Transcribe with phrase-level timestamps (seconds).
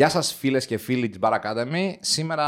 [0.00, 1.92] Γεια σας φίλες και φίλοι της Bar Academy.
[2.00, 2.46] Σήμερα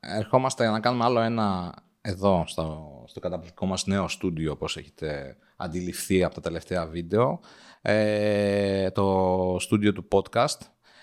[0.00, 6.24] ερχόμαστε να κάνουμε άλλο ένα εδώ στο, στο καταπληκτικό μας νέο στούντιο όπως έχετε αντιληφθεί
[6.24, 7.40] από τα τελευταία βίντεο.
[7.82, 10.58] Ε, το στούντιο του podcast.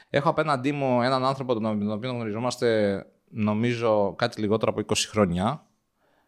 [0.10, 5.65] Έχω απέναντί μου έναν άνθρωπο τον οποίο γνωριζόμαστε νομίζω κάτι λιγότερο από 20 χρόνια.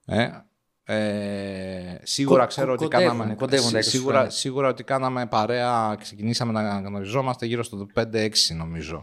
[0.06, 0.30] Ε,
[0.86, 4.30] ε, σίγουρα Κο- ξέρω ότι κοντεύουν, κάναμε, κοντεύουν τα 20 σίγουρα, χρόνια.
[4.32, 9.02] σίγουρα ότι κάναμε παρέα, ξεκινήσαμε να γνωριζόμαστε γύρω στο 5-6 νομίζω.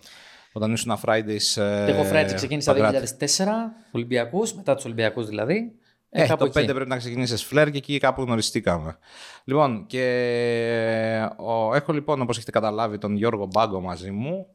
[0.52, 1.62] Όταν ήσουν Fridays.
[1.62, 3.16] Ε, Εγώ Φράιτζ ξεκίνησα το Παγκράτη.
[3.18, 3.46] 2004,
[3.90, 5.72] Ολυμπιακούς, μετά τους Ολυμπιακούς δηλαδή.
[6.10, 6.72] Ε, κάπου το 5 εκεί.
[6.72, 8.96] πρέπει να ξεκινήσεις φλερ και εκεί κάπου γνωριστήκαμε.
[9.44, 14.46] Λοιπόν, και ο, έχω λοιπόν, όπως έχετε καταλάβει, τον Γιώργο Μπάγκο μαζί μου.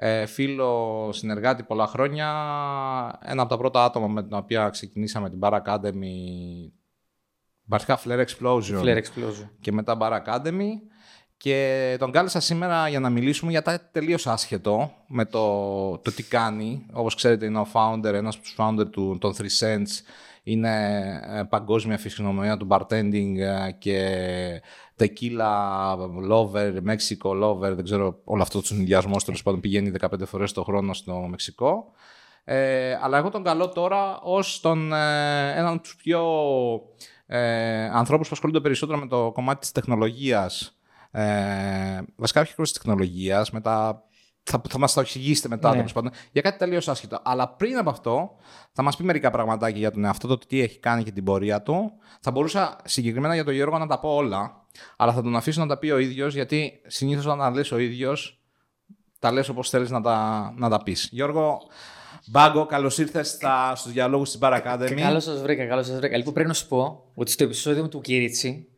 [0.00, 2.28] Ε, φίλο, συνεργάτη πολλά χρόνια.
[3.22, 6.70] Ένα από τα πρώτα άτομα με τα οποία ξεκινήσαμε την Bar Academy.
[7.64, 9.48] Βασικά Flare Explosion Flare Explosion.
[9.60, 10.68] και μετά Bar Academy.
[11.36, 16.22] Και τον κάλεσα σήμερα για να μιλήσουμε για τα τελείως άσχετο με το, το τι
[16.22, 16.86] κάνει.
[16.92, 20.02] Όπως ξέρετε είναι ο founder, ένας από τους founder του, των 3 Cents.
[20.50, 24.62] Είναι ε, παγκόσμια φυσιογνωμία του bartending ε, και
[24.98, 25.94] tequila
[26.30, 30.62] lover, Mexico lover, δεν ξέρω όλο αυτό το συνδυασμός τέλος πάντων πηγαίνει 15 φορές το
[30.62, 31.92] χρόνο στο Μεξικό.
[32.44, 36.22] Ε, αλλά εγώ τον καλώ τώρα ως τον, ε, έναν από τους πιο
[37.26, 40.78] ε, ανθρώπους που ασχολούνται περισσότερο με το κομμάτι της τεχνολογίας
[41.10, 44.02] ε, βασικά όχι ακριβώς της τεχνολογίας, με τα,
[44.50, 45.76] θα, θα μας τα εξηγήσετε μετά Ναι.
[45.76, 47.20] τέλος πάντων, για κάτι τελείως άσχετο.
[47.24, 48.30] Αλλά πριν από αυτό
[48.72, 51.62] θα μας πει μερικά πραγματάκια για τον εαυτό του, τι έχει κάνει και την πορεία
[51.62, 51.92] του.
[52.20, 55.66] Θα μπορούσα συγκεκριμένα για τον Γιώργο να τα πω όλα, αλλά θα τον αφήσω να
[55.66, 58.40] τα πει ο ίδιος, γιατί συνήθως όταν τα λες ο ίδιος,
[59.18, 61.08] τα λες όπως θέλεις να τα, να τα πεις.
[61.12, 61.58] Γιώργο,
[62.26, 65.00] Μπάγκο, καλώς ήρθες στα, στους διαλόγους της Bar Academy.
[65.00, 66.16] Καλώς σας βρήκα, καλώς σας βρήκα.
[66.16, 68.68] Λοιπόν, πρέπει να σου πω ότι στο επεισόδιο μου του Κυρίτσι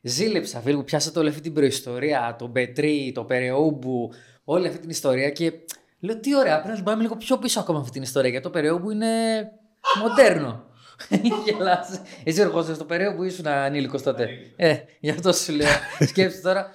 [0.00, 4.12] ζήλεψα, φίλε μου, πιάσατε όλη αυτή την προϊστορία, τον Πετρί, το Περεούμπου,
[4.48, 5.52] όλη αυτή την ιστορία και
[6.00, 8.50] λέω τι ωραία, πρέπει να πάμε λίγο πιο πίσω ακόμα αυτή την ιστορία γιατί το
[8.50, 9.06] Περεούμπου είναι
[10.02, 10.64] μοντέρνο.
[11.44, 12.00] Γελάς.
[12.24, 14.28] Εσύ ερχόσαι στο Περεούμπου ήσουν ανήλικος τότε.
[14.56, 15.68] Ε, γι' αυτό σου λέω.
[16.08, 16.70] Σκέψτε τώρα.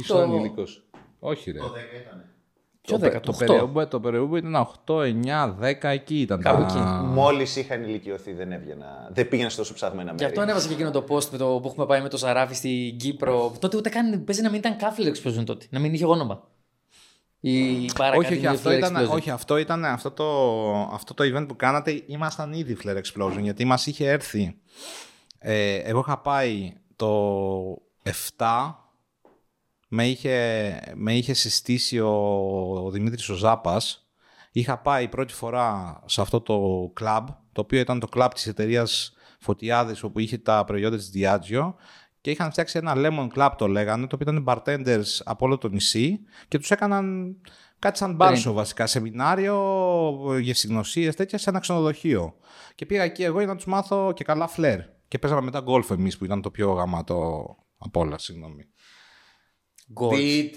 [0.00, 0.86] Ήσουν το- ανήλικος.
[1.18, 1.58] Όχι ρε.
[2.80, 3.38] Ποιο το, 10, το, το 8.
[3.38, 4.54] Περαιούμπο- το Περαιούμπο ήταν
[4.86, 6.40] 8, 9, 10 εκεί ήταν.
[6.40, 7.06] Κάπου τα- εκεί.
[7.06, 9.08] Μόλις είχαν ηλικιωθεί, δεν έβγαινα.
[9.12, 10.24] Δεν πήγαινα σε τόσο ψαγμένα Γι' μέρη.
[10.24, 12.96] αυτό ανέβασα και εκείνο το post με το, που έχουμε πάει με το Σαράφι στην
[12.96, 13.52] Κύπρο.
[13.58, 15.66] Τότε ούτε καν παίζει να μην ήταν κάφλε explosion τότε.
[15.70, 16.48] Να μην είχε όνομα.
[17.44, 19.10] Η Bar όχι, όχι, Academy αυτό Flare ήταν, Explosion.
[19.10, 22.02] όχι, αυτό ήταν αυτό το, αυτό το event που κάνατε.
[22.06, 24.56] Ήμασταν ήδη Flare Explosion γιατί μας είχε έρθει.
[25.38, 27.82] Ε, εγώ είχα πάει το
[28.36, 28.74] 7.
[29.88, 32.12] Με είχε, με είχε συστήσει ο,
[32.84, 34.06] ο Δημήτρης ο Ζάπας.
[34.52, 39.12] Είχα πάει πρώτη φορά σε αυτό το club, το οποίο ήταν το club της εταιρείας
[39.38, 41.74] Φωτιάδες, όπου είχε τα προϊόντα της Diageo
[42.22, 45.68] και είχαν φτιάξει ένα lemon club το λέγανε, το οποίο ήταν bartenders από όλο το
[45.68, 47.36] νησί και τους έκαναν
[47.78, 49.58] κάτι σαν μπάρσο βασικά, σεμινάριο,
[50.40, 52.34] γευσηγνωσίες, τέτοια σε ένα ξενοδοχείο.
[52.74, 54.80] Και πήγα εκεί εγώ για να τους μάθω και καλά φλερ.
[55.08, 57.44] Και παίζαμε μετά γκολφ εμείς που ήταν το πιο γαμάτο
[57.78, 58.64] από όλα, συγγνώμη.
[60.00, 60.14] Golf.
[60.14, 60.50] Beat.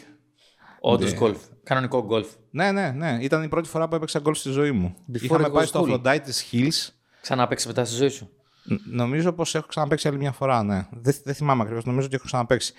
[0.79, 1.17] Όντως Ναι.
[1.21, 1.35] golf.
[1.63, 2.25] Κανονικό golf.
[2.49, 3.17] Ναι, ναι, ναι.
[3.21, 4.95] Ήταν η πρώτη φορά που έπαιξα γκολφ στη ζωή μου.
[5.13, 6.01] Before Είχαμε it πάει was στο cool.
[6.01, 6.89] Aphrodite's Hills.
[7.21, 8.29] Ξανά παίξει μετά στη ζωή σου.
[8.67, 10.87] Ν- Νομίζω πως έχω ξαναπαίξει άλλη μια φορά, ναι.
[10.91, 12.73] Δεν, δεν θυμάμαι ακριβώς, νομίζω ότι έχω ξαναπαίξει.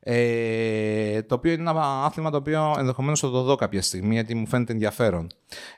[0.00, 4.34] Ε, το οποίο είναι ένα άθλημα το οποίο ενδεχομένως θα το δω κάποια στιγμή, γιατί
[4.34, 5.26] μου φαίνεται ενδιαφέρον.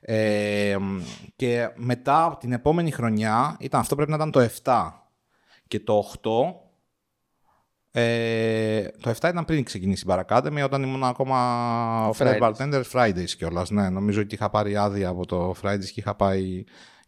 [0.01, 0.99] Ε, μ,
[1.37, 4.91] και μετά, από την επόμενη χρονιά, ήταν, αυτό πρέπει να ήταν το 7.
[5.69, 6.55] Και το 8,
[7.91, 12.53] ε, το 7 ήταν πριν ξεκινήσει η Bar Academy, όταν ήμουν ακόμα Friday Fridays.
[12.53, 13.71] Bartender Fridays κιόλας.
[13.71, 16.65] Ναι, νομίζω ότι είχα πάρει άδεια από το Fridays και είχα πάει,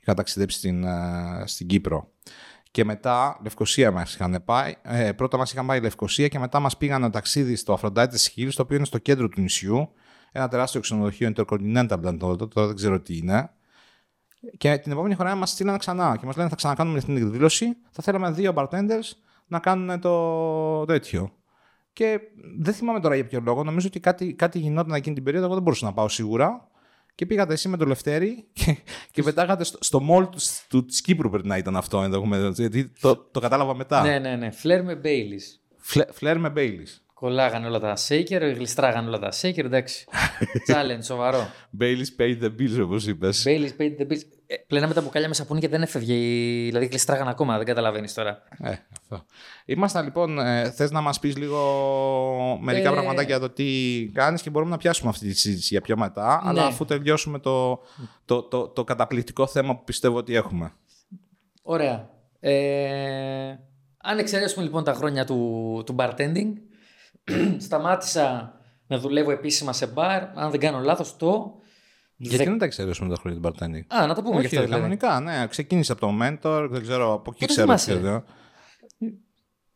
[0.07, 2.11] είχα ταξιδέψει στην, ε, στην Κύπρο.
[2.71, 4.75] Και μετά Λευκοσία μας είχαν πάει.
[4.83, 8.63] Ε, πρώτα μας είχαν πάει Λευκοσία και μετά μας πήγαν ταξίδι στο Aphrodite's Hills, το
[8.63, 9.93] οποίο είναι στο κέντρο του νησιού.
[10.33, 13.51] Ένα τεράστιο ξενοδοχείο Intercontinental ήταν τότε, τώρα δεν ξέρω τι είναι.
[14.57, 17.77] Και την επόμενη χρονιά μας στείλαν ξανά και μας λένε θα ξανακάνουμε αυτή την εκδήλωση.
[17.91, 19.11] Θα θέλαμε δύο bartenders
[19.47, 21.33] να κάνουν το τέτοιο.
[21.93, 22.21] Και
[22.59, 23.65] δεν θυμάμαι τώρα για ποιο λόγο.
[23.65, 25.47] Νομίζω ότι κάτι, κάτι γινόταν εκείνη την περίοδο.
[25.47, 26.69] Εγώ δεν μπορούσα να πάω σίγουρα.
[27.17, 28.77] Και πήγατε εσύ με το Λευτέρη και,
[29.11, 32.57] και πετάγατε στο, στο μόλ του, του, της Κύπρου πρέπει να ήταν αυτό ενδεχομένως.
[32.59, 34.03] Γιατί το, το κατάλαβα μετά.
[34.03, 34.51] Ναι, ναι, ναι.
[34.51, 35.59] Φλερ με Baileys.
[35.77, 37.01] Φλε- Φλερ με Μπέιλις.
[37.15, 40.05] Κολλάγανε όλα τα shaker, γλιστράγανε όλα τα shaker, εντάξει.
[40.73, 41.51] Challenge, σοβαρό.
[41.71, 43.45] Μπέιλις paid the bills όπως είπες.
[43.49, 44.21] Baileys paid the bills.
[44.49, 46.15] Ε, πλέναμε τα μπουκάλια με σαπούνι και δεν έφευγε.
[46.15, 48.43] η- Δηλαδή γλιστράγανε ακόμα, δεν καταλαβαίνεις τώρα.
[48.63, 49.25] Ε, αυτό.
[49.65, 51.59] Ήμασταν λοιπόν, ε, θες να μας πεις λίγο
[52.61, 53.65] μερικά Ε, πραγματάκια για το τι
[54.15, 56.49] κάνεις και μπορούμε να πιάσουμε αυτή τη συζήτηση για πιο μετά, Ναι.
[56.49, 57.81] αλλά αφού τελειώσουμε το,
[58.25, 60.73] το, το, το καταπληκτικό θέμα που πιστεύω ότι έχουμε.
[61.63, 62.09] Ωραία.
[62.41, 63.59] Ε,
[64.03, 66.53] αν εξαιρέσουμε λοιπόν τα χρόνια του, του bartending,
[67.67, 68.55] σταμάτησα
[68.87, 70.23] να δουλεύω επίσημα σε μπαρ.
[70.35, 71.55] Αν δεν κάνω λάθος, το.
[72.17, 73.97] Γιατί δεν τα εξαιρέσουμε τα χρόνια του bartending.
[73.97, 74.61] Α, να το πούμε Όχι, γι' αυτό.
[74.61, 74.71] Δηλαδή.
[74.71, 75.47] κανονικά, ναι.
[75.47, 77.67] Ξεκίνησε από το mentor, δεν ξέρω, από εκεί Πότε ξέρω.
[77.67, 78.25] θυμάσαι; ξέρω.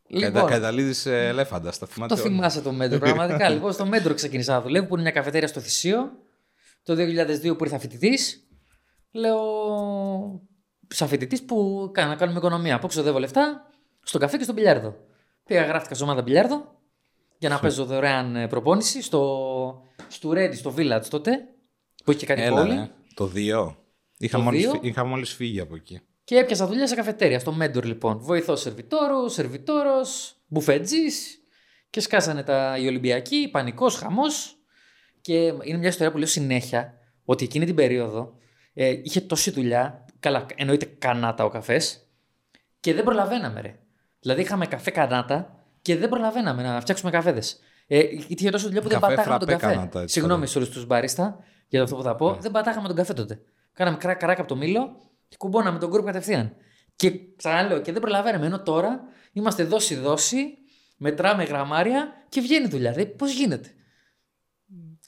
[0.07, 2.15] Λοιπόν, Καταλήδη ελέφαντα, τα θυμάται.
[2.15, 2.31] το όλα.
[2.31, 2.99] θυμάσαι το Μέτρο.
[2.99, 3.49] Πραγματικά.
[3.55, 6.11] λοιπόν, στο Μέτρο ξεκίνησα να δουλεύω, που είναι μια καφετέρια στο Θησίο.
[6.83, 8.49] Το 2002 που ήρθα φοιτητής,
[9.11, 9.39] λέω.
[10.89, 12.75] Σαν φοιτητής που κάνω, να κάνουμε οικονομία.
[12.75, 13.71] Από ξοδεύω λεφτά
[14.03, 14.97] στο καφέ και στο μπιλιάρδο.
[15.45, 16.79] Πήγα, γράφτηκα σε ομάδα μπιλιάρδο
[17.39, 21.31] για να παίζω δωρεάν ε, προπόνηση στο, στο Ready, στο Village τότε,
[22.05, 22.75] που είχε κάτι Έλα, πόλη.
[22.75, 22.91] ρε.
[23.15, 23.77] Το 2.
[24.19, 24.71] Είχα, Το μόλις, δύο.
[24.71, 26.01] φύ- είχα μόλις φύγει από εκεί.
[26.25, 28.19] Και έπιασα δουλειά σε καφετέρια, στο Mentor λοιπόν.
[28.19, 31.05] Βοηθός σερβιτόρου, σερβιτόρος, μπουφετζή.
[31.91, 34.55] Και σκάσανε τα, οι Ολυμπιακοί, πανικός, χαμός.
[35.21, 36.95] Και είναι μια ιστορία που λέω συνέχεια
[37.25, 38.35] ότι εκείνη την περίοδο
[38.75, 40.05] ε, είχε τόση δουλειά.
[40.21, 42.07] Καλά, εννοείται κανάτα ο καφές.
[42.81, 43.79] Και δεν προλαβαίναμε, ρε.
[44.21, 47.61] Δηλαδή είχαμε καφέ κανάτα και δεν προλαβαίναμε να φτιάξουμε καφέδες.
[47.87, 49.75] Ε, είχε τόσο δουλειά που δεν Καφέ πατάγαμε τον φραπέ καφέ.
[49.77, 50.51] κανάτα, έτσι Συγγνώμη τώρα.
[50.53, 52.35] σε όλους τους μπαρίστα για αυτό που θα πω.
[52.41, 53.41] Δεν πατάγαμε τον καφέ τότε.
[53.73, 54.97] Κάναμε κρά, καράκα από το μήλο
[55.29, 56.57] και κουμπώναμε τον κούρπ κατευθείαν.
[56.97, 58.47] Και ξαναλέω, και δεν προλαβαίναμε.
[58.47, 59.01] Ενώ τώρα
[59.33, 60.59] είμαστε δόση-δόση,
[60.97, 62.93] μετράμε γραμμάρια και βγαίνει δουλειά.
[62.93, 63.69] Δηλαδή, πώς γίνεται;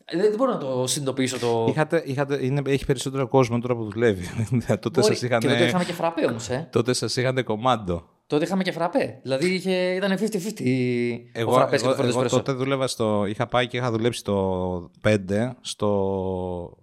[0.04, 1.66] Ε, Δεν, δεν μπορώ να το συνειδητοποιήσω το.
[1.68, 4.26] Είχατε, είχατε, είναι, έχει περισσότερο κόσμο τώρα που δουλεύει.
[4.80, 5.14] τότε Μπορεί.
[5.14, 6.68] σας είχαν, Και τότε είχαμε και φραπέ όμως, ε.
[6.72, 8.06] τότε σας είχαν κομμάντο.
[8.26, 9.18] Τότε είχαμε και φραπέ.
[9.22, 13.24] Δηλαδή είχε, ήταν 50-50 ο Εγώ, φραπές και εγώ, το φορτό εγώ τότε δούλευα στο.
[13.26, 16.76] Είχα πάει και είχα δουλέψει στο 5 στο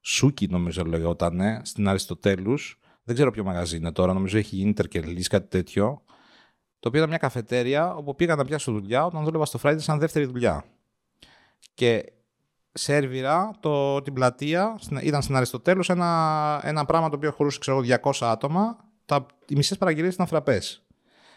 [0.00, 2.78] Σούκι, νομίζω λεγότανε, στην Αριστοτέλους.
[3.04, 6.02] Δεν ξέρω ποιο μαγαζί είναι τώρα, νομίζω έχει γίνει Interkel κάτι τέτοιο.
[6.80, 9.98] Το οποίο ήταν μια καφετέρια όπου πήγα να πιάσω δουλειά όταν δούλευα στο Friday σαν
[9.98, 10.64] δεύτερη δουλειά.
[11.74, 12.12] Και
[12.74, 17.76] σερβιρά το, την πλατεία, στην- ήταν στην Αριστοτέλους ένα, ένα πράγμα το οποίο χωρούσε ξέρω,
[17.76, 18.76] εγώ, 200 άτομα.
[19.04, 20.82] Τα, οι μισές παραγγελίες ήταν φραπές.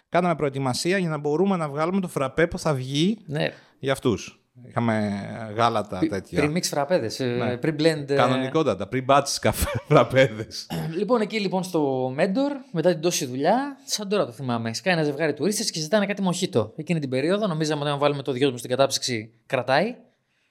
[0.09, 3.51] Κάναμε προετοιμασία για να μπορούμε να βγάλουμε το φραπέ που θα βγει Ναι.
[3.79, 4.41] για αυτούς.
[4.67, 5.11] Είχαμε
[5.55, 6.39] γάλατα τέτοια.
[6.39, 7.19] Πριν μίξ φραπέδες.
[7.19, 7.57] Ναι.
[7.57, 8.09] Πριν blend.
[8.09, 10.67] ε, Κανονικότατα, πριν μπάτσεις καφέ φραπέδες.
[10.97, 15.03] Λοιπόν, εκεί λοιπόν στο Mentor, μετά την τόση δουλειά, σαν τώρα το θυμάμαι, σκάει ένα
[15.03, 16.73] ζευγάρι τουρίστες και ζητάνε κάτι μοχίτο.
[16.75, 19.95] Εκείνη την περίοδο νομίζαμε ότι αν βάλουμε το δυο μου στην κατάψυξη κρατάει,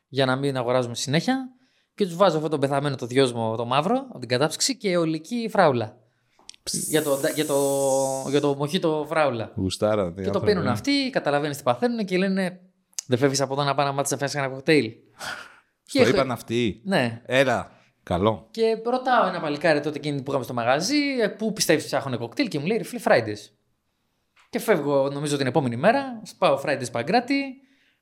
[0.09, 1.49] για να μην αγοράζουμε συνέχεια.
[1.95, 4.97] Και τους βάζω αυτό το πεθαμένο το δυο μου το μαύρο από την κατάψυξη και
[4.97, 5.97] ολική φράουλα.
[6.71, 7.57] για, το, για, το,
[8.29, 9.53] για το μοχίτο φράουλα.
[9.57, 10.13] Γουστάρα.
[10.23, 12.61] Και το πίνουν αυτοί, καταλαβαίνεις τι παθαίνουν και λένε
[13.07, 14.93] Δεν φεύγεις από εδώ να πάει να μάθεις να φτιάξεις ένα κοκτέιλ.
[15.85, 16.81] Στο έχω- είπαν αυτοί.
[16.85, 17.71] Ναι, Έλα.
[18.03, 18.49] Καλό.
[18.51, 22.49] και ρωτάω ένα παλικάρι τότε εκείνη που είχαμε στο μαγαζί, ε, πού πιστεύεις ψάχνουν κοκτέιλ
[22.49, 23.51] και μου λέει Refle Fridays.
[24.51, 27.43] Και φεύγω, νομίζω την επόμενη μέρα, πάω Fridays Παγκράτη,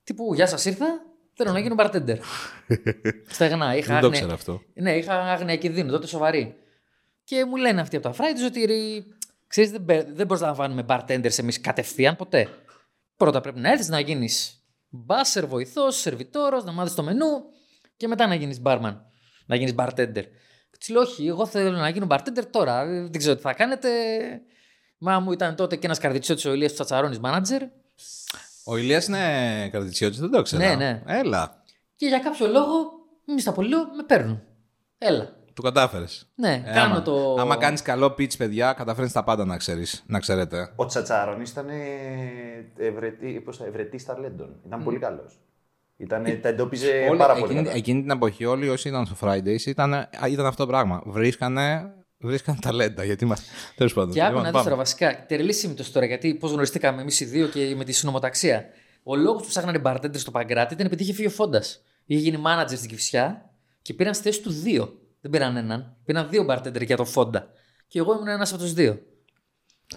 [0.04, 0.86] τύπου Γεια σας ήρθα,
[1.34, 2.16] θέλω να γίνω bartender.
[3.34, 4.62] Στεγνά, είχα Δεν το άγνοια- ξέρω αυτό.
[4.75, 6.54] Ναι, είχα άγνοια κινδύνου, τότε σοβαρή.
[7.25, 8.75] Και μου λένε αυτοί από τα Fridays ότι ρε,
[9.46, 12.48] ξέρεις, δεν, μπε- δεν προσλαμβάνουμε bartenders εμείς κατευθείαν ποτέ.
[13.16, 17.26] Πρώτα πρέπει να έρθεις να γίνεις μπάσερ, βοηθός, σερβιτόρος, να μάθεις το μενού
[17.96, 18.96] και μετά να γίνεις barman.
[19.46, 20.22] Να γίνεις bartender.
[20.78, 22.80] Τι λέω, όχι, εγώ θέλω να γίνω bartender τώρα.
[22.82, 23.88] ε, Δεν ξέρω τι θα κάνετε.
[24.98, 27.60] Μα μου ήταν τότε και ένας καρδιτσιώτης ο Ηλίας του Τσατσαρόνη manager.
[28.64, 30.62] Ο Ηλίας είναι κρατητσιώτης, δεν το ξέρω.
[30.64, 31.02] Ναι, ναι.
[31.06, 31.62] Έλα.
[31.96, 32.75] Και για κάποιο λόγο,
[33.26, 34.43] μη στα πολύ λέω, με παίρνουν.
[34.99, 35.32] Έλα.
[35.55, 36.28] Το κατάφερες.
[36.34, 37.34] Ναι, κάνω το.
[37.40, 40.05] Άμα κάνεις καλό pitch, παιδιά, καταφέρνεις τα πάντα να ξέρεις.
[40.06, 40.72] Να ξέρετε.
[40.76, 41.66] Ο Τσατσάρον ήταν
[42.76, 44.56] ευρετή, πώς θα- ευρετής ταλέντων.
[44.66, 45.38] Ήταν πολύ καλός.
[45.97, 47.76] Ήταν, τα εντόπιζε Όλοι- πάρα πολύ εκείνη, καλά.
[47.76, 51.02] εκείνη την εποχή, όλοι όσοι ήταν στο Fridays ήταν, ήταν αυτό το πράγμα.
[51.06, 51.92] Βρίσκανε,
[52.26, 53.04] βρίσκανε ταλέντα.
[53.04, 53.43] Γιατί μας...
[53.76, 54.12] Τέλος πάντων.
[54.12, 54.71] Και άκου Λοιπόν, να δεις πάμε.
[54.71, 58.64] τώρα βασικά, τερλή σύμπτωση τώρα, γιατί πώς γνωριστήκαμε εμείς οι δύο και με τη συνομοταξία.
[59.02, 61.83] Ο λόγος που ψάχνανε bartender στο Παγκράτη ήταν επειδή είχε φύγει ο Φόντας.
[62.07, 63.50] Είχε γίνει manager στην Κυφσιά
[63.83, 64.99] και πήραν στη θέση του δύο.
[65.21, 65.97] Δεν πήραν έναν.
[66.04, 67.47] Πήραν δύο bartender για το Φόντα.
[67.88, 68.99] Και εγώ ήμουν ένας από τους δύο.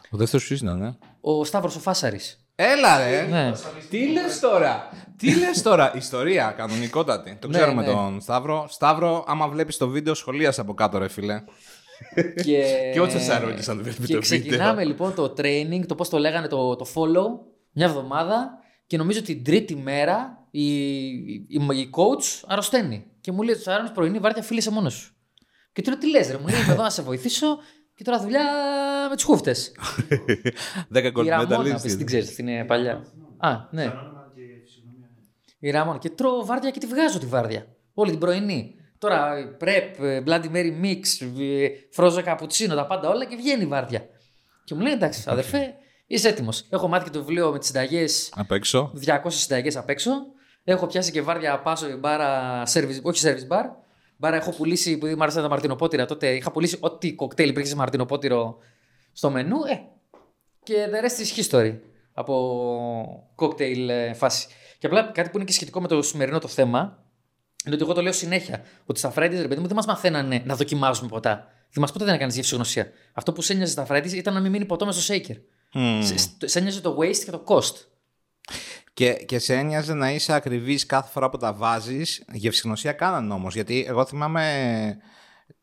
[0.10, 2.41] Ο δεύτερος ποιος ήταν, ε; Ο Σταύρος ο Φάσαρης.
[2.55, 3.22] Έλα, ρε!
[3.22, 3.51] Ναι.
[3.89, 4.89] Τι λες τώρα!
[5.17, 5.96] Τι λες τώρα!
[5.96, 7.38] Ιστορία κανονικότατη.
[7.41, 7.91] Το Ναι, ξέρουμε ναι.
[7.91, 8.65] τον Σταύρο.
[8.69, 11.43] Σταύρο, άμα βλέπεις το βίντεο, σχολίασε από κάτω, ρε φίλε.
[12.43, 12.63] Και...
[12.93, 14.87] Και ο Τσεσαρόνης, αν βλέπει Και το ξεκινάμε βίντεο.
[14.87, 17.27] λοιπόν το training, το πώς το λέγανε, το, το follow,
[17.71, 18.59] μια εβδομάδα.
[18.87, 23.05] Και νομίζω την τρίτη μέρα η, η, η coach αρρωσταίνει.
[23.21, 25.15] Και μου λέει: Τσαράνη, πρωινή βάρδια, φίλησε μόνος σου.
[25.73, 27.57] Και του λέω: Τι λες, ρε, μου λέει: Είμαι εδώ να σε βοηθήσω.
[27.95, 28.43] Και τώρα δουλειά
[29.09, 29.55] με τι χούφτε.
[30.93, 31.81] 10 gold η Ραμόνα, medalist.
[31.81, 33.05] πες, την ξέρεις, αυτή είναι παλιά.
[33.37, 33.93] Α, ναι.
[35.59, 35.97] Η Ραμόνα.
[35.97, 37.67] Και τρώω βάρδια και τη βγάζω τη βάρδια.
[37.93, 38.75] Όλη την πρωινή.
[38.97, 44.07] Τώρα πρεπ, Bloody Mary Mix, ε, φρόζο καπουτσίνο, τα πάντα όλα και βγαίνει η βάρδια.
[44.63, 45.73] Και μου λέει εντάξει, αδερφέ,
[46.07, 46.65] είσαι έτοιμος.
[46.69, 48.91] Έχω μάθει και το βιβλίο με τις συνταγές, Απ' έξω.
[49.05, 50.11] 200 συνταγές απ' έξω.
[50.63, 53.63] Έχω πιάσει και βάρδια πάσο μπάρα, service, όχι service bar.
[54.17, 57.75] Μπάρα έχω πουλήσει, επειδή μου άρεσαν τα μαρτινοπότηρα τότε, είχα πουλήσει ό,τι κοκτέιλ υπήρχε σε
[57.75, 58.57] μαρτινοπότηρο
[59.11, 59.57] στο μενού.
[59.65, 59.81] Ε,
[60.63, 61.79] και the rest is history
[62.13, 64.47] από κόκτέιλ ε, φάση.
[64.79, 67.03] Και απλά κάτι που είναι και σχετικό με το σημερινό το θέμα,
[67.65, 68.61] είναι ότι εγώ το λέω συνέχεια.
[68.85, 71.35] Ότι στα Fridays, ρε παιδί μου, δεν μας μαθαίνανε να δοκιμάζουμε ποτά.
[71.71, 72.91] Δεν μας ποτέ δεν έκανες γευσογνωσία.
[73.13, 75.35] Αυτό που σε ένοιαζε στα Fridays ήταν να μην μείνει ποτό μέσα στο shaker.
[75.73, 76.01] Μμμ.
[76.01, 76.15] Σε,
[76.47, 77.73] σε ένοιαζε το waste και το cost.
[78.93, 82.23] Και, και σε ένοιαζε να είσαι ακριβής κάθε φορά που τα βάζεις.
[82.33, 84.43] Γευσηγνωσία κάνανε όμως, γιατί εγώ θυμάμαι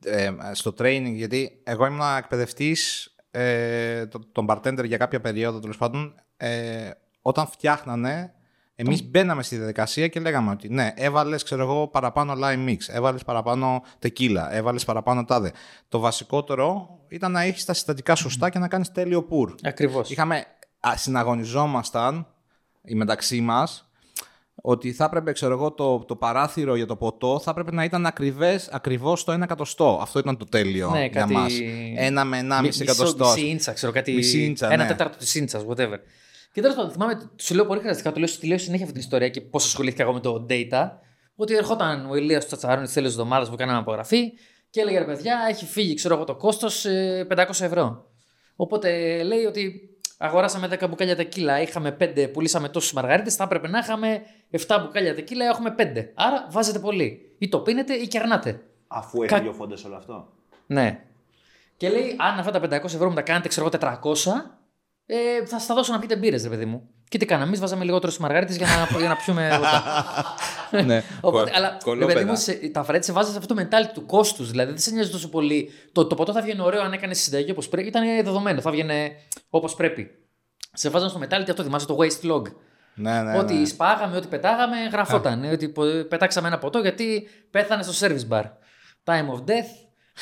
[0.04, 5.76] ε, στο training, γιατί εγώ ήμουν εκπαιδευτής ε, το- τον bartender για κάποια περίοδο τέλος
[5.76, 6.14] πάντων.
[6.36, 6.90] Ε,
[7.22, 8.33] όταν φτιάχνανε,
[8.74, 13.24] εμείς μπαίναμε στη διαδικασία και λέγαμε ότι ναι, έβαλες ξέρω εγώ παραπάνω lime mix, έβαλες
[13.24, 15.52] παραπάνω tequila, έβαλες παραπάνω τάδε.
[15.88, 19.54] Το βασικότερο ήταν να έχεις τα συστατικά σωστά και να κάνεις τέλειο pour.
[19.62, 20.10] Ακριβώς.
[20.10, 20.44] Είχαμε,
[20.88, 22.26] α, συναγωνιζόμασταν
[22.84, 23.88] οι μεταξύ μας
[24.62, 28.06] ότι θα έπρεπε, ξέρω εγώ, το, το παράθυρο για το ποτό θα έπρεπε να ήταν
[28.06, 29.98] ακριβές, ακριβώς το ένα εκατοστό.
[30.02, 31.52] Αυτό ήταν το τέλειο Ναι, για κάτι- μας.
[31.96, 33.24] Ένα με ένα μισή Μισό- εκατοστό.
[33.34, 34.12] Μισή ίντσα, ξέρω κάτι.
[34.12, 34.88] Μισή ίντσα, ένα ναι.
[34.88, 35.96] τέταρτο της ίντσας, whatever.
[36.54, 39.02] Και τέλος πάντων, θυμάμαι, σου λέω πολύ χρειαστικά, το λέω, τη λέω συνέχεια αυτή την
[39.02, 40.90] ιστορία και πώς ασχολήθηκα εγώ με το data.
[41.36, 44.32] Ότι ερχόταν ο Ηλίας του Τσατσαρώνη της τέλη εβδομάδας που κάναμε απογραφή
[44.70, 46.86] και έλεγε ρε παιδιά, έχει φύγει, ξέρω εγώ, το κόστος
[47.28, 48.10] 500 ευρώ.
[48.56, 49.80] Οπότε λέει ότι
[50.18, 55.14] αγοράσαμε 10 μπουκάλια τεκίλα, είχαμε 5, πουλήσαμε τόσους μαργαρίτες, θα έπρεπε να είχαμε 7 μπουκάλια
[55.14, 56.10] τεκίλα, έχουμε 5.
[56.14, 57.34] Άρα βάζετε πολύ.
[57.38, 58.60] Ή το πίνετε ή κερνάτε.
[58.86, 60.28] Αφού Κα- έχει δύο φόντε όλο αυτό.
[60.66, 61.04] Ναι.
[61.76, 64.60] Και λέει, αν αυτά τα 500 ευρώ μου τα κάνετε, ξέρω εγώ, 400,
[65.06, 66.88] ε, θα σα τα δώσω να πείτε μπύρες, ρε παιδί μου.
[67.08, 70.24] Και τι κάναμε, εμείς βάζαμε λιγότερο στις μαργαρίτες για να, για να πιούμε ποτά.
[70.86, 71.02] ναι.
[71.20, 72.12] Οπότε, Κο- αλλά ρε κολόπεδα.
[72.18, 74.50] παιδί μου, σε, τα φρέτ σε βάζεις σε αυτό το mentality του κόστους.
[74.50, 75.70] Δηλαδή δεν σε νοιάζει τόσο πολύ.
[75.92, 77.88] Το, το ποτό θα βγαίνει ωραίο αν έκανες συνταγή όπως πρέπει.
[77.88, 79.12] Ήταν δεδομένο, θα βγαίνει
[79.50, 80.10] όπως πρέπει.
[80.72, 82.42] Σε βάζαν στο mentality αυτό, θυμάσαι το waste log.
[82.94, 83.64] Ναι, ναι, Ό,τι ναι.
[83.66, 85.44] σπάγαμε, ό,τι πετάγαμε, γραφόταν.
[85.44, 88.42] Ότι πο- πετάξαμε ένα ποτό γιατί πέθανε στο service bar.
[89.04, 89.70] Time of death.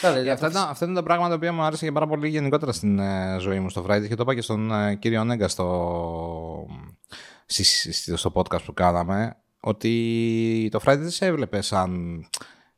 [0.00, 2.28] Τα δε- Ε, Αυτά ήταν, αυτά ήταν τα πράγματα που μου άρεσε και πάρα πολύ
[2.28, 5.48] γενικότερα στην ε, ζωή μου στο Friday και το είπα και στον ε, κύριο Νέγκα
[5.48, 6.66] στο,
[7.46, 12.20] στη- στη- στο podcast που κάναμε ότι το Friday δεν σε έβλεπε σαν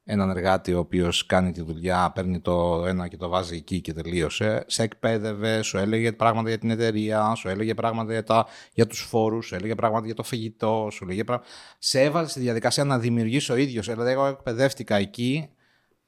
[0.06, 3.92] έναν εργάτη ο οποίος κάνει τη δουλειά, παίρνει το ένα και το βάζει εκεί και
[3.92, 4.64] τελείωσε.
[4.66, 9.00] Σε εκπαίδευε, σου έλεγε πράγματα για την εταιρεία, σου έλεγε πράγματα για, τα, για τους
[9.00, 11.48] φόρους, σου έλεγε πράγματα για το φαγητό, σου έλεγε πράγματα...
[11.78, 13.86] Σε έβαζε στη διαδικασία να δημιουργήσει ο ίδιος.
[13.86, 15.48] Δηλαδή εγώ εκπαιδεύτηκα εκεί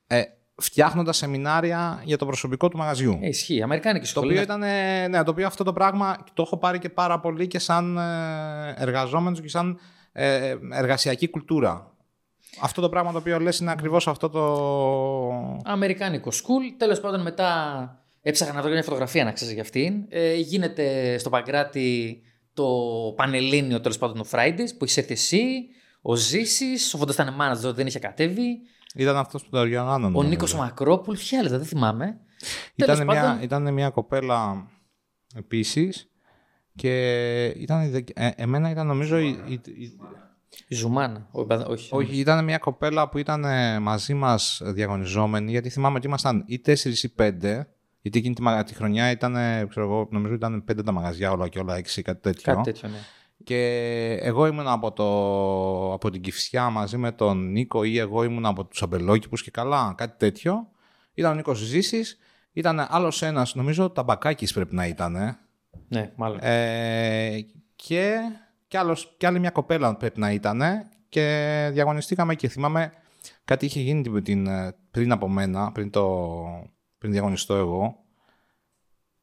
[0.06, 0.22] ε,
[0.56, 3.18] φτιάχνοντας σεμινάρια για το προσωπικό του μαγαζιού.
[3.22, 3.62] Ε, ισχύει.
[3.62, 4.30] Αμερικάνικη Το σχολή.
[4.30, 7.46] οποίο ήταν, ε, ναι, το οποίο αυτό το πράγμα το έχω πάρει και πάρα πολύ
[7.46, 9.78] και σαν ε, εργαζόμενος και σαν
[10.12, 11.90] ε, εργασιακή κουλτούρα.
[12.60, 14.42] Αυτό το πράγμα το οποίο λες είναι ακριβώς αυτό το...
[15.64, 16.74] Αμερικάνικο school.
[16.76, 17.50] Τέλος πάντων, μετά
[18.22, 20.04] έψαχνα να βρω μια φωτογραφία να ξέρεις για αυτήν.
[20.08, 22.20] Ε, γίνεται στο Παγκράτη
[22.54, 22.66] το
[23.16, 25.42] Πανελλήνιο τέλος πάντων το Fridays που έχει έρθει εσύ,
[26.02, 28.58] ο Ζήσης, ο Φωτό ήταν manager, δεν είχε κατέβει.
[28.96, 30.04] Ήταν αυτός που το οργανώνονταν.
[30.04, 30.28] Ο νομίζω.
[30.28, 32.04] Νίκος Μακρόπουλ, ποια άλλη, δεν θυμάμαι.
[32.76, 34.66] Τέλος Ήταν μια, πάντων- ήταν μια κοπέλα
[35.34, 36.08] επίσης
[36.74, 39.98] και ήταν, η δε- ε, εμένα ήταν νομίζω η- η- η,
[40.68, 41.28] Η Ζουμάνα.
[41.30, 41.88] Όχι, μπα- όχι.
[41.94, 46.58] Όχι, ήταν μια κοπέλα που ήταν ε, μαζί μας διαγωνιζόμενοι, γιατί θυμάμαι ότι ήμασταν ή
[46.58, 47.68] τέσσερις ή πέντε.
[48.02, 51.30] Γιατί εκείνη τη, μα- τη χρονιά ήταν, ε, ξέρω εγώ, νομίζω ήταν πέντε τα μαγαζιά
[51.30, 52.54] όλα και όλα, έξι, κάτι τέτοιο.
[52.54, 52.96] Κάτι τέτοιο, ναι.
[53.46, 58.46] Και εγώ ήμουν από, το, από την Κυφσιά μαζί με τον Νίκο ή εγώ ήμουν
[58.46, 60.68] από τους Αμπελόκηπους και καλά, κάτι τέτοιο.
[61.14, 62.18] Ήταν ο Νίκος Ζήσης,
[62.52, 65.16] ήταν άλλος ένας, νομίζω Ταμπακάκης πρέπει να ήταν.
[65.16, 65.38] ε.
[65.88, 66.38] Ναι, μάλλον.
[66.40, 67.38] Ε,
[67.76, 68.16] και,
[68.66, 70.62] και, άλλος, και άλλη μια κοπέλα πρέπει να ήταν
[71.08, 72.92] και διαγωνιστήκαμε και θυμάμαι
[73.44, 76.26] κάτι είχε γίνει την, την, ε, πριν από μένα, πριν, το,
[76.98, 78.04] πριν διαγωνιστώ εγώ.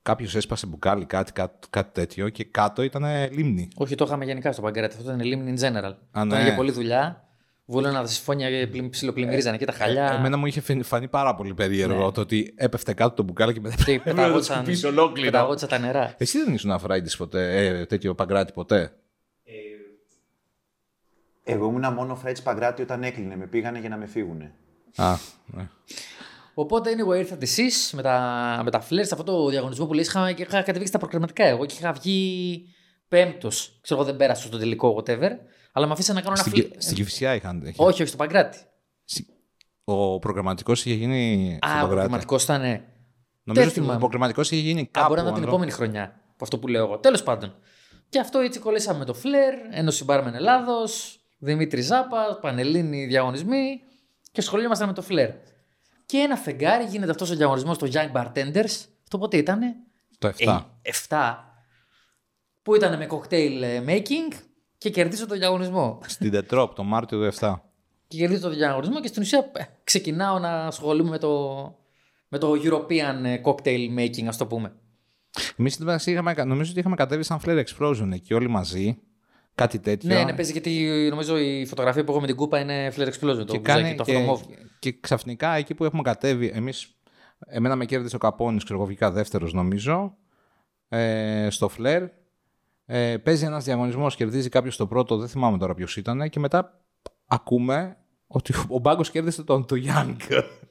[0.03, 3.67] Κάποιος έσπασε μπουκάλι, κάτι, κάτι, κάτι τέτοιο και κάτω ήταν λίμνη.
[3.75, 4.95] Όχι, το είχαμε γενικά στο Παγκράτη.
[4.97, 5.93] Αυτό ήταν λίμνη in general.
[6.11, 6.33] Α, ναι.
[6.33, 7.27] Ήταν για πολλή δουλειά.
[7.65, 8.49] Βούλωνα τα συμφώνια
[8.89, 10.11] ψιλοπλημμυρίζανε και τα χαλιά.
[10.11, 12.11] Ε, Εμένα μου είχε φανεί- φανεί πάρα πολύ περίεργο Ναι.
[12.11, 15.31] το ότι έπεφτε κάτω το μπουκάλι και μετά Και έπρεπε να το πεταγόντουσαν, σκουπίσει ολόκληρο.
[15.31, 16.15] πεταγόντουσαν τα νερά.
[16.17, 18.93] Εσύ δεν ήσουν αφράιντης ποτέ, ε, τέτοιο παγκράτη ποτέ;
[21.43, 23.35] Εγώ ήμουνα μόνο Φρέτ Παγκράτη όταν έκλεινε.
[23.35, 24.53] Με πήγανε για να με φύγουνε.
[24.95, 25.69] Α, ναι.
[26.53, 30.03] Οπότε anyway, ήρθατε εσείς με τα, με τα flares σε αυτό το διαγωνισμό που λέει.
[30.03, 32.65] Είχα, είχα κατεβεί στα προκριματικά εγώ και είχα βγει
[33.07, 33.79] πέμπτος.
[33.81, 35.29] Ξέρω εγώ δεν πέρασα στο τελικό, whatever.
[35.71, 36.69] Αλλά με αφήσανε να κάνω ένα Στην, flare.
[36.71, 37.61] Κυ- στην Κυφσιά είχαν.
[37.61, 37.83] είχε.
[37.83, 38.57] Όχι, όχι, στο Παγκράτη.
[39.83, 41.87] Ο προγραμματικός είχε γίνει Α, ο φωτογράτη.
[41.89, 42.61] προγραμματικό ήταν.
[42.61, 42.81] Νομίζω
[43.43, 43.99] δεν ότι ο θυμάμαι.
[43.99, 45.07] προγραμματικός είχε γίνει Α, κάπου.
[45.07, 46.03] μπορεί να ήταν την αν- επόμενη χρονιά.
[46.33, 46.97] Από αυτό που λέω εγώ.
[46.97, 47.55] Τέλος πάντων.
[48.09, 53.79] Και αυτό έτσι κολλήσαμε με το φλερ, Ένωση Μπάρμεν Ελλάδος, Δημήτρη Ζάπα, Πανελλήνιοι διαγωνισμοί
[54.31, 55.29] και ασχολούμασταν με το φλερ.
[56.13, 58.85] Και ένα φεγγάρι γίνεται αυτός ο διαγωνισμός στο Young Bartenders.
[59.03, 59.75] Αυτό πότε ήτανε;
[60.17, 60.65] Το 7.
[60.81, 61.35] Ε, 7.
[62.61, 64.35] Που ήταν με cocktail ε, making
[64.77, 65.99] και κερδίζω το διαγωνισμό.
[66.05, 67.55] Στην Τετρόπ, το Μάρτιο του 7.
[68.07, 71.75] Και κερδίζω το διαγωνισμό και στην ουσία ε, ξεκινάω να ασχολούμαι με το,
[72.27, 74.73] με το European ε, cocktail making, ας το πούμε.
[75.57, 78.97] Εμείς στην μεταξύ είχαμε, νομίζω ότι είχαμε κατέβει σαν Flare Explosion εκεί όλοι μαζί.
[79.55, 80.15] Κάτι τέτοιο.
[80.15, 83.37] Ναι, ναι, παίζει γιατί νομίζω η φωτογραφία που έχω με την κούπα είναι Flare Explosion.
[83.37, 84.41] και, το κάνει, μπουζάκι, το και, αυτομόβ.
[84.79, 86.95] και ξαφνικά εκεί που έχουμε κατέβει, εμείς,
[87.47, 90.17] εμένα με κέρδισε ο Καπώνης, ξέρω εγώ, βγήκα δεύτερος νομίζω,
[90.89, 92.03] ε, στο Φλερ.
[92.85, 96.81] Ε, παίζει ένας διαγωνισμός, κερδίζει κάποιος το πρώτο, δεν θυμάμαι τώρα ποιος ήταν, και μετά
[97.27, 100.15] ακούμε ότι ο Μπάγκος κέρδισε τον του Young.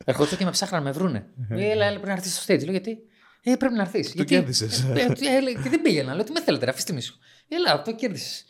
[0.04, 1.26] Ερχόντουσαν και με ψάχναν να με βρούνε.
[1.48, 2.62] Ε, Έλα, έλα, πρέπει να έρθεις στο stage.
[2.62, 2.98] Λέω γιατί;
[3.42, 4.12] Ε, πρέπει να έρθεις.
[4.12, 4.34] γιατί...
[4.34, 4.82] κέρδισες.
[4.82, 6.14] Ε, ε, ε, λέει, και δεν πήγαινα.
[6.14, 7.18] Λέω τι με θέλετε, ρε, αφήστε με ήσυχο.
[7.48, 8.44] Έλα, το κέρδισες.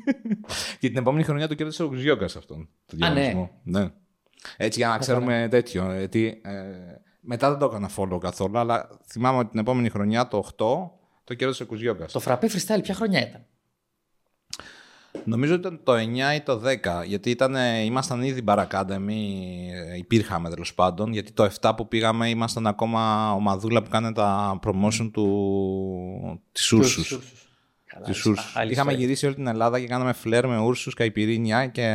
[0.80, 2.68] και την επόμενη χρονιά το κέρδισε ο Κουζιώκας αυτόν.
[2.86, 3.14] Το Α, ναι.
[3.14, 3.60] διαγωνισμό.
[3.62, 3.90] ναι.
[4.56, 5.94] Έτσι για να ξέρουμε τέτοιο.
[5.96, 6.52] Γιατί, ε,
[7.20, 10.90] μετά δεν το έκανα follow καθόλου, αλλά θυμάμαι ότι την επόμενη χρονιά, το 8,
[11.24, 12.12] το κέρδισε ο Κουζιώκας.
[12.12, 13.46] το φραπέ freestyle ποια χρονιά ήταν;
[15.24, 15.96] Νομίζω ήταν το 9
[16.34, 19.10] ή το 10, γιατί ήταν, ήμασταν ήδη Bar Academy,
[19.92, 24.58] ε, υπήρχαμε τέλος πάντων, γιατί το 7 που πήγαμε ήμασταν ακόμα ομαδούλα που κάνει τα
[24.62, 26.42] promotion του...
[26.52, 27.18] της Ούρσους.
[27.84, 28.30] Καλά, Της σωστά.
[28.30, 28.56] Ούρσους.
[28.56, 29.06] Άλλη Είχαμε ιστορία.
[29.06, 31.86] γυρίσει όλη την Ελλάδα και κάναμε φλερ με Ούρσους, Καϊπυρίνια και...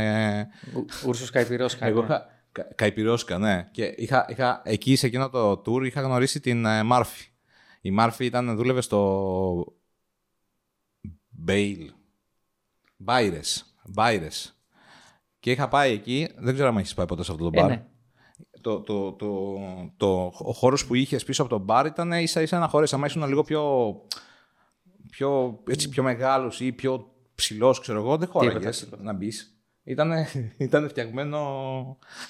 [0.76, 2.06] Ο- Ούρσος Καϊπυρός Εγώ κάνει.
[2.06, 2.26] είχα...
[2.52, 3.68] Κα- Καϊπυρόσκα, ναι.
[3.72, 7.26] Και είχα, είχα, εκεί σε εκείνο το tour είχα γνωρίσει την ε, Μάρφη.
[7.82, 9.66] Η Μάρφη ήταν, δούλευε στο
[11.30, 11.92] Μπέιλ.
[12.98, 13.76] Μπάιρες.
[13.86, 14.52] Μπάιρες.
[15.40, 17.70] Και είχα πάει εκεί, δεν ξέρω αν έχεις πάει ποτέ σε αυτό το Ε, μπαρ.
[17.70, 17.86] ναι.
[18.62, 19.56] Το, το, το,
[19.98, 23.06] το, ο χώρος που είχες πίσω από το μπαρ ήταν ίσα ίσα ένα χώρο, άμα
[23.06, 23.94] ήσουν λίγο πιο,
[25.10, 29.04] πιο, έτσι, πιο μεγάλος ή πιο ψηλός, ξέρω εγώ, δεν χώραγες τίποτα.
[29.04, 29.52] να μπεις.
[29.84, 30.12] Ήταν,
[30.58, 31.40] ήταν φτιαγμένο.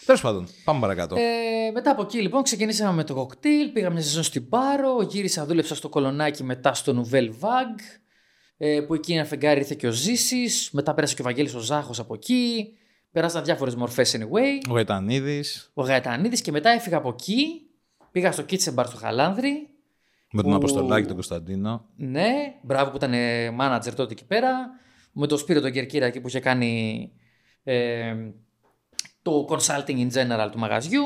[0.05, 1.15] Τέλος πάντων, πάμε παρακάτω.
[1.15, 5.45] Ε, μετά από εκεί λοιπόν ξεκινήσαμε με το κοκτέιλ, πήγαμε μια σεζόν στην Πάρο, γύρισα,
[5.45, 7.77] δούλεψα στο Κολονάκι μετά στο Νουβέλ Βαγκ,
[8.57, 11.59] ε, που εκεί ένα φεγγάρι ήρθε και ο Ζήσης, μετά πέρασε και ο Βαγγέλης ο
[11.59, 12.73] Ζάχος από εκεί,
[13.11, 17.61] περάσαν διάφορες μορφές anyway, Ο Γαϊτανίδης ο Γαϊτανίδης και μετά έφυγα από εκεί,
[18.11, 19.69] πήγα στο Kitchen Bar στο Χαλάνδρη,
[20.31, 21.85] με τον που- Αποστολάκη τον Κωνσταντίνο.
[21.95, 24.69] ναι, μπράβο που ήταν ε, manager τότε εκεί πέρα.
[25.19, 27.11] Με τον Σπύρο τον Κερκύρα εκεί που είχε κάνει
[27.63, 28.15] ε,
[29.21, 31.03] το consulting in general του μαγαζιού.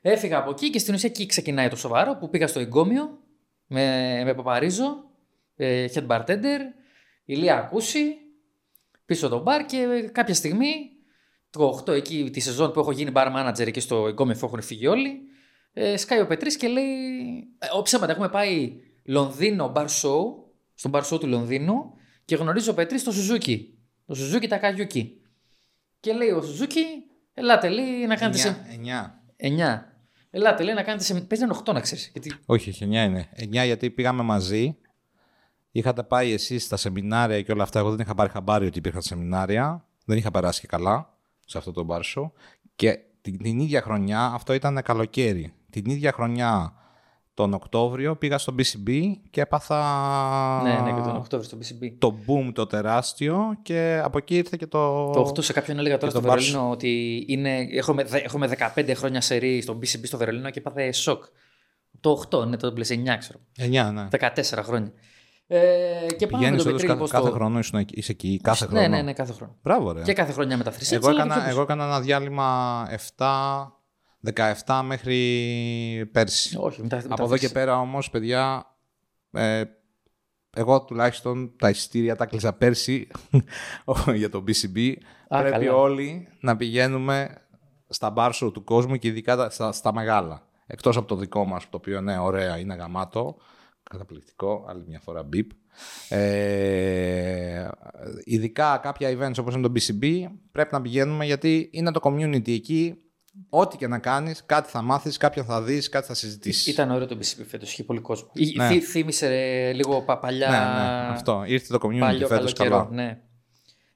[0.00, 3.18] Έφυγα από εκεί και στην ουσία εκεί ξεκινάει το σοβαρό που πήγα στο εγκόμιο
[3.66, 5.04] με, με Παπαρίζο,
[5.56, 6.58] ε, head bartender,
[7.24, 8.16] Ηλία Ακούση,
[9.04, 10.90] πίσω το μπαρ και κάποια στιγμή
[11.50, 14.62] το 8 εκεί τη σεζόν που έχω γίνει bar manager εκεί στο εγκόμιο που έχουν
[14.62, 15.20] φύγει όλοι
[15.76, 16.86] ε, σκάει ο Πετρής και λέει
[17.58, 18.72] ε, «Ω, ψέματα, έχουμε πάει
[19.04, 20.22] Λονδίνο bar show,
[20.74, 21.92] στον bar show του Λονδίνου
[22.24, 25.20] και γνωρίζω ο Πετρής το Σουζούκι, το Σουζούκι Τακαγιούκι.
[26.00, 26.84] Και λέει ο Σουζούκι,
[27.34, 28.66] ελάτε λέει να κάνετε σε...
[29.38, 29.46] 9.
[29.46, 29.80] 9.
[30.30, 31.20] Ελάτε λέει να κάνετε σε...
[31.20, 32.10] Παίζει ένα 8 να ξέρεις.
[32.12, 32.34] Γιατί...
[32.46, 33.28] Όχι, όχι, 9 είναι.
[33.38, 34.78] 9 γιατί πήγαμε μαζί.
[35.76, 37.78] Είχατε πάει εσείς στα σεμινάρια και όλα αυτά.
[37.78, 39.84] Εγώ δεν είχα πάρει χαμπάρι ότι υπήρχαν σεμινάρια.
[40.04, 41.14] Δεν είχα περάσει και καλά
[41.46, 42.32] σε αυτό το bar show.
[42.76, 45.52] Και την, την ίδια χρονιά, αυτό ήταν καλοκαίρι.
[45.70, 46.72] Την ίδια χρονιά,
[47.34, 49.80] τον Οκτώβριο, πήγα στο BCB και έπαθα
[50.62, 51.94] Ναι, ναι, και τον Οκτώβριο στο BCB.
[51.98, 55.10] το boom το τεράστιο και από εκεί ήρθε και το...
[55.10, 58.50] Το 8 σε κάποιον έλεγα τώρα και στο το Βερολίνο ότι είναι, έχουμε, δε- έχουμε
[58.74, 61.24] 15 χρόνια σερή στο BCB στο Βερολίνο και έπαθε σοκ.
[62.00, 63.38] Το 8, ναι, το πλέον 9 ξέρω.
[63.58, 64.08] 9, ναι.
[64.10, 64.92] 14 χρόνια.
[65.46, 67.34] Ε, και πάμε με Πηγαίνεις τον όντως Πετρή κα- λοιπόν κάθε στο...
[67.34, 69.56] χρόνο ήσουν εκεί- είσαι εκεί, κάθε Ναι, χρόνο; ναι, ναι, κάθε χρόνο.
[69.62, 70.02] Μπράβο, ρε.
[70.02, 70.96] Και κάθε χρονιά με τα θρυσίτσα.
[70.96, 73.72] Εγώ έκανα, εγώ έκανα ένα διάλειμμα 7,
[74.66, 76.56] 17 μέχρι πέρσι.
[76.60, 78.66] Όχι, μετά, μετά Από εδώ και πέρα όμως, παιδιά,
[79.32, 79.62] ε,
[80.56, 83.08] εγώ τουλάχιστον τα εισιτήρια τα κλείσα πέρσι
[84.14, 84.92] για το BCB.
[85.28, 85.76] Α, Πρέπει καλά.
[85.76, 87.34] όλοι να πηγαίνουμε
[87.88, 90.42] στα bar show του κόσμου και ειδικά τα- στα, στα μεγάλα.
[90.66, 93.36] Εκτός από το δικό μας, το οποίο ναι, ωραία, είναι γαμάτο.
[93.90, 95.50] Καταπληκτικό, άλλη μια φορά μπιπ.
[96.08, 97.68] Ε,
[98.24, 102.94] ειδικά κάποια events όπως είναι το BCB πρέπει να πηγαίνουμε γιατί είναι το community εκεί.
[103.48, 106.66] Ό,τι και να κάνεις, κάτι θα μάθεις, κάποιον θα δεις, κάτι θα συζητήσεις.
[106.66, 108.30] Ήταν ωραίο το BCB φέτος, είχε πολύ κόσμο.
[108.34, 108.66] Ή- Ναι.
[108.68, 110.48] θύ- Θύμισε ε, λίγο πα, παλιά...
[110.48, 111.44] Ναι, ναι, αυτό.
[111.46, 112.82] Ήρθε το community Παλιό φέτος καλό καλά.
[112.82, 113.20] καιρό, ναι.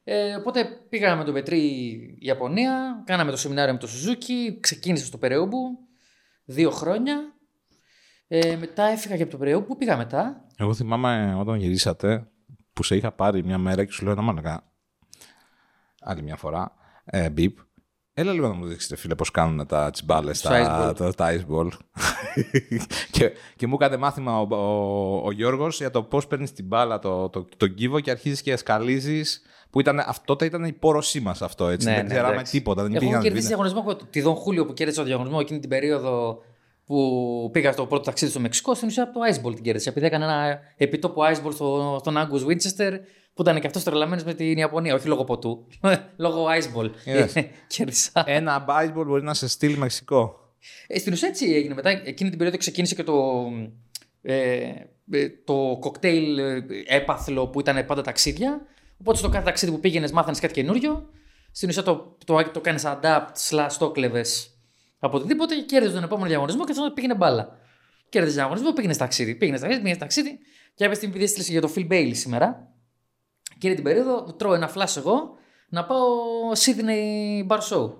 [0.05, 1.61] Ε, οπότε πήγαμε με τον Πετρή
[2.19, 5.79] Ιαπωνία, κάναμε το σεμινάριο με τον Σουζούκι, ξεκίνησε στο Περαιούμπου,
[6.45, 7.17] δύο χρόνια.
[8.29, 12.29] Ε, μετά έφυγα και από το Περαιούμπου, πήγα μετά; Εγώ θυμάμαι όταν γυρίσατε
[12.73, 14.63] που σε είχα πάρει μια μέρα και σου λέω να μάλακα
[16.01, 16.73] άλλη μια φορά,
[17.05, 17.59] ε, μπιπ.
[18.13, 20.97] Έλα λίγο να μου δείξετε φίλε πώς κάνουν τα τσιμπάλες, Στο ice τα, ball.
[20.97, 21.69] τα, τα ice ball.
[23.11, 26.99] και, και μου έκανε μάθημα ο, ο, ο Γιώργος για το πώς παίρνεις την μπάλα,
[26.99, 29.43] το, το, τον κύβο και αρχίζεις και σκαλίζεις.
[29.71, 31.87] Που ήταν, αυτό, τότε ήταν η πόρωσή μας αυτό, έτσι.
[31.89, 32.53] Ναι, δεν ναι, ξέραμε εντάξει.
[32.53, 32.83] τίποτα.
[32.83, 33.65] Δεν Έχω υπήρχαν κερδίσει βίντεο.
[33.71, 36.43] διαγωνισμό, τη Δον Χούλιο που κέρδισε το διαγωνισμό εκείνη την περίοδο
[36.89, 39.89] που πήγα στο πρώτο ταξίδι στο Μεξικό, στην ουσία από το Iceball την κέρδισε.
[39.89, 42.99] Επειδή έκανε ένα επιτόπου Iceball στο, στον Angus Winchester,
[43.35, 44.95] που ήταν και αυτός τρελαμένος με την Ιαπωνία.
[44.95, 45.67] Όχι λόγω ποτού,
[46.17, 46.91] λόγω Iceball.
[47.05, 47.33] Είδες.
[47.77, 48.23] Κέρδισα.
[48.27, 50.53] Ένα ice ball μπορεί να σε στείλει Μεξικό.
[50.87, 51.75] Ε, στην ουσία έτσι έγινε.
[51.75, 53.47] Μετά εκείνη την περίοδο ξεκίνησε και το,
[54.23, 54.73] ε,
[55.11, 58.61] ε, το κοκτέιλ ε, έπαθλο που ήταν πάντα ταξίδια.
[59.01, 61.09] Οπότε στο κάθε ταξίδι που πήγαινες, μάθανε κάτι καινούριο.
[61.51, 64.25] Στην ουσία το, το, το κάνεις adapt, slash το κλεβε
[64.99, 67.59] από οτιδήποτε και κέρδιζε τον επόμενο διαγωνισμό και αυτό πήγαινε μπάλα.
[68.09, 69.35] Κέρδιζε τον διαγωνισμό, πήγαινε ταξίδι.
[69.35, 70.39] Πήγαινε ταξίδι, πήγαινε ταξίδι.
[70.75, 72.73] Και κάποια στιγμή, επειδή έστειλε για το Phil Bailey σήμερα,
[73.59, 75.37] και την περίοδο τρώω ένα flash εγώ
[75.69, 76.07] να πάω
[76.57, 77.91] Sydney Bar Show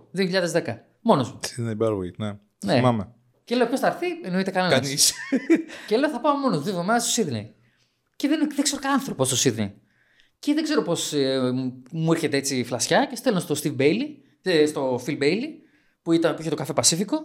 [0.65, 0.77] 2010.
[1.01, 1.41] Μόνος μου.
[1.43, 2.39] Sydney Bar Week, ναι.
[2.65, 2.75] Ναι.
[2.75, 3.13] Θυμάμαι.
[3.45, 4.81] Και λέω ποιος θα έρθει, εννοείται κανένας.
[4.81, 5.13] Κανείς.
[5.89, 7.55] Και λέω θα πάω μόνος δύο εβδομάδες στο Σίδνεϊ.
[8.17, 9.75] Και δεν, δεν ξέρω καν άνθρωπος στο Σίδνεϊ.
[10.39, 11.13] Και δεν ξέρω πώς
[11.91, 14.07] μου έρχεται έτσι η φλασιά και στέλνω στο Steve Bailey,
[14.43, 15.47] ε, στο Phil Bailey,
[16.09, 17.17] που, ήταν, που είχε το Café Pacifico.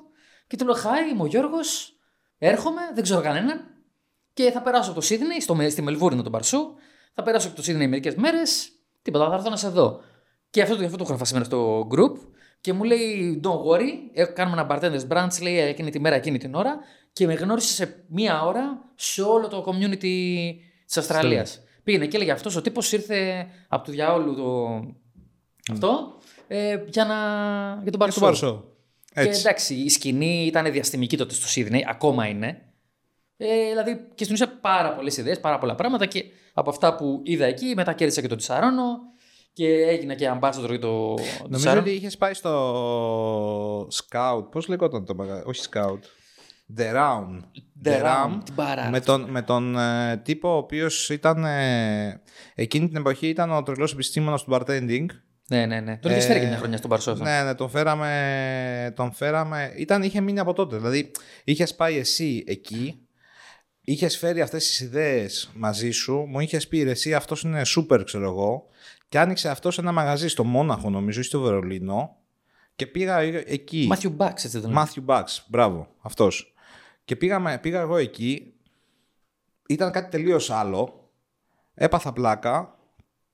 [0.47, 1.97] Και του λέω: Χάι, είμαι ο Γιώργος.
[2.37, 3.59] Έρχομαι, δεν ξέρω κανέναν.
[4.33, 6.59] Και θα περάσω από το Σίδνεϊ, στο, στη Μελβούρνη τον bar show.
[7.13, 8.71] Θα περάσω από το Σίδνεϊ μερικές μέρες.
[9.01, 9.99] Τίποτα, θα έρθω να σε δω.
[10.49, 12.17] Και αυτό, αυτό το γράφα σήμερα στο group.
[12.61, 16.37] Και μου λέει: Don't worry, ε, κάνουμε ένα bartenders brunch, λέει εκείνη τη μέρα, εκείνη
[16.37, 16.77] την ώρα.
[17.13, 19.97] Και με γνώρισε σε μία ώρα σε όλο το community
[20.85, 21.63] της Αυστραλίας.
[21.83, 24.79] Πήγαινε και έλεγε αυτός ο τύπος ήρθε από το διαόλου το.
[25.71, 26.17] Αυτό
[26.47, 27.15] ε, για, να...
[27.81, 28.72] για τον Παρσό.
[29.13, 29.29] Το Παρσό.
[29.29, 29.39] Και Έτσι.
[29.47, 32.61] εντάξει, η σκηνή ήταν διαστημική τότε στο Σίδνεϊ, ακόμα είναι.
[33.37, 36.23] Ε, δηλαδή και στην ουσία πάρα πολλές ιδέες, πάρα πολλά πράγματα και
[36.53, 38.97] από αυτά που είδα εκεί, μετά κέρδισα και το Τσαρόνο
[39.53, 41.81] και έγινα και ambassador για το Νομίζω Τσαρόνο.
[41.81, 44.43] ότι είχες πάει στο Scout.
[44.51, 45.43] Πώς λεγόταν το μαγαζί.
[45.45, 45.99] Όχι Scout.
[46.77, 47.39] The Round.
[47.85, 48.89] The Round, την παρά.
[48.89, 51.45] Με τον, με τον ε, τύπο ο οποίος ήταν.
[51.45, 52.21] ε,
[52.55, 55.05] εκείνη την εποχή ήταν ο τρελός επιστήμονας του bartending.
[55.49, 55.97] Ναι, ναι, ναι.
[55.97, 57.11] Τον είχε φέρει και μια χρονιά στον Παρσό.
[57.11, 57.23] αυτό.
[57.23, 58.93] Ναι, ναι, τον φέραμε.
[58.95, 60.77] Τον φέραμε ήταν, είχε μείνει από τότε.
[60.77, 61.11] Δηλαδή,
[61.43, 63.07] είχες πάει εσύ εκεί,
[63.81, 68.01] είχες φέρει αυτές τις ιδέες μαζί σου, μου είχες πει ρε, εσύ αυτός είναι super,
[68.05, 68.65] ξέρω εγώ,
[69.09, 72.15] και άνοιξε αυτός ένα μαγαζί στο Μόναχο, νομίζω, ή στο Βερολίνο,
[72.75, 73.85] και πήγα εκεί.
[73.89, 74.83] Μάθιου Μπάξ, έτσι δεν είναι.
[74.83, 76.53] Matthew Bucks, μπράβο, αυτός.
[77.05, 78.53] Και πήγαμε, πήγα εγώ εκεί.
[79.67, 81.09] Ήταν κάτι τελείως άλλο.
[81.73, 82.77] Έπαθα πλάκα.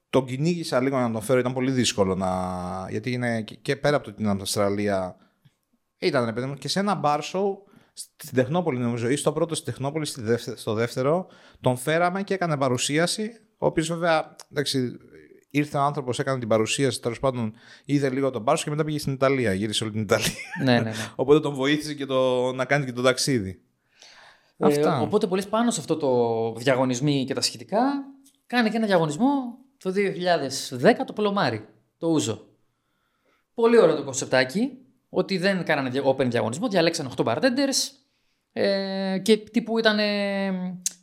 [0.10, 1.40] Τον κυνήγησα λίγο να τον φέρω.
[1.40, 2.30] Ήταν πολύ δύσκολο να.
[2.90, 5.16] Γιατί είναι και- και πέρα από το ότι είναι από την Αυστραλία.
[5.98, 7.44] Ήταν ρε παιδί μου και σε ένα bar show
[7.94, 11.28] στην Τεχνόπολη, νομίζω, ή στο πρώτο στην Τεχνόπολη, στη δεύτερο, στο δεύτερο.
[11.62, 13.32] Τον φέραμε και έκανε παρουσίαση.
[13.58, 14.36] Ο οποίος βέβαια.
[14.52, 14.98] Εντάξει,
[15.50, 17.02] ήρθε ο άνθρωπος, έκανε την παρουσίαση.
[17.02, 17.54] Τέλος πάντων,
[17.86, 19.54] είδε λίγο τον bar show και μετά πήγε στην Ιταλία.
[19.54, 20.28] Γύρισε όλη την Ιταλία.
[20.64, 20.92] ναι, ναι, ναι.
[21.16, 23.62] Οπότε τον βοήθησε και το, να κάνει και το ταξίδι.
[24.60, 24.98] Αυτά.
[24.98, 27.80] Ε, οπότε πολύ πάνω σε αυτό το διαγωνισμοί και τα σχετικά
[28.48, 29.94] κάνει και ένα διαγωνισμό το
[30.82, 32.48] 2010 το Πολομάρι, το Ούζο.
[33.54, 34.78] Πολύ ωραίο το κονσεπτάκι,
[35.10, 37.92] ότι δεν κάνανε δια- open διαγωνισμό, διαλέξανε 8 bartenders
[38.54, 40.50] ε, και τύπου ήταν ε,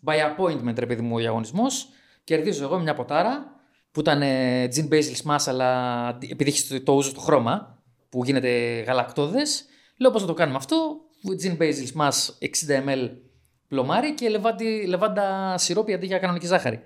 [0.05, 1.89] by appointment ρε παιδί μου ο διαγωνισμός.
[2.25, 3.61] Κερδίζω εγώ μια ποτάρα
[3.91, 8.25] που ήταν ε, gin basil smash αλλά επειδή έχεις το, το ούζο στο χρώμα που
[8.25, 9.65] γίνεται γαλακτόδες
[9.99, 11.01] λέω πώς θα το κάνουμε αυτό
[11.43, 12.29] gin basil smash
[12.69, 13.11] 60 ml
[13.69, 16.81] πλωμάρι και λεβάντι, λεβάντα σιρόπι αντί για κανονική ζάχαρη.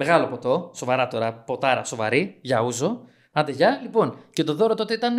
[0.00, 3.00] Μεγάλο ποτό, σοβαρά τώρα, ποτάρα σοβαρή, για ούζο.
[3.32, 3.78] Άντε γεια.
[3.82, 5.16] Λοιπόν, και το δώρο τότε ήταν.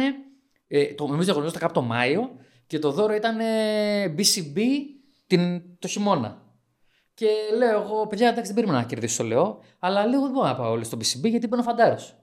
[0.68, 2.30] Ε, το, νομίζω διαγωνισμό ήταν κάπου το Μάιο
[2.68, 4.60] και το δώρο ήταν ε, BCB
[5.28, 6.42] την, το χειμώνα.
[7.14, 10.56] Και λέω εγώ, παιδιά, εντάξει, δεν περίμενα να κερδίσω, λέω, αλλά λέω δεν μπορώ να
[10.56, 12.16] πάω όλο στο BCB γιατί είμαι φαντάρος.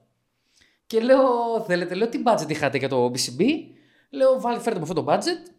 [0.87, 1.19] Και λέω,
[1.65, 3.43] θέλετε, λέω, τι budget είχατε για το BCB.
[4.09, 5.51] Λέω, βάλει, φέρετε μου αυτό το budget,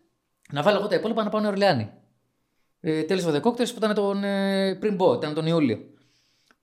[0.53, 1.91] να βάλω εγώ τα υπόλοιπα να πάω Νέο Ορλεάνη.
[2.81, 5.97] Ε, Τέλος of the Cocktails που ήταν τον, ε, πριν μπω, ήταν τον Ιούλιο.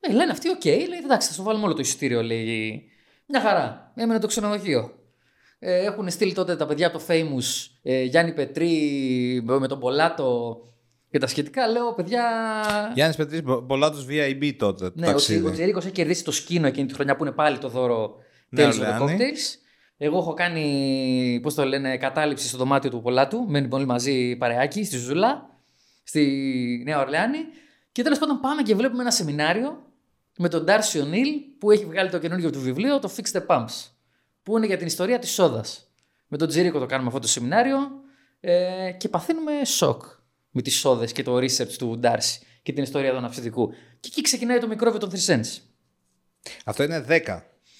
[0.09, 2.83] Ε, λένε αυτοί, οκ, λέει, εντάξει, θα σου βάλουμε όλο το εισιτήριο, λέει.
[3.27, 3.91] Μια χαρά.
[3.95, 4.91] Έμενε το ξενοδοχείο.
[5.59, 10.57] Ε, έχουν στείλει τότε τα παιδιά από το Famous, ε, Γιάννη Πετρή με τον Πολάτο
[11.09, 11.67] και τα σχετικά.
[11.67, 12.23] Λέω, παιδιά.
[12.93, 14.85] Γιάννης Πετρής, πολλά του VIB τότε.
[14.85, 15.47] το Ναι, ο, ταξίδι.
[15.47, 18.15] ο Τζερίκο έχει κερδίσει το σκίνο εκείνη τη χρονιά που είναι πάλι το δώρο
[18.49, 19.17] Ναι, Tales of the Ορλεάνη.
[19.19, 19.59] Cocktails.
[19.97, 23.45] Εγώ έχω κάνει, πώς το λένε, κατάληψη στο δωμάτιο του Πολάτου.
[23.47, 25.49] Μένει πολύ μαζί παρεάκι στη Ζουλά,
[26.03, 27.37] στη Νέα Ορλεάνη.
[27.91, 29.83] Και τέλος πάντων πάμε και βλέπουμε ένα σεμινάριο
[30.37, 33.89] με τον Darcy O'Neill που έχει βγάλει το καινούργιο του βιβλίο, το Fix the Pumps.
[34.43, 35.89] Που είναι για την ιστορία της σόδας.
[36.27, 37.77] Με τον Τζερίκο το κάνουμε αυτό το σεμινάριο
[38.39, 40.03] ε, και παθαίνουμε σοκ
[40.49, 43.71] με τις σόδες και το research του Darcy και την ιστορία του ναυσιδικού.
[43.99, 45.59] Και εκεί ξεκινάει το μικρόβιο των 3 cents.
[46.65, 47.39] Αυτό είναι 10.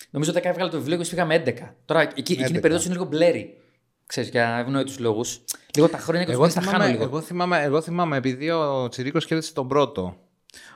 [0.09, 1.53] Νομίζω ότι έβγαλε το βιβλίο και πήγαμε 11.
[1.85, 2.61] Τώρα εκεί, εκείνη η 11.
[2.61, 3.57] περίοδος είναι λίγο μπλέρι.
[4.05, 5.43] Ξέρεις, για ευνόητους λόγους.
[5.75, 7.03] Λίγο τα χρόνια και Εγώ του τα χάνω θυμάμαι, λίγο.
[7.03, 10.17] εγώ, θυμάμαι, εγώ θυμάμαι επειδή ο Τσιρίκο κέρδισε τον πρώτο,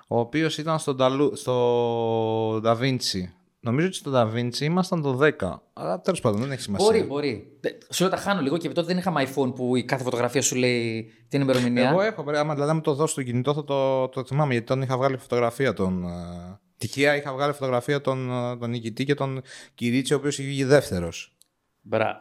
[0.08, 3.22] ο οποίος ήταν στον Ταλού, στο Da Vinci.
[3.62, 5.62] Νομίζω ότι στο Da Vinci ήμασταν το 10.
[5.74, 6.86] Αλλά τέλος πάντων δεν έχει σημασία.
[6.86, 7.58] Μπορεί, μπορεί.
[7.60, 10.42] Δε- Σου λέω τα χάνω λίγο και τότε δεν είχαμε iPhone που η κάθε φωτογραφία
[10.42, 11.90] σου λέει την ημερομηνία.
[11.90, 14.68] Εγώ έχω, πρέπει, άμα δηλαδή μου το δώσει στο κινητό θα το, το θυμάμαι γιατί
[14.68, 16.04] τον είχα βγάλει φωτογραφία τον.
[16.04, 19.42] ε, Τυχαία είχα βγάλει φωτογραφία τον, ε, τον νικητή και τον
[19.76, 21.36] Κυρίτσι, ο οποίος είχε βγει δεύτερος.
[21.82, 22.20] Μπράβο.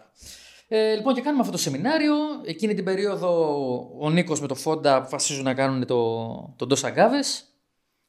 [0.70, 2.14] Ε, λοιπόν, και κάνουμε αυτό το σεμινάριο.
[2.44, 3.30] Εκείνη την περίοδο
[4.00, 6.24] ο Νίκος με το Φόντα αποφασίζουν να κάνουν το,
[6.56, 7.18] τον Ντόσα Γκάβε.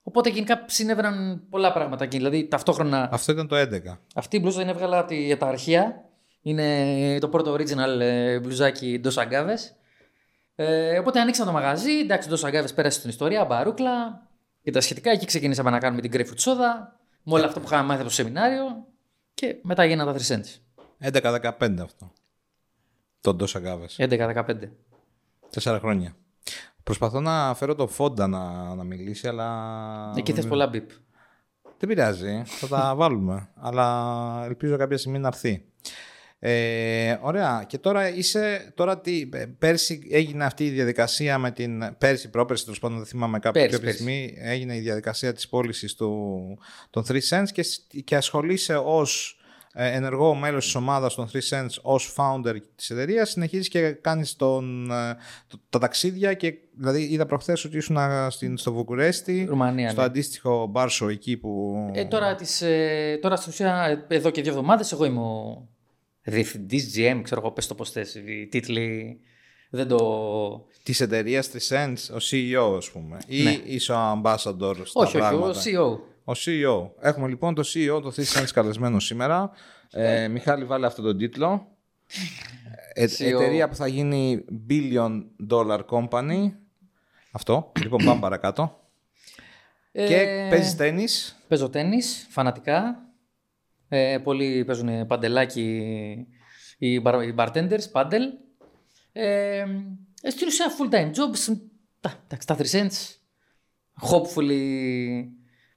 [0.04, 2.17] Οπότε γενικά συνέβαιναν πολλά πράγματα εκεί.
[2.17, 3.10] Δηλαδή ταυτόχρονα.
[3.12, 3.98] Αυτό ήταν το 11.
[4.15, 6.04] Αυτή η μπλούζα την έβγαλα από τη- τα αρχεία.
[6.41, 9.60] Είναι το πρώτο original ε, μπλουζάκι Dos Agaves.
[10.56, 11.91] Ε, οπότε ανοίξα το μαγαζί.
[12.00, 14.28] Εντάξει, Dos Agaves πέρασε στην ιστορία, μπαρούκλα
[14.62, 15.12] και τα σχετικά.
[15.12, 16.88] Εκεί ξεκινήσαμε να κάνουμε την grapefruit soda.
[17.24, 18.86] Με όλα αυτά που είχαμε μάθει από το σεμινάριο.
[19.34, 20.58] Και μετά γίνανε τα 3 cents.
[21.60, 22.12] 11-15 αυτό.
[23.21, 23.95] Το Ντόσα Γκάβες.
[23.99, 24.43] 11-15.
[25.49, 26.15] Τέσσερα χρόνια.
[26.84, 30.13] Προσπαθώ να φέρω το Φόντα να, να μιλήσει, αλλά.
[30.17, 30.89] Εκεί θες πολλά μπιπ.
[31.77, 33.49] Δεν πειράζει, θα τα βάλουμε.
[33.55, 35.63] αλλά ελπίζω κάποια στιγμή να έρθει.
[36.41, 37.63] Ε, ωραία.
[37.67, 38.71] Και τώρα είσαι.
[38.75, 41.95] Τώρα τι, ε, πέρσι έγινε αυτή η διαδικασία με την.
[41.97, 44.03] Πέρσι, πρόπερσι, τέλος πάντων, δεν θυμάμαι κάποια, Πέρσι, κάποια πέρσι.
[44.03, 44.34] στιγμή.
[44.39, 49.38] Έγινε η διαδικασία της πώλησης των 3 cents και, σ- και ασχολείσαι ως
[49.73, 54.91] ενεργό μέλος της ομάδας των 3 cents ως founder της εταιρείας, συνεχίζεις και κάνεις τον,
[54.91, 59.89] ε, το- τα ταξίδια και δηλαδή είδα προχθές ότι ήσουν α, στην, στο Βουκουρέστι Ρουμανία,
[59.89, 60.05] στο ναι.
[60.05, 64.51] αντίστοιχο μπάρσο εκεί που Ε, τώρα, τις, ε, τώρα στην ουσία, ε, εδώ και δύο
[64.51, 65.67] εβδομάδες, εγώ είμαι ο
[66.23, 69.19] διευθυντής GM, ξέρω εγώ, πες το πώς θες, οι τίτλοι
[69.69, 69.97] δεν το...
[70.84, 73.58] Της εταιρείας 3 cents, ο CEO, ας πούμε, ή Ναι.
[73.65, 75.99] είσαι ο ambassador στα όχι, όχι, ο πράγματα; CEO.
[76.29, 76.89] Ο CEO.
[76.99, 79.51] Έχουμε λοιπόν το CEO, το 3 cents καλεσμένο σήμερα.
[79.91, 81.67] Ε, Μιχάλη, βάλε αυτόν τον τίτλο.
[82.93, 83.25] Ε, CEO.
[83.25, 86.51] εταιρεία που θα γίνει billion dollar company.
[87.31, 87.71] Αυτό.
[87.81, 88.79] λοιπόν, πάμε παρακάτω.
[89.91, 91.05] Και Ε, παίζεις τέννη.
[91.47, 93.03] Παίζω τέννις, φανατικά.
[93.89, 95.61] Ε, πολλοί παίζουν παντελάκι
[96.77, 98.23] οι, bar, οι bartenders, πάντελ.
[99.11, 99.65] Ε,
[100.21, 101.31] ε, στην ουσία full time job.
[101.35, 101.61] συν-
[101.99, 103.13] Τα, εντάξει, τα 3 cents.
[104.11, 105.23] Hopefully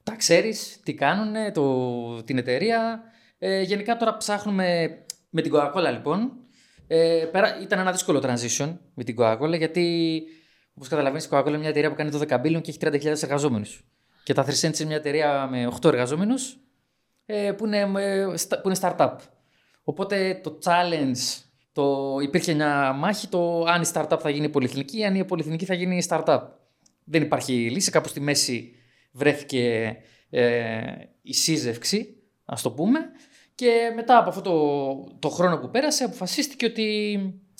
[0.02, 3.02] τα ξέρεις, τι κάνουν, το, την εταιρεία.
[3.38, 4.98] Ε, γενικά τώρα ψάχνουμε
[5.30, 6.32] με την Coca-Cola λοιπόν.
[6.86, 10.22] Ε, πέρα, ήταν ένα δύσκολο transition με την Coca-Cola γιατί
[10.74, 12.78] όπως καταλαβαίνεις η Coca-Cola είναι μια εταιρεία που κάνει 12 billion και έχει
[13.14, 13.84] 30.000 εργαζόμενους.
[14.24, 16.56] Και τα 3 Cents είναι μια εταιρεία με 8 εργαζόμενους
[17.26, 19.16] ε, που, είναι, ε, στα- που είναι startup.
[19.84, 25.14] Οπότε το challenge, το, υπήρχε μια μάχη το αν η startup θα γίνει πολυεθνική, αν
[25.14, 26.40] η πολυεθνική θα γίνει startup.
[27.04, 28.74] Δεν υπάρχει λύση, κάπου στη μέση
[29.12, 29.96] βρέθηκε
[30.30, 30.80] ε,
[31.22, 32.98] η σύζευξη, ας το πούμε.
[33.54, 37.12] Και μετά από αυτό το, το χρόνο που πέρασε αποφασίστηκε ότι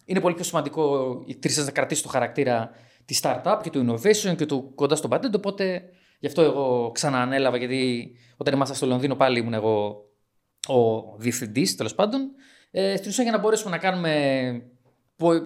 [0.05, 2.71] είναι πολύ πιο σημαντικό οι τρεις να κρατήσει το χαρακτήρα
[3.05, 5.83] της startup και του innovation και του κοντά στο patent, οπότε
[6.19, 10.05] γι' αυτό εγώ ξαναανέλαβα γιατί όταν ήμασταν στο Λονδίνο πάλι ήμουν εγώ
[10.69, 12.31] ο διευθυντής τέλος πάντων.
[12.71, 14.13] Ε, στην ουσία για να μπορέσουμε να κάνουμε
[14.53, 14.72] πο-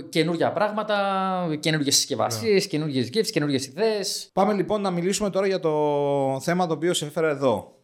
[0.08, 4.30] καινούργια πράγματα, καινούργιες συσκευασίες, καινούργιες γεύσει, καινούργιες ιδέες.
[4.32, 7.74] Πάμε λοιπόν να μιλήσουμε τώρα για το θέμα το οποίο σε έφερα εδώ.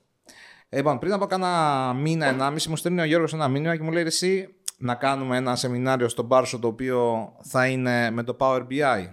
[0.68, 3.92] Ε, Λοιπόν, πριν από κάνα μήνα, ενάμιση, μου στέλνει ο Γιώργος ένα μήνυμα και μου
[3.92, 8.66] λέει εσύ να κάνουμε ένα σεμινάριο στο Μπάρσο το οποίο θα είναι με το Power
[8.70, 9.06] BI.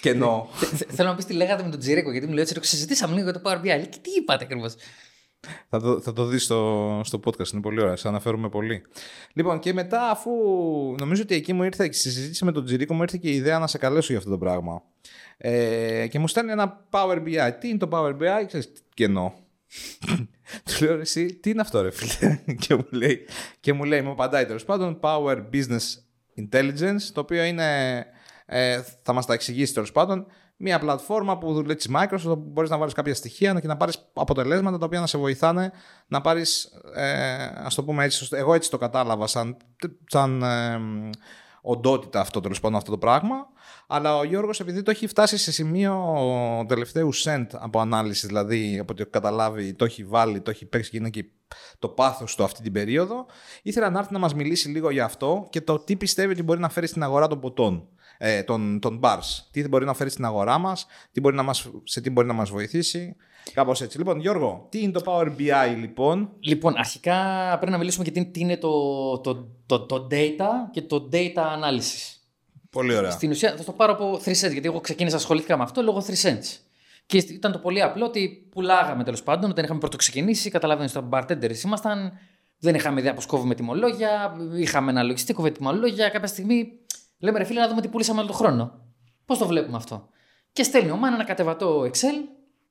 [0.00, 0.46] και εννοώ.
[0.88, 3.40] Θέλω να πεις τι λέγατε με τον Τζιρέκο, γιατί μου λέει ότι συζητήσαμε λίγο για
[3.40, 3.64] το Power BI.
[3.64, 4.74] Λέει, Και τι είπατε ακριβώς;
[5.68, 8.82] Θα το, θα το δεις στο, στο podcast, είναι πολύ ωραία, σε αναφέρουμε πολύ.
[9.32, 10.30] Λοιπόν, και μετά αφού
[10.98, 13.58] νομίζω ότι εκεί μου ήρθε, στη συζήτηση με τον Τζιρίκο μου ήρθε και η ιδέα
[13.58, 14.82] να σε καλέσω για αυτό το πράγμα.
[15.36, 17.50] Ε, και μου στέλνει ένα Power BI.
[17.60, 19.32] Τι είναι το Power BI, ξέρεις, τι εννοώ.
[20.64, 23.26] Του λέω εσύ, τι είναι αυτό ρε φίλε; και, μου λέει,
[23.60, 25.98] και μου λέει, μου απαντάει τέλος πάντων Power Business
[26.36, 28.06] Intelligence, το οποίο είναι,
[28.46, 30.26] ε, θα μας τα εξηγήσει τέλος πάντων,
[30.62, 34.10] μια πλατφόρμα που δουλεύει της Microsoft, όπου μπορείς να βάλεις κάποια στοιχεία και να πάρεις
[34.12, 35.72] αποτελέσματα τα οποία να σε βοηθάνε
[36.06, 38.36] να πάρεις, ε, ας το πούμε έτσι, σωστά.
[38.36, 39.56] εγώ έτσι το κατάλαβα σαν,
[40.06, 40.80] σαν ε,
[41.62, 43.48] οντότητα αυτό τέλος πάντων αυτό το πράγμα.
[43.86, 46.16] Αλλά ο Γιώργος επειδή το έχει φτάσει σε σημείο
[46.68, 50.90] τελευταίου cent από ανάλυση, δηλαδή από ό,τι έχω καταλάβει το έχει βάλει, το έχει παίξει
[50.90, 51.24] και είναι και
[51.78, 53.26] το πάθος του αυτή την περίοδο,
[53.62, 56.60] ήθελα να έρθει να μας μιλήσει λίγο για αυτό και το τι πιστεύει ότι μπορεί
[56.60, 57.88] να φέρει στην αγορά των ποτών,
[58.22, 59.38] ε, των, των bars.
[59.50, 62.32] Τι μπορεί να φέρει στην αγορά μας, τι μπορεί να μας, σε τι μπορεί να
[62.32, 63.16] μας βοηθήσει.
[63.54, 63.98] Κάπως έτσι.
[63.98, 67.16] Λοιπόν, Γιώργο, τι είναι το Power BI λοιπόν; Λοιπόν, αρχικά
[67.56, 68.70] πρέπει να μιλήσουμε για τι- τι είναι το,
[69.18, 72.14] το, το, το data και το data analysis.
[72.70, 73.10] Πολύ ωραία.
[73.10, 76.04] Στην ουσία θα το πάρω από 3 cents, γιατί εγώ ξεκίνησα ασχολήθηκα με αυτό λόγω
[76.06, 76.58] 3 cents.
[77.06, 80.50] Και ήταν το πολύ απλό ότι πουλάγαμε τέλος πάντων όταν είχαμε πρωτοξεκινήσει.
[80.50, 82.12] Καταλαβαίνετε, στα bartenders ήμασταν.
[82.58, 84.36] Δεν είχαμε ιδέα πώς κόβουμε τιμολόγια.
[84.56, 86.08] Είχαμε ένα λογιστή, κόβε τιμολόγια.
[86.08, 86.72] Κάποια στιγμή
[87.20, 88.84] λέμε ρε φίλε να δούμε τι πουλήσαμε όλο τον χρόνο.
[89.24, 90.08] Πώς το βλέπουμε αυτό;
[90.52, 92.14] Και στέλνει ο Μάνα ένα κατεβατό Excel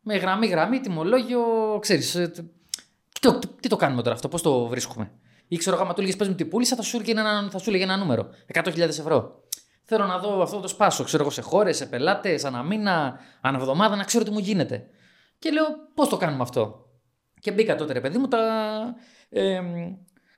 [0.01, 1.41] με γραμμή-γραμμή, τιμολόγιο,
[1.81, 2.11] ξέρεις.
[2.11, 5.11] Τι, το- τι το κάνουμε τώρα αυτό, πώς το βρίσκουμε;
[5.47, 7.57] Ή ξέρω εγώ, άμα του έλεγες πες μου τι πούλησα, θα σου, έλεγε ένα, θα
[7.57, 8.29] σου έλεγε ένα νούμερο.
[8.53, 9.43] 100.000 ευρώ.
[9.83, 13.57] Θέλω να δω αυτό το σπάσο, ξέρω εγώ, σε χώρες, σε πελάτες, ανά μήνα, ανά
[13.57, 14.87] εβδομάδα, να ξέρω τι μου γίνεται.
[15.39, 16.85] Και λέω, πώς το κάνουμε αυτό;
[17.41, 18.39] Και μπήκα τότε, ρε παιδί μου, τα,
[19.29, 19.61] ε,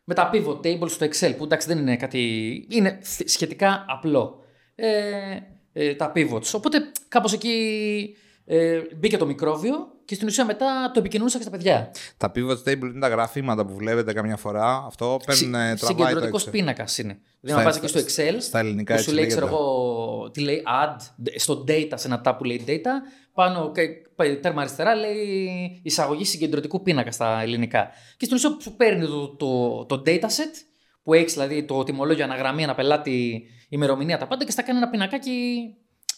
[0.03, 2.19] με τα pivot tables στο Excel, που εντάξει δεν είναι κάτι.
[2.69, 4.39] είναι θ- σχετικά απλό.
[4.75, 5.37] Ε,
[5.73, 6.51] ε, τα pivots.
[6.53, 11.51] Οπότε κάπως εκεί ε, μπήκε το μικρόβιο και στην ουσία μετά το επικοινωνούσα και στα
[11.51, 11.91] παιδιά.
[12.17, 14.83] Τα pivot table είναι τα γραφήματα που βλέπετε καμιά φορά.
[14.87, 16.51] Αυτό παίρνουν τραβάει το Συγκεντρωτικός Excel.
[16.51, 17.19] πίνακας είναι.
[17.41, 19.61] Δηλαδή, Στα- να πα και στο Excel, στα ελληνικά που σου έτσι λέει, ξέρω λέγεται.
[19.61, 20.95] εγώ, τι λέει, add,
[21.35, 22.87] στο data, σε ένα tab που λέει data,
[23.33, 23.81] πάνω και
[24.15, 27.89] πάει τέρμα αριστερά λέει εισαγωγή συγκεντρωτικού πίνακα στα ελληνικά.
[28.17, 30.53] Και στην ουσία σου παίρνει το, το, το dataset,
[31.03, 34.89] που έχεις δηλαδή το τιμολόγιο, αναγραμμή, ένα πελάτη, ημερομηνία, τα πάντα και στα κάνει ένα
[34.89, 35.31] πινακάκι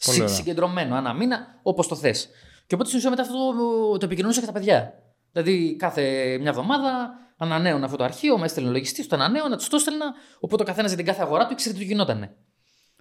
[0.06, 0.36] Πολύ συ- ωραία.
[0.36, 2.30] συγκεντρωμένο, ένα μήνα, όπως το θες.
[2.74, 3.54] Και οπότε στην ουσία μετά αυτό
[3.92, 4.94] το, το επικοινωνούσα και τα παιδιά.
[5.32, 6.02] Δηλαδή κάθε
[6.40, 10.14] μια εβδομάδα ανανέωνα αυτό το αρχείο, με έστελνε ο λογιστής, το ανανέωνα, τους το έστελνα.
[10.40, 12.36] Οπότε ο καθένας για την κάθε αγορά του ήξερε τι του γινότανε.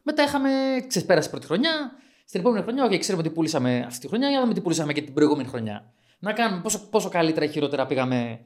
[0.03, 0.51] Μετά είχαμε,
[0.89, 1.71] ξέρεις, πέρασε η πρώτη χρονιά.
[2.25, 4.93] Στην επόμενη χρονιά, όχι, ξέρουμε τι πούλησαμε αυτή τη χρονιά, για να δούμε τι πούλησαμε
[4.93, 5.93] και την προηγούμενη χρονιά.
[6.25, 8.39] Να κάνουμε πόσο, πόσο καλύτερα ή χειρότερα πήγαμε με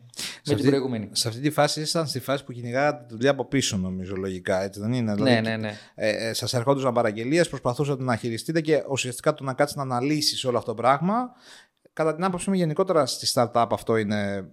[0.43, 1.09] την αυτή- προηγούμενη.
[1.13, 4.63] Σε αυτή τη φάση ήσασταν στη φάση που κυνηγάγατε τη δουλειά από πίσω, νομίζω, λογικά.
[4.63, 5.73] Έτσι δεν είναι; Ναι, ναι, ναι.
[5.95, 10.45] Ε, ε, Σας ερχόντουσαν παραγγελίες, προσπαθούσατε να χειριστείτε και ουσιαστικά το να κάτσεις να αναλύσεις
[10.45, 11.31] όλο αυτό το πράγμα.
[11.93, 14.49] Κατά την άποψή μου, γενικότερα στη startup αυτό είναι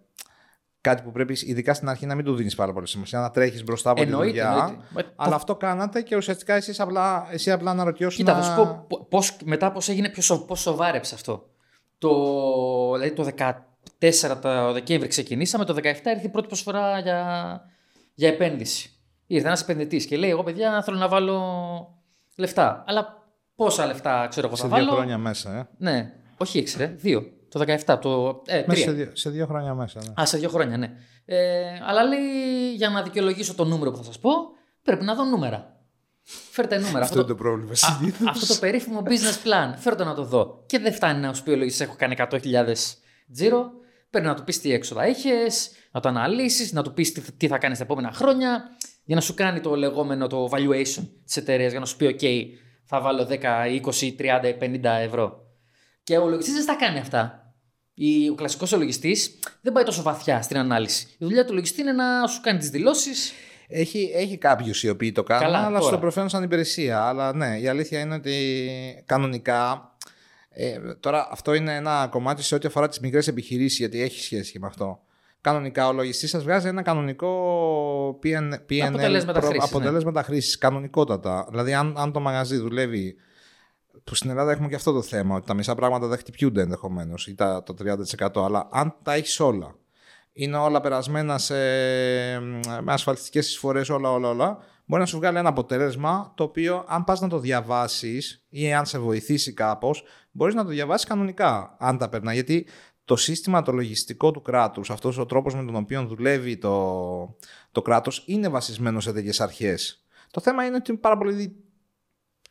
[0.82, 3.64] κάτι που πρέπει, ειδικά στην αρχή, να μην του δίνεις πάρα πολύ σημασία, να τρέχεις
[3.64, 4.52] μπροστά από Εννοείται, τη δουλειά.
[4.54, 4.84] εννοείται.
[4.90, 8.26] Μα Αλλά το- αυτό κάνατε και ουσιαστικά εσείς απλά, εσύ απλά αναρωτιώσουν.
[8.26, 8.44] Κοίτα, να...
[8.44, 11.48] θα σου πω πο- πώς, μετά πώς έγινε, πιο σο, πώς σοβάρεψε αυτό.
[12.08, 13.28] Το, δηλαδή το
[14.00, 17.62] 14 το Δεκέμβρη ξεκινήσαμε, το 17 ήρθε η πρώτη προσφορά για,
[18.14, 18.90] για επένδυση.
[19.28, 21.42] Ήρθε ένας επενδυτής και λέει: Εγώ, παιδιά, θέλω να βάλω
[22.36, 22.84] λεφτά.
[22.88, 25.58] Αλλά πόσα λεφτά ξέρω εγώ σε θα δύο βάλω; χρόνια μέσα.
[25.58, 25.68] Ε.
[25.78, 27.24] Ναι, όχι έξι, ρε, δύο.
[27.50, 28.42] Το 17, το.
[28.46, 28.84] Ε, Μέσα τρία.
[28.84, 30.00] σε δύο, σε δύο χρόνια μέσα.
[30.06, 30.22] Ναι.
[30.22, 30.92] Α, σε δύο χρόνια, ναι.
[31.26, 34.32] Ε, αλλά λέει για να δικαιολογήσω το νούμερο που θα σας πω,
[34.82, 35.83] πρέπει να δω νούμερα.
[36.26, 37.00] Φέρτε νούμερα.
[37.06, 38.28] Αυτό είναι το πρόβλημα Α, συνήθως.
[38.28, 39.74] αυτό το περίφημο business plan.
[39.78, 40.64] Φέρτε να το δω.
[40.66, 42.40] Και δεν φτάνει να σου πει ο λογιστή: Έχω κάνει 100.000
[43.34, 43.72] τζίρο.
[44.10, 47.48] Πρέπει να του πεις τι έξοδα είχες, να το αναλύσεις, να του πεις τι, τι
[47.48, 48.64] θα κάνεις τα επόμενα χρόνια,
[49.04, 52.46] για να σου κάνει το λεγόμενο το valuation της εταιρείας, για να σου πει: OK,
[52.86, 55.38] θα βάλω 10, 20, 30, 50 ευρώ.
[56.04, 57.38] Και ο λογιστής δεν στα κάνει αυτά.
[57.94, 59.18] Η- Ο κλασικός λογιστή
[59.62, 61.08] δεν πάει τόσο βαθιά στην ανάλυση.
[61.12, 63.32] Η δουλειά του λογιστή είναι να σου κάνει τις δηλώσεις.
[63.68, 65.92] Έχει, έχει κάποιους οι οποίοι το κάνουν, Καλά, αλλά τώρα.
[65.92, 67.02] στο προφέρουν σαν υπηρεσία.
[67.04, 68.34] Αλλά ναι, η αλήθεια είναι ότι
[69.06, 69.92] κανονικά.
[70.50, 74.52] Ε, τώρα, αυτό είναι ένα κομμάτι σε ό,τι αφορά τις μικρές επιχειρήσεις, γιατί έχει σχέση
[74.52, 75.00] και με αυτό.
[75.42, 79.78] Κανονικά, ο λογιστής σας βγάζει ένα κανονικό PN, PNL Αποτελέσματα προ- χρήσης, ναι.
[79.78, 81.48] αποτελέσματα χρήσης, κανονικότατα.
[81.50, 83.16] Δηλαδή, αν, αν το μαγαζί δουλεύει.
[84.04, 87.28] Που στην Ελλάδα έχουμε και αυτό το θέμα, ότι τα μισά πράγματα δεν χτυπιούνται ενδεχομένως
[87.28, 87.74] ή τα, το
[88.40, 88.46] 30%.
[88.46, 89.76] Αλλά αν τα έχεις όλα,
[90.34, 91.56] είναι όλα περασμένα σε,
[92.82, 97.04] με ασφαλιστικές εισφορές, όλα, όλα, όλα, μπορεί να σου βγάλει ένα αποτέλεσμα το οποίο αν
[97.04, 101.98] πας να το διαβάσεις ή αν σε βοηθήσει κάπως, μπορείς να το διαβάσεις κανονικά, αν
[101.98, 102.34] τα περνά.
[102.34, 102.68] Γιατί
[103.06, 107.38] το σύστημα το λογιστικό του κράτους, αυτός ο τρόπος με τον οποίο δουλεύει το,
[107.72, 110.06] το κράτος, είναι βασισμένο σε τέτοιες αρχές.
[110.32, 111.56] Το θέμα είναι ότι είναι πάρα πολύ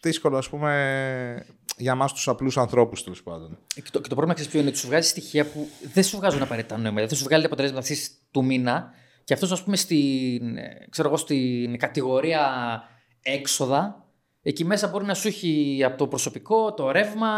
[0.01, 1.47] δύσκολο, ας πούμε,
[1.83, 3.59] για εμάς τους απλούς ανθρώπους, τέλος πάντων.
[3.75, 6.16] Και το, και το πρόβλημα ξέρεις ποιο είναι ότι σου βγάζει στοιχεία που δεν σου
[6.16, 7.01] βγάζουν απαραίτητα νόημα.
[7.01, 8.90] Δεν σου βγάλει τα αποτελέσματα αυτής του μήνα
[9.25, 12.40] και αυτός, ας πούμε, στην, ε, ξέρω εγώ, στην κατηγορία
[13.23, 14.07] έξοδα,
[14.42, 17.31] εκεί μέσα μπορεί να σου έχει από το προσωπικό, το ρεύμα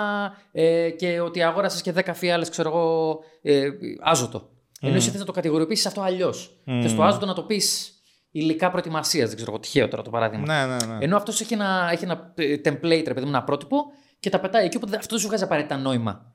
[0.52, 3.68] ε, και ότι αγόρασες και 10 φιάλες, ξέρω εγώ, ε,
[4.00, 4.48] άζωτο.
[4.80, 6.59] Ενώ εσύ θες να το κατηγοριοποιήσεις αυτό αλλιώς.
[6.66, 6.78] Mm.
[6.83, 7.94] Θες το άζωτο να το πεις
[8.30, 10.46] υλικά προετοιμασίας, δεν ξέρω εγώ, τυχαίο τώρα το παράδειγμα.
[10.46, 11.04] Ναι, ναι, ναι.
[11.04, 13.76] Ενώ αυτός έχει ένα, έχει ένα ε, template, ρε παιδί μου, ένα πρότυπο
[14.24, 16.32] και τα πετάει εκεί, οπότε αυτό δεν σου βγάζει απαραίτητα νόημα.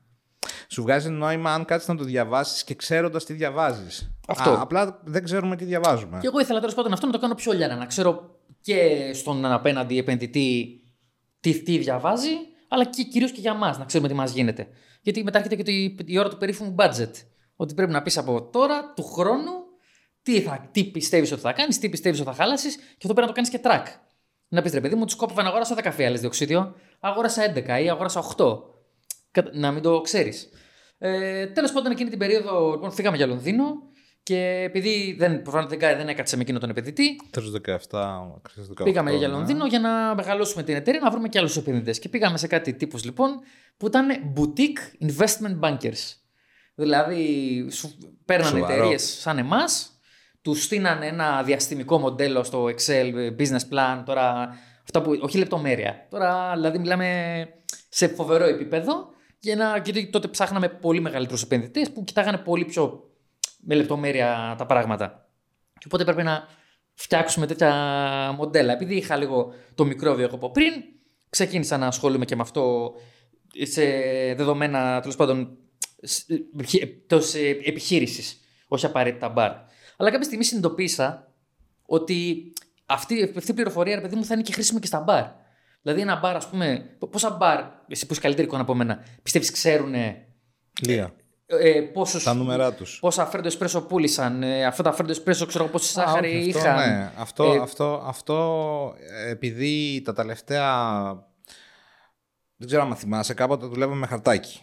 [0.68, 4.10] Σου βγάζει νόημα αν κάτσεις να το διαβάσεις και ξέροντας τι διαβάζεις.
[4.28, 4.56] Αυτό.
[4.60, 6.18] απλά δεν ξέρουμε τι διαβάζουμε.
[6.20, 9.44] Και εγώ ήθελα τέλος πάντων αυτό να το κάνω πιο λιάνα, να ξέρω και στον
[9.44, 10.80] απέναντι επενδυτή
[11.40, 12.30] τι, τι διαβάζει,
[12.68, 14.68] αλλά και κυρίως και για μας, να ξέρουμε τι μας γίνεται.
[15.02, 17.10] Γιατί μετά έρχεται και το- η ώρα του περίφημου budget.
[17.56, 19.52] Ότι πρέπει να πεις από τώρα, του χρόνου,
[20.22, 23.20] τι, θα, τι πιστεύεις ότι θα κάνεις, τι πιστεύεις ότι θα χάλασει, και αυτό πρέπει
[23.20, 23.86] να το κάνεις και track.
[24.52, 27.90] Να πεις ρε παιδί μου, τους κόπευα να αγοράσω 10 φιάλε διοξίδιο, αγόρασα 11 ή
[27.90, 28.62] αγόρασα 8.
[29.30, 30.48] Κατα- Να μην το ξέρεις.
[30.98, 33.64] Ε, Τέλος πάντων, εκείνη την περίοδο λοιπόν, φύγαμε για Λονδίνο
[34.22, 37.60] και επειδή δεν, προφανώς δεν, κα- δεν έκατσε με εκείνο τον επενδυτή, Τέλο
[37.90, 38.84] 17, κρίσες 18.
[38.84, 39.34] πήγαμε για ναι.
[39.34, 41.98] Λονδίνο για να μεγαλώσουμε την εταιρεία, να βρούμε και άλλους επενδυτές.
[41.98, 43.40] Και πήγαμε σε κάτι τύπους λοιπόν
[43.76, 46.14] που ήταν boutique investment bankers.
[46.74, 48.72] Δηλαδή, σου παίρνανε Σοβαρό.
[48.74, 49.99] εταιρείες σαν εμάς,
[50.42, 54.48] τους στείνανε ένα διαστημικό μοντέλο στο Excel, business plan, τώρα.
[54.82, 56.06] Αυτά που, όχι λεπτομέρεια.
[56.10, 57.48] Τώρα, δηλαδή, μιλάμε
[57.88, 59.08] σε φοβερό επίπεδο.
[59.38, 63.10] Για να, γιατί τότε ψάχναμε πολύ μεγαλύτερους επενδυτές που κοιτάγανε πολύ πιο
[63.60, 65.28] με λεπτομέρεια τα πράγματα.
[65.72, 66.48] Και οπότε πρέπει να
[66.94, 67.72] φτιάξουμε τέτοια
[68.36, 68.72] μοντέλα.
[68.72, 70.72] Επειδή είχα λίγο το μικρόβιο εγώ από πριν,
[71.30, 72.92] ξεκίνησα να ασχολούμαι και με αυτό
[73.62, 73.82] σε
[74.34, 75.56] δεδομένα τέλος πάντων
[77.64, 79.52] επιχείρησης, όχι απαραίτητα μπαρ.
[80.00, 81.32] Αλλά κάποια στιγμή συνειδητοποίησα
[81.86, 82.52] ότι
[82.86, 85.24] αυτή, αυτή η πληροφορία, ρε παιδί μου, θα είναι και χρήσιμη και στα μπαρ.
[85.82, 86.96] Δηλαδή, ένα μπαρ, ας πούμε.
[87.10, 89.94] Πόσα μπαρ, εσύ που είσαι καλύτερη εικόνα από μένα, πιστεύεις ξέρουν
[90.80, 91.10] Λίγα.
[91.46, 92.98] ε, πόσους, Τα νούμερά τους.
[93.00, 96.76] πόσα φρέντο εσπρέσο πούλησαν, ε, αυτά τα φρέντο εσπρέσο ξέρω εγώ πόση σάχαρη αυτό, είχαν.
[96.88, 97.12] ναι.
[97.16, 98.94] αυτό, Ε, αυτό, αυτό,
[99.24, 101.02] ε, επειδή τα τελευταία.
[102.56, 104.60] Δεν ξέρω αν θυμάσαι, κάποτε δουλεύαμε με χαρτάκι.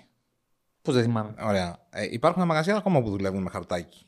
[0.81, 1.33] Πώς δεν θυμάμαι.
[1.43, 1.77] Ωραία.
[1.89, 4.06] Ε, υπάρχουν μαγαζιά ακόμα που δουλεύουν με χαρτάκι.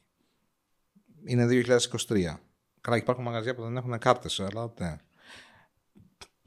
[1.26, 1.48] Είναι
[2.08, 2.40] 2023.
[2.82, 4.96] Καλά, υπάρχουν μαγαζιά που δεν έχουν κάρτες, αλλά ναι.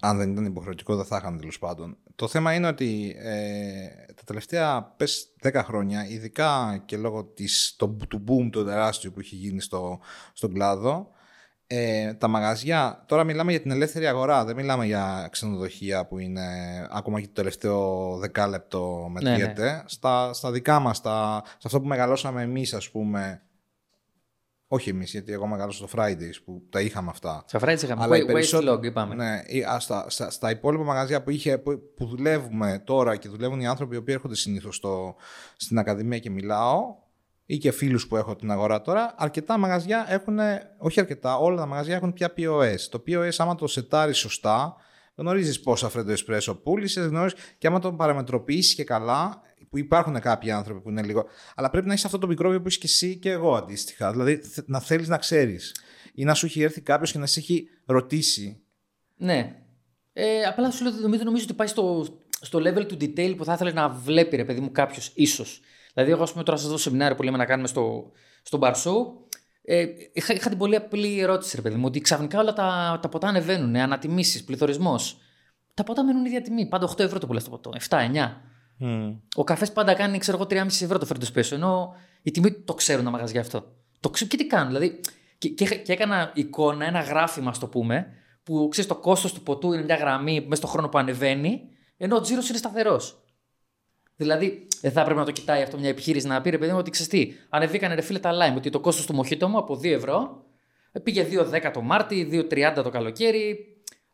[0.05, 1.97] Αν δεν ήταν υποχρεωτικό, δεν θα είχαν τέλος πάντων.
[2.15, 7.89] Το θέμα είναι ότι ε, τα τελευταία πες 10 χρόνια, ειδικά και λόγω της, το,
[8.09, 10.01] του boom το τεράστιο που έχει γίνει στο,
[10.33, 11.11] στον κλάδο,
[11.67, 16.43] ε, τα μαγαζιά, τώρα μιλάμε για την ελεύθερη αγορά, δεν μιλάμε για ξενοδοχεία που είναι
[16.91, 19.83] ακόμα και το τελευταίο δεκάλεπτο μετριέται.
[19.87, 23.43] Στα, στα δικά μας, στα, σε αυτό που μεγαλώσαμε εμείς ας πούμε,
[24.75, 27.45] όχι εμείς γιατί εγώ μεγαλώσα στο Fridays που τα είχαμε αυτά.
[27.47, 28.03] Στα φράιτ είχαμε.
[28.03, 29.15] Αλλά οι Waste περισσο- log είπαμε.
[29.15, 33.29] Ναι, ή- α, στα, στα, στα υπόλοιπα μαγαζιά που, είχε, που, που δουλεύουμε τώρα και
[33.29, 34.81] δουλεύουν οι άνθρωποι οι οποίοι έρχονται συνήθως
[35.57, 36.97] στην Ακαδημία και μιλάω,
[37.47, 40.39] ή και φίλους που έχω την αγορά τώρα, αρκετά μαγαζιά έχουν,
[40.79, 42.79] όχι αρκετά, όλα τα μαγαζιά έχουν πια POS.
[42.91, 44.77] Το POS, άμα το σετάρεις σωστά,
[45.15, 49.41] γνωρίζεις πόσα φρέντο εσπρέσο πούλησες, γνωρίζεις και άμα το παραμετροποιήσεις και καλά,
[49.73, 51.25] που υπάρχουν κάποιοι άνθρωποι που είναι λίγο.
[51.55, 54.11] Αλλά πρέπει να έχεις αυτό το μικρόβιο που είσαι και εσύ και εγώ αντίστοιχα.
[54.11, 55.77] Δηλαδή θε- να θέλεις να ξέρεις.
[56.15, 58.61] Ή να σου έχει έρθει κάποιος και να σε έχει ρωτήσει.
[59.17, 59.57] Ναι.
[60.13, 62.07] Ε, απλά σου λέω, νομίζω, νομίζω ότι πάει στο,
[62.41, 65.61] στο level του detail που θα ήθελες να βλέπει, ρε παιδί μου, κάποιος ίσως.
[65.95, 68.11] Δηλαδή, εγώ, ας πούμε, τώρα σας δω σεμινάριο που λέμε να κάνουμε στο,
[68.43, 68.95] στο bar show.
[69.63, 73.09] Ε, είχα, είχα την πολύ απλή ερώτηση, ρε παιδί μου, ότι ξαφνικά όλα τα, τα
[73.09, 75.21] ποτά ανεβαίνουν, ανατιμήσεις, πληθωρισμός.
[75.75, 76.69] Τα ποτά μένουν ίδια τιμή.
[76.69, 77.71] Πάντα 8 ευρώ το πουλάς το ποτό.
[77.89, 78.52] 7, 9.
[79.37, 81.57] Ο καφές πάντα κάνει, ξέρω εγώ, 3,5 ευρώ το φέρνει σπέσιο.
[81.57, 83.65] Ενώ η τιμή το ξέρουν τα μαγαζιά αυτό.
[84.01, 84.67] Το ξέρουν και τι κάνουν.
[84.67, 85.01] Δηλαδή,
[85.39, 88.07] και, και, είχα- και έκανα εικόνα, ένα γράφημα, ας το πούμε,
[88.43, 91.61] που ξέρεις το κόστος του ποτού είναι μια γραμμή μέσα στον χρόνο που ανεβαίνει,
[91.97, 93.17] ενώ ο τζίρος είναι σταθερός.
[94.17, 96.79] Δηλαδή, δεν θα έπρεπε να το κοιτάει αυτό μια επιχείρηση να πει ρε παιδί μου
[96.79, 99.75] ότι ξέρεις τι, ανεβήκανε ρε φίλε τα lime, ότι το κόστος του μοχίτο μου από
[99.75, 100.45] 2 ευρώ
[100.93, 103.57] ε, πήγε 2,10 το Μάρτι, 2,30 το καλοκαίρι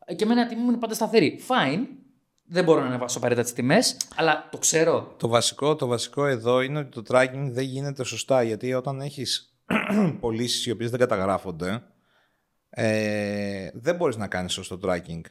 [0.05, 1.39] ε, και εμένα η τιμή μου είναι πάντα σταθερή.
[1.47, 1.79] Fine,
[2.49, 5.15] δεν μπορώ να ανεβάσω απαραίτητα τις τιμές, αλλά το ξέρω.
[5.17, 9.57] Το βασικό, το βασικό εδώ είναι ότι το tracking δεν γίνεται σωστά γιατί όταν έχεις
[10.19, 11.83] πωλήσεις οι οποίες δεν καταγράφονται
[12.69, 15.21] ε, δεν μπορείς να κάνεις σωστό tracking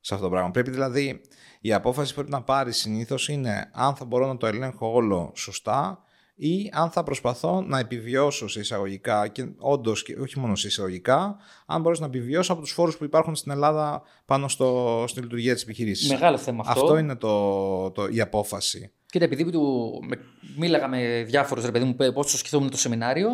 [0.00, 0.50] σε αυτό το πράγμα.
[0.50, 1.20] Πρέπει δηλαδή
[1.60, 5.32] η απόφαση που πρέπει να πάρεις συνήθως είναι αν θα μπορώ να το ελέγχω όλο
[5.34, 6.01] σωστά
[6.34, 11.36] ή αν θα προσπαθώ να επιβιώσω σε εισαγωγικά και όντως και όχι μόνο σε εισαγωγικά
[11.66, 15.54] αν μπορώ να επιβιώσω από τους φόρους που υπάρχουν στην Ελλάδα πάνω στο, στη λειτουργία
[15.54, 16.10] της επιχειρήσης.
[16.10, 16.80] Μεγάλο θέμα αυτό.
[16.80, 18.92] Αυτό είναι το, το, η απόφαση.
[19.06, 20.16] Κοίτα, επειδή του, με,
[20.56, 23.28] μίλαγα με διάφορους ρε παιδί μου πώς το σκεφτόμουν το σεμινάριο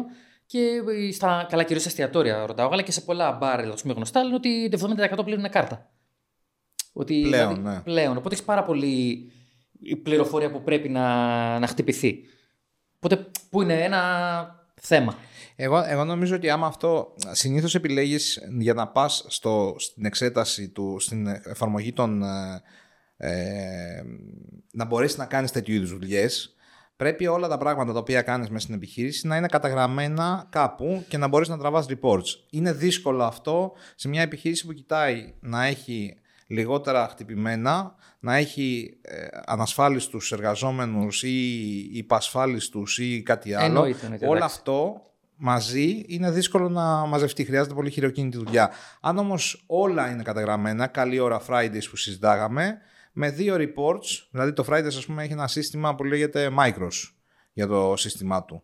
[0.46, 0.82] και
[1.12, 4.68] στα καλά κυρίως εστιατόρια ρωτάω, αλλά και σε πολλά μπαρ ας πούμε, γνωστά λένε ότι
[4.68, 5.90] το 70% πλέον είναι κάρτα.
[6.92, 7.80] Ότι, Πλέον, ναι.
[7.80, 8.16] πλέον.
[8.16, 9.30] Οπότε έχεις πάρα πολύ
[10.02, 12.20] πληροφορία που πρέπει να, να χτυπηθεί.
[13.00, 14.02] Οπότε που είναι ένα
[14.74, 15.16] θέμα.
[15.56, 20.96] Εγώ, εγώ νομίζω ότι άμα αυτό συνήθως επιλέγεις για να πας στο, στην εξέταση του,
[21.00, 22.62] στην εφαρμογή των ε,
[23.16, 24.02] ε,
[24.70, 26.56] να μπορέσεις να κάνεις τέτοιου είδους δουλειές
[26.98, 31.18] πρέπει όλα τα πράγματα τα οποία κάνεις μέσα στην επιχείρηση να είναι καταγραμμένα κάπου και
[31.18, 32.26] να μπορείς να τραβάς reports.
[32.50, 36.16] Είναι δύσκολο αυτό σε μια επιχείρηση που κοιτάει να έχει
[36.48, 43.64] λιγότερα χτυπημένα, να έχει ε, ανασφάλιστους εργαζόμενους ή υπασφάλιστους ή κάτι άλλο.
[43.64, 44.56] Εννοείται, εννοείται, Όλο εντάξει.
[44.58, 45.02] αυτό
[45.36, 47.44] μαζί είναι δύσκολο να μαζευτεί.
[47.44, 48.70] Χρειάζεται πολύ χειροκίνητη δουλειά.
[49.00, 52.78] Αν όμως όλα είναι καταγραμμένα, καλή ώρα Fridays που συζητάγαμε,
[53.12, 57.12] με δύο reports, δηλαδή το Fridays, ας πούμε, έχει ένα σύστημα που λέγεται Micros
[57.52, 58.62] για το σύστημά του.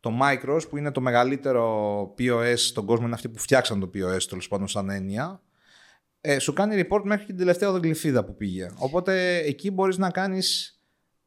[0.00, 4.22] Το Micros, που είναι το μεγαλύτερο POS στον κόσμο, είναι αυτοί που φτιάξαν το POS,
[4.28, 5.40] τέλος πάντων, σαν έννοια,
[6.28, 8.70] ε, σου κάνει report μέχρι και την τελευταία οδογλυφίδα που πήγε.
[8.78, 10.38] Οπότε εκεί μπορείς να κάνει.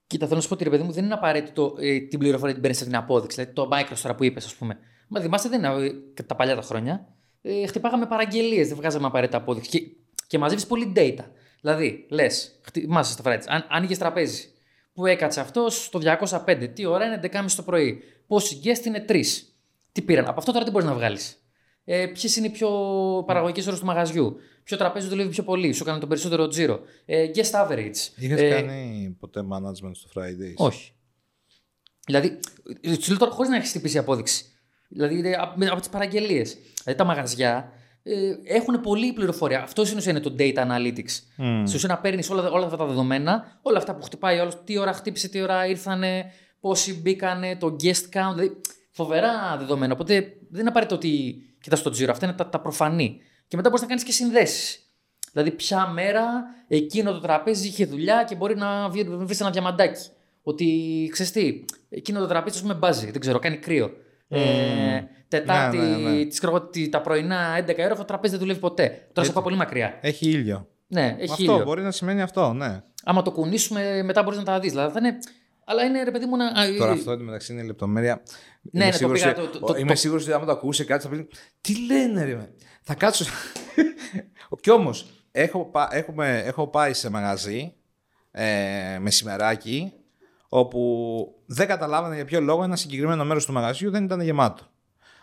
[0.08, 2.54] Κοίτα, θέλω να σου πω ότι ρε παιδί μου δεν είναι απαραίτητο ε, την πληροφορία
[2.54, 3.36] την παίρνεις από την απόδειξη.
[3.36, 4.78] Δηλαδή το Microsoft τώρα που είπες, ας πούμε.
[5.08, 5.86] Μα θυμάστε, δεν είναι
[6.16, 7.08] ε, τα παλιά τα χρόνια.
[7.42, 9.70] Ε, χτυπάγαμε παραγγελίες, δεν βγάζαμε απαραίτητα απόδειξη.
[9.70, 9.82] Και,
[10.28, 11.24] και μαζεύεις πολύ data.
[11.62, 14.44] Δηλαδή, λες, χτυπάσαι στο Fridays, αν άνοιγε τραπέζι.
[14.94, 16.00] Που έκατσε αυτός το
[16.46, 16.70] 205.
[16.74, 18.04] Τι ώρα είναι 11.30 το πρωί.
[18.28, 19.22] Πόσοι guest είναι 3.
[19.92, 20.26] Τι πήραν.
[20.28, 21.39] Από αυτό τώρα τι μπορείς να βγάλεις;
[21.92, 22.70] Ε, Ποιες είναι οι πιο
[23.26, 26.80] παραγωγικές ώρες του μαγαζιού; Ποιο τραπέζι δουλεύει πιο πολύ; Σου έκανε τον περισσότερο τζίρο.
[27.06, 27.96] Ε, guest average.
[28.16, 30.92] Είχες Ε, κάνει ποτέ management στο Fridays; όχι.
[32.06, 32.40] Δηλαδή,
[33.02, 34.46] σου λέω τώρα χωρίς να έχεις χτυπήσει απόδειξη.
[34.90, 36.58] Δηλαδή, είναι από, με- από τις παραγγελίες.
[36.84, 37.72] Δηλαδή, τα μαγαζιά
[38.04, 39.62] ε, έχουν πολλή πληροφορία.
[39.64, 40.98] Αυτό στην ουσία είναι το data analytics.
[41.38, 41.64] Mm.
[41.66, 44.78] Στην ουσία να παίρνεις όλα, όλα αυτά τα δεδομένα, όλα αυτά που χτυπάει όλο, τι
[44.78, 46.26] ώρα χτύπησε, τι ώρα ήρθανε,
[46.60, 48.34] πόσοι μπήκανε, το guest count.
[48.36, 48.62] Δηλαδή,
[49.04, 49.94] φοβερά δεδομένα.
[49.94, 50.14] Οπότε
[50.50, 52.12] δεν είναι απαραίτητο ότι κοιτάς το τζίρο.
[52.12, 53.18] Αυτά είναι τα, τα προφανή.
[53.48, 54.80] Και μετά μπορείς να κάνεις και συνδέσεις.
[55.32, 56.24] Δηλαδή, ποια μέρα
[56.68, 60.08] εκείνο το τραπέζι είχε δουλειά και μπορεί να βρει βρεις ένα διαμαντάκι.
[60.44, 60.68] Ότι
[61.12, 63.12] ξέρεις τι, εκείνο το τραπέζι, ας πούμε, μπάζει.
[63.12, 63.92] Δεν ξέρω, κάνει κρύο.
[64.28, 64.40] Ε,
[65.28, 66.26] τετάρτη, Ναι, ναι, ναι.
[66.26, 68.84] τις, ξέρω εγώ, τι- τα πρωινά 11 ώρα, αυτό το τραπέζι δεν δουλεύει ποτέ.
[68.88, 69.32] Τώρα σε Έτσι.
[69.34, 69.98] πάω πολύ μακριά.
[70.02, 70.68] Έχει ήλιο.
[70.88, 71.64] Ναι, έχει αυτό ήλιο.
[71.64, 72.82] μπορεί να σημαίνει αυτό, ναι.
[73.04, 74.72] Άμα το κουνήσουμε, μετά μπορείς να τα δεις.
[74.72, 75.18] Δηλαδή, θα είναι...
[75.70, 76.46] Αλλά είναι ρε παιδί μου να.
[76.46, 78.22] α, Τώρα ε, αυτό εντωμεταξύ είναι λεπτομέρεια.
[78.62, 80.86] Ναι, ναι, το σίγουρος πήγα, ότι- το- το- είμαι το- σίγουρος ότι άμα το ακούσει
[80.86, 81.28] κάτι θα πει.
[81.62, 82.50] Τι λένε, ρε.
[82.82, 83.26] Θα κάτσω.
[84.62, 87.74] Κι όμως, έχω, πά- έχουμε- έχω πάει σε μαγαζί
[88.32, 89.94] ε, μεσημεράκι
[90.50, 94.64] όπου δεν καταλάβανε για ποιο λόγο ένα συγκεκριμένο μέρος του μαγαζιού δεν ήταν γεμάτο.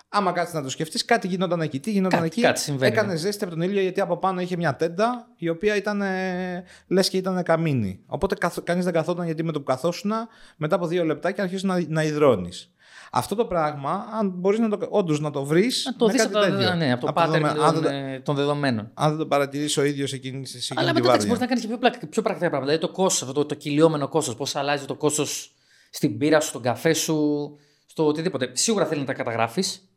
[0.09, 1.81] Άμα κάτσεις να το σκεφτείς, κάτι γινόταν εκεί.
[1.81, 3.19] Τι γινόταν Κάτι- εκεί; κάτι συμβαίνει, Έκανε ναι.
[3.19, 7.09] ζέστη από τον ήλιο γιατί από πάνω είχε μια τέντα η οποία ήταν ε, λες
[7.09, 8.01] και ήταν καμίνη.
[8.07, 10.13] Οπότε καθ, κανείς δεν καθόταν γιατί με το που καθόσουν
[10.57, 12.71] μετά από δύο λεπτάκια αρχίζεις να, να υδρώνεις.
[13.11, 15.85] Αυτό το πράγμα, αν μπορείς να το, όντως να το βρεις.
[15.87, 18.35] Να το δεις από, τα- ναι, από το pattern αν, των, δεν το- ε, των
[18.35, 18.91] δεδομένων.
[18.95, 21.27] αν δεν το παρατηρήσει ο ίδιος εκείνη σε εκείνη Αλλά τη μετά εντάξει, βάρδια.
[21.27, 22.73] μπορείς να κάνεις και πιο, πλακ- πιο πρακτικά πράγματα.
[22.73, 24.35] Δηλαδή το κόστος, αυτό το, το κυλιόμενο κόστος.
[24.37, 25.55] Πώς αλλάζει το κόστος
[25.91, 27.51] στην πύρα σου, στον καφέ σου,
[27.87, 28.51] στο οτιδήποτε.
[28.53, 29.89] Σίγουρα θέλει να τα καταγράφεις.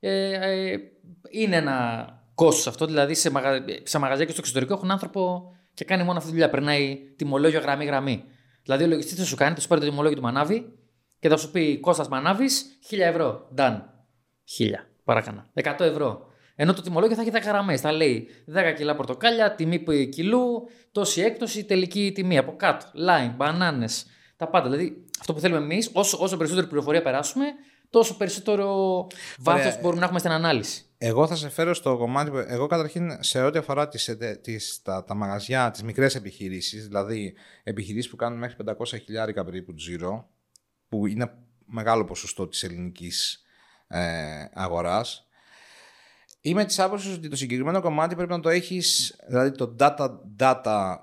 [0.00, 0.78] Ε, ε,
[1.30, 2.86] είναι ένα κόστος αυτό.
[2.86, 3.64] Δηλαδή σε, μαγα...
[3.82, 6.50] σε μαγαζιά και στο εξωτερικό έχουν άνθρωπο και κάνει μόνο αυτή τη δουλειά.
[6.50, 8.24] Περνάει τιμολόγιο γραμμή-γραμμή.
[8.62, 10.72] Δηλαδή ο λογιστής θα σου κάνει, θα σου πάρει το τιμολόγιο του μανάβη
[11.18, 13.48] και θα σου πει Κώστας Μανάβης 1000 ευρώ.
[13.56, 13.80] Done.
[14.58, 14.66] 1000.
[15.04, 15.50] Παρακανά.
[15.54, 16.26] 100 ευρώ.
[16.54, 17.80] Ενώ το τιμολόγιο θα έχει 10 γραμμές.
[17.80, 22.38] Θα λέει 10 κιλά πορτοκάλια, τιμή που κιλού, τόση έκπτωση, τελική τιμή.
[22.38, 22.86] Από κάτω.
[22.94, 23.86] Lime, μπανάνε.
[24.36, 24.70] Τα πάντα.
[24.70, 27.46] Δηλαδή αυτό που θέλουμε εμείς, όσο, όσο περισσότερη πληροφορία περάσουμε,
[27.90, 29.06] τόσο περισσότερο
[29.38, 30.84] βάθος μπορούμε να έχουμε στην ανάλυση.
[30.98, 34.80] Εγώ θα σε φέρω στο κομμάτι που εγώ καταρχήν σε ό,τι αφορά τις, ετε- τις,
[34.82, 38.72] τα, τα μαγαζιά, τις μικρές επιχειρήσεις, δηλαδή επιχειρήσεις που κάνουν μέχρι 500
[39.04, 40.28] χιλιάρικα περίπου τζίρο,
[40.88, 41.34] που είναι
[41.64, 43.42] μεγάλο ποσοστό της ελληνικής
[43.88, 45.26] ε, αγοράς,
[46.40, 50.96] είμαι της άποψης ότι το συγκεκριμένο κομμάτι πρέπει να το έχεις, δηλαδή το data, data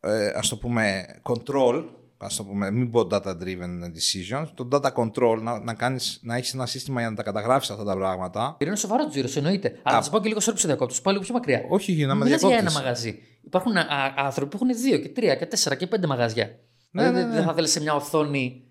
[0.00, 1.84] ε, ας το πούμε control,
[2.22, 6.36] ας το πούμε, μην πω data driven decisions, το data control, να, να, κάνεις, να
[6.36, 9.80] έχεις ένα σύστημα για να τα καταγράφεις αυτά τα πράγματα, Είναι σοβαρό του τζίρο, εννοείται.
[9.82, 10.94] Αλλά θα σα πάω και λίγο σε όψη διακόπτω.
[11.02, 11.64] Πάω λίγο πιο μακριά.
[11.68, 12.82] όχι για να με Μιλάς για ένα διακόπτεις.
[12.84, 13.18] μαγαζί.
[13.42, 16.44] Υπάρχουν α, α, άνθρωποι που έχουν δύο και τρία και τέσσερα και πέντε μαγαζιά.
[16.90, 17.34] Ναι, δηλαδή ναι, δεν- ναι.
[17.36, 18.64] δεν θα θέλεις σε μια οθόνη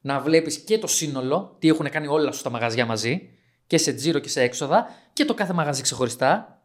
[0.00, 3.20] να βλέπεις και το σύνολο, τι έχουν κάνει όλα σου τα μαγαζιά μαζί,
[3.66, 6.60] και σε τζίρο και σε έξοδα, και το κάθε μαγαζί ξεχωριστά,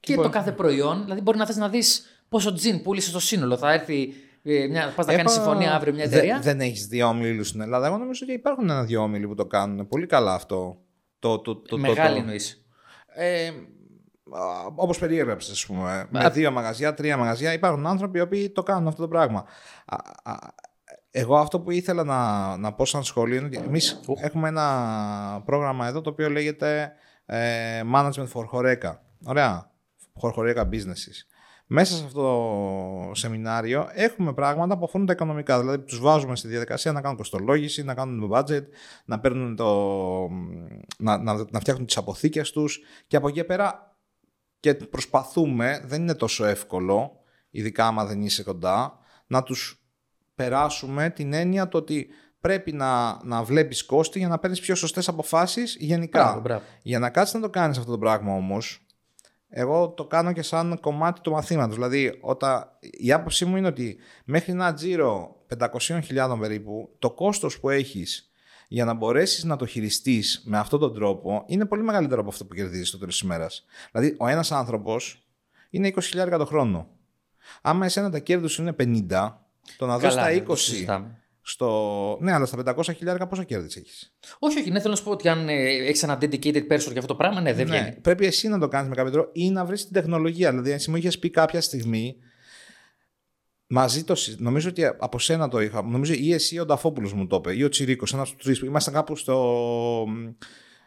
[0.00, 1.02] και, μπορεί- το κάθε προϊόν.
[1.02, 3.56] Δηλαδή, μπορεί να θες να δεις πόσο τζιν πούλησε στο σύνολο.
[3.56, 4.12] Θα έρθει.
[4.42, 7.44] Ε, μια, πας να κάνεις Έχω- συμφωνία αύριο μια Δε- εταιρεία; δεν έχεις δύο όμιλου
[7.44, 7.86] στην Ελλάδα.
[7.86, 10.80] Εγώ νομίζω ότι υπάρχουν ένα-δύο όμιλοι που το κάνουν πολύ καλά αυτό.
[11.18, 12.64] Το, το, το, το, Μεγάλη το, εννοείς.
[13.14, 13.50] Ε,
[14.74, 16.06] Όπως περιέγραψες, ας πούμε.
[16.10, 19.44] Με δύο μαγαζιά, τρία μαγαζιά, υπάρχουν άνθρωποι οι οποίοι το κάνουν αυτό το πράγμα.
[19.86, 19.96] Α,
[20.32, 20.36] α,
[21.10, 25.86] εγώ αυτό που ήθελα να, να πω σαν σχόλιο είναι ότι εμείς έχουμε ένα πρόγραμμα
[25.86, 26.92] εδώ το οποίο λέγεται
[27.26, 28.92] ε, Management for Horeca.
[29.24, 29.70] Ωραία.
[30.20, 31.18] For Horeca Businesses.
[31.72, 35.60] Μέσα σε αυτό το σεμινάριο έχουμε πράγματα που αφορούν τα οικονομικά.
[35.60, 38.62] Δηλαδή, τους βάζουμε στη διαδικασία να κάνουν κοστολόγηση, να κάνουν το budget,
[39.04, 40.28] να, παίρνουν το,
[40.98, 43.96] να, να, να φτιάχνουν τις αποθήκες τους και από εκεί και πέρα
[44.60, 47.12] και προσπαθούμε, δεν είναι τόσο εύκολο,
[47.50, 49.84] ειδικά άμα δεν είσαι κοντά, να τους
[50.34, 52.08] περάσουμε την έννοια το ότι
[52.40, 56.22] πρέπει να, να βλέπεις κόστη για να παίρνεις πιο σωστές αποφάσεις γενικά.
[56.22, 56.62] Μπράβο, μπράβο.
[56.82, 58.86] Για να κάτσεις να το κάνεις αυτό το πράγμα όμως,
[59.50, 61.74] εγώ το κάνω και σαν κομμάτι του μαθήματος.
[61.74, 67.70] Δηλαδή, όταν, η άποψή μου είναι ότι μέχρι ένα τζίρο 500.000 περίπου, το κόστος που
[67.70, 68.32] έχεις
[68.68, 72.44] για να μπορέσεις να το χειριστείς με αυτόν τον τρόπο είναι πολύ μεγαλύτερο από αυτό
[72.44, 73.64] που κερδίζεις στο τέλος της ημέρας.
[73.92, 75.28] Δηλαδή, ο ένας άνθρωπος
[75.70, 76.88] είναι 20.000 το χρόνο.
[77.62, 79.38] Άμα εσένα τα κέρδη σου είναι 50,
[79.76, 81.19] το να δώσεις Καλά, τα δεν το 20 συζητάμε.
[81.42, 82.18] Στο...
[82.20, 85.28] Ναι, αλλά στα 500.000 πόσα κέρδη έχεις; Όχι, όχι, ναι, θέλω να σου πω ότι
[85.28, 87.96] αν ε, έχεις ένα dedicated person για αυτό το πράγμα, ναι, δεν Ναι, βγαίνει.
[88.00, 90.50] πρέπει εσύ να το κάνεις με κάποιο τρόπο ή να βρεις την τεχνολογία.
[90.50, 92.16] Δηλαδή, εσύ μου είχες πει κάποια στιγμή.
[93.66, 94.14] Μαζί το.
[94.14, 95.82] συ- Νομίζω ότι από σένα το είχα.
[95.82, 98.58] Νομίζω ή εσύ ο Νταφόπουλος μου το είπε ή ο Τσιρίκος, ένας από τους τρεις.
[98.68, 100.06] Ήμασταν κάπου στο.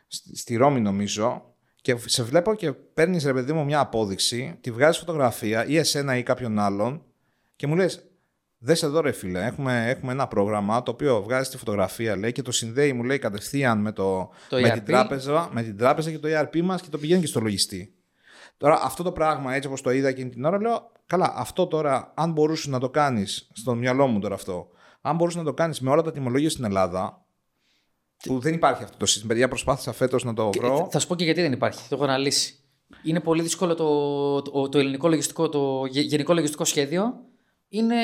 [0.07, 1.55] στη, στη Ρώμη, νομίζω.
[1.81, 6.17] Και σε βλέπω και παίρνεις ρε παιδί μου μια απόδειξη, τη βγάζεις φωτογραφία ή εσένα
[6.17, 7.03] ή κάποιον άλλον
[7.55, 8.05] και μου λες:
[8.65, 12.41] Δες εδώ ρε φίλε, έχουμε, έχουμε ένα πρόγραμμα το οποίο βγάζει τη φωτογραφία λέει, και
[12.41, 14.73] το συνδέει μου λέει κατευθείαν με, το, Το με, ERP.
[14.73, 17.93] την τράπεζα, με την τράπεζα και το ERP μας και το πηγαίνει και στο λογιστή.
[18.57, 22.13] Τώρα αυτό το πράγμα έτσι όπως το είδα εκείνη την ώρα λέω καλά αυτό τώρα
[22.15, 24.67] αν μπορούσες να το κάνεις στο μυαλό μου τώρα αυτό
[25.01, 27.25] αν μπορούσες να το κάνεις με όλα τα τιμολόγια στην Ελλάδα
[28.25, 29.27] που δεν υπάρχει αυτό το σύστημα.
[29.27, 30.87] Παιδιά, προσπάθησα φέτος να το Και βρω.
[30.91, 31.87] Θα σου πω και γιατί δεν υπάρχει.
[31.89, 32.55] Το έχω αναλύσει.
[33.03, 37.13] Είναι πολύ δύσκολο το, το, το ελληνικό λογιστικό, το γε- γενικό λογιστικό σχέδιο.
[37.75, 37.95] Είναι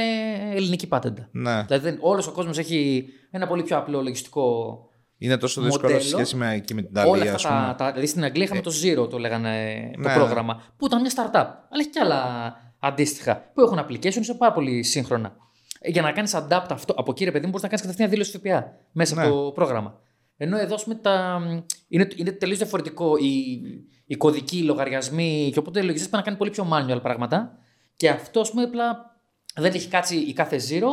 [0.54, 1.28] ελληνική πάτεντα.
[1.32, 1.64] Ναι.
[1.68, 4.78] Δηλαδή, δεν- όλος ο κόσμος έχει ένα πολύ πιο απλό λογιστικό
[5.18, 6.02] Είναι τόσο δύσκολο Μοντέλο.
[6.10, 7.68] σε σχέση με, και με την Όλα Ιταλία, αυτά ας πούμε.
[7.68, 9.54] τα, τα, δηλαδή στην Αγγλία είχαμε το Zero, το λέγανε
[9.94, 10.14] το Ναι.
[10.14, 11.34] πρόγραμμα, που ήταν μια startup.
[11.70, 15.36] Αλλά έχει και άλλα αντίστοιχα που έχουν applications είναι πάρα πολύ σύγχρονα.
[15.80, 18.10] Ε, Για να κάνεις adapt αυτό, από εκεί ρε παιδί μου, μπορείς να κάνεις κατευθείαν
[18.10, 19.22] δήλωση ΦΠΑ μέσα Ναι.
[19.26, 20.00] από το πρόγραμμα.
[20.38, 21.40] Ενώ εδώ ας πούμε, τα,
[21.88, 23.18] είναι, είναι τελείως διαφορετικό.
[23.18, 23.62] Οι,
[24.06, 27.58] οι κωδικοί, οι λογαριασμοί και οπότε οι λογιστές πάνε να κάνει πολύ πιο manual πράγματα.
[27.96, 29.19] Και αυτό, ας πούμε, απλά
[29.56, 30.88] δεν έχει κάτσει η κάθε Zero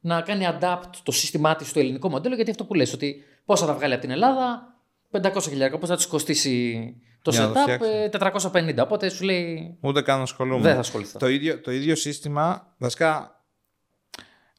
[0.00, 3.66] να κάνει adapt το σύστημά της στο ελληνικό μοντέλο, γιατί αυτό που λες, ότι πόσα
[3.66, 4.74] θα βγάλει από την Ελλάδα,
[5.10, 8.82] 500 χιλιάρια, πώς θα της κοστίσει το Για να το setup, ε, 450.
[8.82, 10.62] Οπότε σου λέει Ούτε καν ασχολούμαι.
[10.62, 11.18] δεν θα ασχοληθώ.
[11.18, 13.42] Το ίδιο, το ίδιο σύστημα, βασικά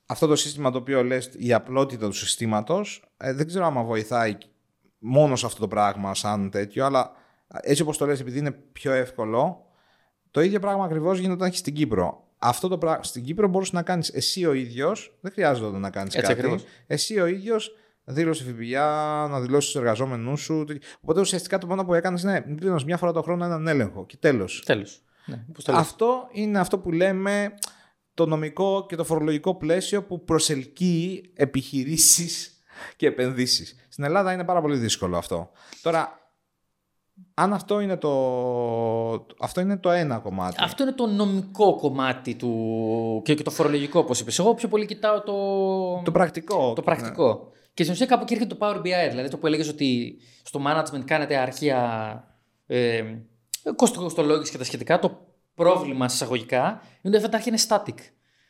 [0.05, 4.37] αυτό το σύστημα το οποίο λες, η απλότητα του συστήματος, ε, δεν ξέρω άμα βοηθάει
[4.99, 7.11] μόνο σε αυτό το πράγμα σαν τέτοιο, αλλά
[7.61, 9.65] έτσι όπως το λες, επειδή είναι πιο εύκολο,
[10.31, 12.28] το ίδιο πράγμα ακριβώς γίνεται όταν έχεις στην Κύπρο.
[12.39, 16.15] Αυτό το πράγμα, στην Κύπρο μπορούσες να κάνεις εσύ ο ίδιος, δεν χρειάζεται να κάνεις
[16.15, 16.39] Έτσι κάτι.
[16.39, 16.63] ακριβώς.
[16.87, 20.63] Εσύ ο ίδιος δήλωσε ΦΠΑ, να δηλώσεις του εργαζόμενου σου.
[20.63, 20.89] τέτοιο.
[21.01, 24.17] Οπότε ουσιαστικά το μόνο που έκανες είναι να μια φορά το χρόνο έναν έλεγχο και
[24.17, 24.63] τέλος.
[24.65, 25.03] Τέλος.
[25.25, 25.81] Ναι, πώς το λες.
[25.81, 27.53] Αυτό είναι αυτό που λέμε
[28.13, 32.61] το νομικό και το φορολογικό πλαίσιο που προσελκύει επιχειρήσεις
[32.95, 33.75] και επενδύσεις.
[33.89, 35.51] Στην Ελλάδα είναι πάρα πολύ δύσκολο αυτό.
[35.81, 36.28] Τώρα,
[37.33, 38.09] αν αυτό είναι το,
[39.39, 40.55] αυτό είναι το ένα κομμάτι.
[40.59, 44.39] Αυτό είναι το νομικό κομμάτι του και, και το φορολογικό, όπως είπες.
[44.39, 46.73] Εγώ πιο πολύ κοιτάω το, Το πρακτικό.
[46.73, 47.51] το πρακτικό.
[47.73, 50.61] Και στην ουσία κάπου εκεί έρχεται το Power BI, δηλαδή το που έλεγες ότι στο
[50.67, 52.23] management κάνετε αρχεία
[52.67, 53.03] ε,
[53.75, 54.99] κοστολόγηση και τα σχετικά.
[54.99, 57.99] Το πρόβλημα εισαγωγικά είναι ότι αυτά τα αρχεία είναι static.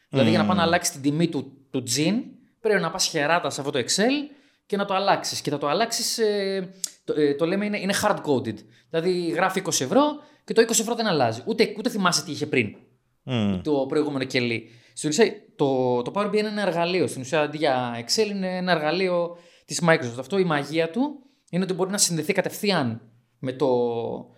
[0.09, 2.13] Δηλαδή για να πάει να αλλάξεις την τιμή του, του gin,
[2.59, 5.41] πρέπει να πας χεράτα σε αυτό το Excel και να το αλλάξεις.
[5.41, 6.69] Και θα το αλλάξεις, ε,
[7.13, 8.55] το, ε, το λέμε είναι, είναι hard coded.
[8.89, 10.01] Δηλαδή γράφει 20 ευρώ
[10.43, 11.41] και το 20 ευρώ δεν αλλάζει.
[11.45, 12.75] Ούτε, ούτε θυμάσαι τι είχε πριν
[13.23, 13.61] Μμμ.
[13.61, 14.69] το προηγούμενο κελί.
[14.93, 17.07] Στην ουσία, το, το Power BI είναι ένα εργαλείο.
[17.07, 20.19] Στην ουσία, αντί για Excel, είναι ένα εργαλείο της Microsoft.
[20.19, 21.19] Αυτό η μαγεία του
[21.51, 23.01] είναι ότι μπορεί να συνδεθεί κατευθείαν
[23.39, 23.67] με, το,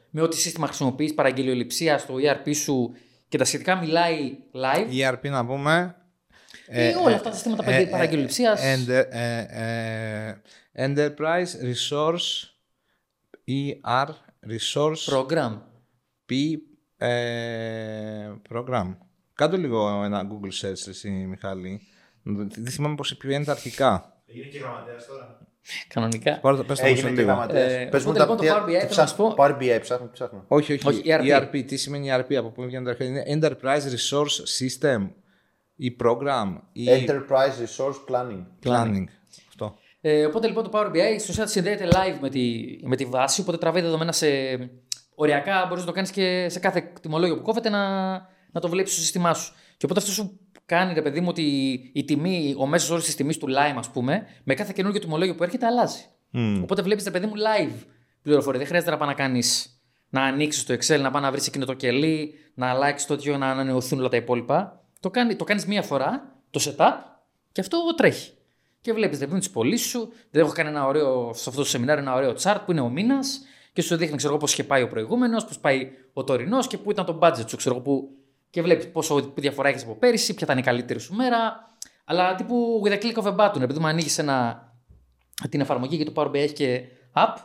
[0.09, 2.91] με ό,τι σύστημα χρησιμοποιείς, παραγγελιοληψία στο ERP σου
[3.28, 5.09] και τα σχετικά μιλάει live.
[5.09, 5.95] ERP να πούμε.
[6.67, 8.61] Ή όλα αυτά τα συστήματα παραγγελιοληψίας.
[8.61, 10.41] Enter- ε, ε,
[10.76, 12.51] enterprise Resource
[13.47, 14.07] ER
[14.51, 15.57] Resource Program.
[16.29, 16.33] P
[16.97, 18.95] ε, Program.
[19.33, 21.81] Κάτω λίγο ένα Google search εσύ Μιχάλη.
[22.23, 24.21] Δεν θυμάμαι πώς επιβαίνεται αρχικά.
[24.25, 25.39] Είναι και γραμματέας τώρα.
[25.87, 26.39] Κανονικά.
[26.39, 27.27] Πάρε το πες το μου σε Έγινε και λίγο.
[27.27, 27.71] γραμματέας.
[27.71, 29.29] Ε, Πες μου οπότε τα- λοιπόν το τι- Power BI τι θέλω να ψάχνω.
[29.29, 30.45] σου πω- Power BI ψάχνω, τι ψάχνω.
[30.47, 30.87] Όχι, όχι.
[30.87, 31.21] Όχι, ERP.
[31.23, 31.63] ERP.
[31.67, 35.09] Τι σημαίνει ERP, από πού βγαίνει το αρχαίο; Είναι Enterprise Resource System
[35.75, 38.45] ή Program ή Enterprise Resource Planning.
[38.63, 39.03] Planning.
[40.04, 40.18] Αυτό.
[40.18, 43.41] Ε, οπότε λοιπόν το Power BI στην ουσία συνδέεται live με τη, με τη βάση,
[43.41, 44.28] οπότε τραβάει δεδομένα σε.
[45.16, 48.12] Οριακά μπορείς να το κάνεις και σε κάθε τιμολόγιο που κόβεται να,
[48.52, 49.54] να το βλέπεις στο σύστημά σου.
[49.78, 51.43] Και οπότε αυτό σου κάνει, ρε παιδί μου, ότι
[51.93, 55.36] η τιμή, ο μέσος όρος της τιμής του Lime, ας πούμε, με κάθε καινούργιο τιμολόγιο
[55.36, 56.06] που έρχεται αλλάζει.
[56.30, 56.64] Μμ.
[56.64, 57.86] Οπότε βλέπεις, ρε παιδί μου, live
[58.22, 58.60] πληροφορία.
[58.60, 59.76] Δεν χρειάζεται να πάει να κάνεις.
[60.10, 63.38] Να ανοίξεις το Excel, να πάει να βρεις εκείνο το κελί, να αλλάξει το τέτοιο,
[63.38, 64.84] να ανανεωθούν όλα τα υπόλοιπα.
[64.99, 66.93] Το κάνει το κάνεις μία φορά, το setup,
[67.52, 68.32] και αυτό τρέχει.
[68.82, 70.13] Και βλέπεις, δεν τις πωλήσεις σου.
[70.32, 72.89] Δεν έχω κάνει ένα ωραίο, σε αυτό το σεμινάριο ένα ωραίο chart που είναι ο
[72.89, 73.41] μήνας
[73.73, 76.91] και σου δείχνει ξέρω, πώς είχε πάει ο προηγούμενος, πώς πάει ο τωρινός και πού
[76.91, 77.57] ήταν το budget σου.
[77.57, 78.09] Ξέρω, που...
[78.49, 81.69] Και βλέπεις πόσο διαφορά έχεις από πέρυσι, ποια ήταν η καλύτερη σου μέρα.
[82.05, 84.67] Αλλά τύπου with a click of a button, επειδή μου ανοίγεις ένα...
[85.49, 86.82] την εφαρμογή και το Power BI έχει και
[87.13, 87.36] app.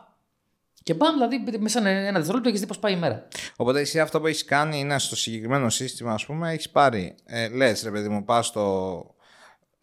[0.83, 3.29] Και μπαμ, δηλαδή μέσα σε ένα δευτερόλεπτο έχεις δει πώς πάει η μέρα.
[3.57, 7.15] Οπότε εσύ αυτό που έχεις κάνει είναι στο συγκεκριμένο σύστημα, ας πούμε, έχεις πάρει.
[7.25, 9.16] Ε, Λες, ρε παιδί μου, πας στο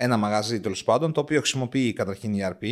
[0.04, 2.66] ένα μαγαζί τέλος πάντων, το οποίο χρησιμοποιεί καταρχήν ERP,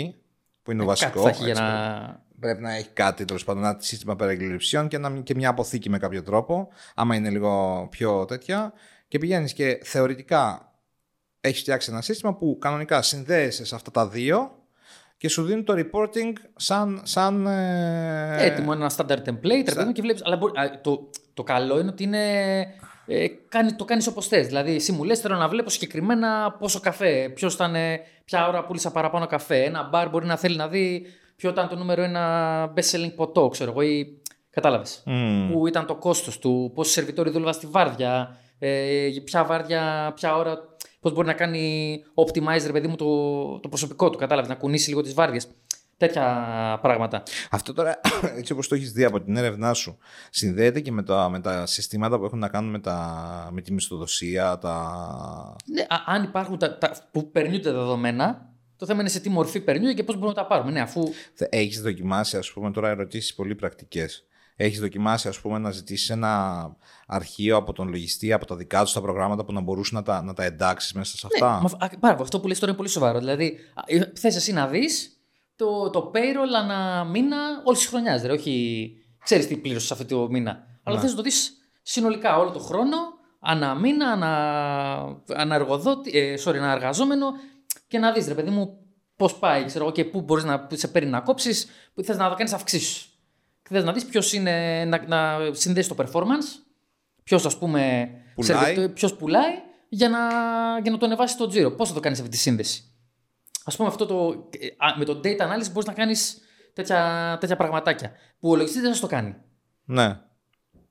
[0.64, 1.20] που είναι το βασικό.
[1.20, 2.30] Ε, Κάτι θα έχει για έτσι, να.
[2.40, 5.98] Πρέπει να έχει κάτι τέλος πάντων, ένα σύστημα παραγγελιψιών και, ένα, και μια αποθήκη με
[5.98, 8.74] κάποιο τρόπο, άμα είναι λίγο πιο τέτοια.
[9.08, 10.72] Και πηγαίνεις και θεωρητικά
[11.42, 14.56] έχεις φτιάξει ένα σύστημα που κανονικά συνδέεσαι σε αυτά τα δύο
[15.18, 17.02] και σου δίνει το reporting σαν.
[17.04, 21.10] σαν ε, Έτοιμο ένα standard template, ρε παιδί μου, και βλέπεις, αλλά μπορεί- α, το,
[21.34, 22.66] το καλό είναι ότι είναι,
[23.06, 24.48] ε, κάνει, το κάνεις όπως θες.
[24.48, 28.66] Δηλαδή, εσύ μου λες, θέλω να βλέπω συγκεκριμένα πόσο καφέ, ποιος ήταν, ε, ποια ώρα
[28.66, 29.64] πούλησα παραπάνω καφέ.
[29.64, 33.48] Ένα μπαρ μπορεί να θέλει να δει ποιο ήταν το νούμερο ένα best selling ποτό,
[33.48, 35.04] ξέρω εγώ, ή κατάλαβες.
[35.06, 35.52] μμ.
[35.52, 40.58] Πού ήταν το κόστος του, πόσοι σερβιτόροι δούλευαν στη βάρδια, ε, ποια βάρδια, ποια ώρα,
[41.00, 44.90] πώς μπορεί να κάνει optimize, ρε παιδί μου, το, το προσωπικό του, κατάλαβες, να κουνήσει
[44.90, 45.48] λίγο τις βάρδιες.
[46.02, 47.24] Τέτοια πράγματα.
[47.52, 48.00] Αυτό τώρα,
[48.38, 49.98] έτσι όπως το έχεις δει από την έρευνά σου,
[50.30, 53.74] συνδέεται και με τα, με τα συστήματα που έχουν να κάνουν με, τα, με τη
[53.74, 55.56] μισθοδοσία, τα...
[55.66, 59.60] Ναι, α- αν υπάρχουν τα, τα, που περνιούνται δεδομένα, το θέμα είναι σε τι μορφή
[59.62, 60.72] περνιούνται και πώς μπορούμε να τα πάρουμε.
[60.72, 61.04] Ναι, αφού.
[61.34, 64.26] Θε- Έχεις δοκιμάσει, ας πούμε, τώρα ερωτήσεις πολύ πρακτικές.
[64.56, 66.76] Έχεις δοκιμάσει, ας πούμε, να ζητήσεις ένα
[67.08, 70.22] αρχείο από τον λογιστή, από τα δικά του τα προγράμματα που να μπορούσαν να τα,
[70.22, 72.78] να τα εντάξεις μέσα σε Ναι, αυτά; μα, α, πάρα, αυτό που λες τώρα είναι
[72.82, 73.20] πολύ σοβαρό.
[73.20, 73.58] Δηλαδή,
[74.20, 75.16] θες εσύ να δεις
[75.64, 78.22] το, το payroll ανά μήνα όλης της χρονιάς.
[78.22, 80.68] Δηλαδή, όχι ξέρεις τι πλήρωσες αυτό το μήνα.
[80.84, 81.02] Αλλά Ναι.
[81.02, 82.98] θες να το δεις συνολικά όλο το χρόνο,
[83.40, 84.34] ανά μήνα, ανά,
[85.36, 87.26] ανά, εργοδότη, ε, sorry, ανά εργαζόμενο
[87.88, 88.78] και να δεις, ρε παιδί μου,
[89.16, 92.18] πώς πάει ξέρω εγώ, και πού μπορείς να που σε παίρνει να κόψεις, που θες
[92.18, 93.06] να κάνεις αυξήσεις.
[93.70, 96.50] Θες να δεις ποιος είναι να, να συνδέσει το performance,
[97.24, 98.90] ποιος ας πούμε Πουλάει.
[98.90, 99.54] ποιος πουλάει
[99.90, 100.20] για να,
[100.82, 101.72] για να το ανεβάσει το τζίρο.
[101.72, 102.91] Πώς θα το κάνεις αυτή τη σύνδεση;
[103.64, 104.30] Α πούμε, αυτό το,
[104.78, 106.38] α, με το data analysis μπορείς να κάνεις
[106.74, 108.12] τέτοια, τέτοια πραγματάκια.
[108.40, 109.36] Που ο λογιστής δεν θα το κάνει.
[109.86, 110.20] Ναι.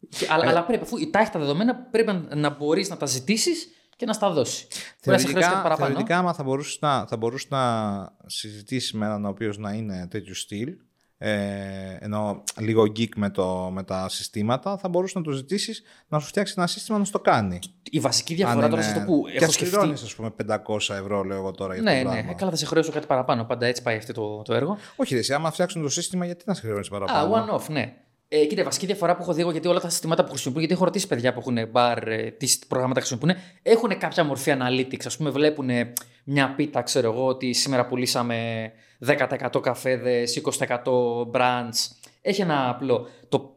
[0.09, 3.07] Και- αλλά, αλλά πρέπει, αφού τα έχεις τα δεδομένα, πρέπει να, να μπορείς να τα
[3.07, 4.67] ζητήσεις και να στα δώσεις.
[5.05, 5.87] Μπορεί να σε χρειάζεται κάτι Θεωρητικά, παραπάνω.
[5.87, 10.07] θεωρητικά άμα θα μπορούσες να, θα μπορούσες να συζητήσεις με έναν ο οποίος να είναι
[10.11, 10.77] τέτοιου στυλ,
[11.23, 16.19] ε, ενώ λίγο geek με, το, με τα συστήματα, θα μπορούσε να το ζητήσεις να
[16.19, 17.59] σου φτιάξει ένα σύστημα να σου το κάνει.
[17.91, 19.75] Η βασική Αν διαφορά τώρα είναι- σε αυτό που και έχω ας σκεφτεί.
[19.75, 22.15] πληρώνεις, ας πούμε, 500 ευρώ, λέω εγώ τώρα για Ναι, το ναι.
[22.15, 22.35] πράγμα.
[22.35, 23.45] Καλά, θα σε χρεώσω κάτι παραπάνω.
[23.45, 24.77] Πάντα έτσι πάει αυτό το, το έργο.
[24.97, 27.93] Όχι, ρε, εσύ, άμα φτιάξουν το σύστημα, γιατί να σε χρεώνεις Α, παραπάνω; one-off, ναι.
[28.33, 30.61] Ε, κοίτα, η βασική διαφορά που έχω δει εγώ, γιατί όλα τα συστήματα που χρησιμοποιούν,
[30.65, 35.07] γιατί έχω ρωτήσει παιδιά που έχουν μπαρ, ε, τι προγράμματα χρησιμοποιούν, έχουν κάποια μορφή analytics.
[35.13, 35.69] Α πούμε, βλέπουν
[36.25, 38.71] μια πίτα, ξέρω εγώ, ότι σήμερα πουλήσαμε
[39.07, 41.91] 10% καφέδες, 20% brands.
[42.23, 43.07] Έχει ένα απλό.
[43.29, 43.57] Το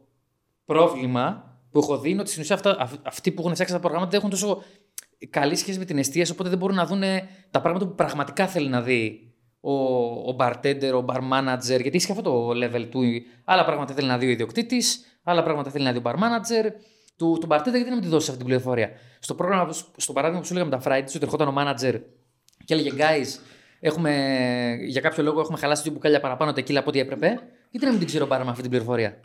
[0.64, 3.80] πρόβλημα που έχω δει είναι ότι στην ουσία αυτά, αυ- αυτοί που έχουν φτιάξει τα
[3.80, 4.62] προγράμματα δεν έχουν τόσο
[5.30, 7.02] καλή σχέση με την εστίαση, οπότε δεν μπορούν να δουν
[7.50, 9.72] τα πράγματα που πραγματικά θέλει να δει ο,
[10.30, 13.02] ο bartender, ο bar manager, γιατί έχει και αυτό το level του.
[13.44, 16.70] Άλλα πράγματα θέλει να δει ο ιδιοκτήτης, άλλα πράγματα θέλει να δει ο bar manager.
[17.16, 18.90] Του, του bartender, γιατί να μην τη δώσεις αυτή την πληροφορία.
[19.18, 22.00] Στο, πρόγραμμα, που- στο παράδειγμα που σου λέγαμε τα Fridays, ότι ερχόταν ο manager
[22.64, 23.26] και έλεγε Guys,
[23.86, 27.26] έχουμε, για κάποιο λόγο έχουμε χαλάσει δύο μπουκάλια παραπάνω τεκίλα από ό,τι έπρεπε.
[27.70, 29.20] Γιατί να μην την ξέρω πάρουμε αυτή την πληροφορία;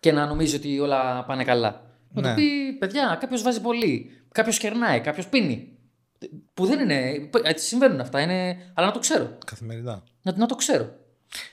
[0.00, 1.82] Και να νομίζει ότι όλα πάνε καλά.
[2.12, 2.28] Να Ναι.
[2.28, 4.10] του πει, παιδιά, κάποιος βάζει πολύ.
[4.32, 5.78] Κάποιος κερνάει, κάποιος πίνει.
[6.54, 7.30] Που δεν είναι.
[7.42, 9.38] Έτσι συμβαίνουν αυτά, είναι, αλλά να το ξέρω.
[9.46, 10.02] Καθημερινά.
[10.22, 11.02] Να, να το ξέρω.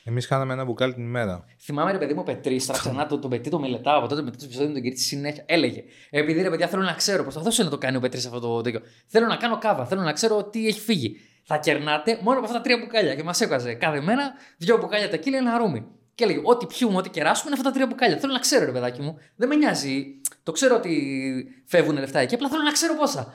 [0.03, 1.45] Εμείς κάναμε ένα μπουκάλι την ημέρα.
[1.59, 4.21] Θυμάμαι ρε παιδί μου ο Πετρή, τώρα ξανά τον, τον Πετρή το μελετάω από τότε
[4.21, 5.43] με το επεισόδιο με τον Κυρίτσι συνέχεια.
[5.47, 8.61] Έλεγε, επειδή ρε παιδιά θέλω να ξέρω, προσπαθούσε να το κάνει ο Πετρή αυτό το
[8.61, 8.79] τέτοιο.
[9.07, 11.15] Θέλω να κάνω κάβα, θέλω να ξέρω τι έχει φύγει.
[11.43, 13.15] Θα κερνάτε μόνο από αυτά τα τρία μπουκάλια.
[13.15, 15.85] Και μας έβγαζε κάθε μέρα δύο μπουκάλια τα κύλια ένα ρούμι.
[16.15, 18.17] Και έλεγε, Ό,τι πιούμε, ό,τι κεράσουμε είναι αυτά τα τρία μπουκάλια.
[18.17, 19.17] Θέλω να ξέρω, ρε παιδάκι μου.
[19.35, 20.05] Δεν με νοιάζει.
[20.43, 23.33] Το ξέρω ότι φεύγουν λεφτά εκεί, απλά θέλω να ξέρω πόσα.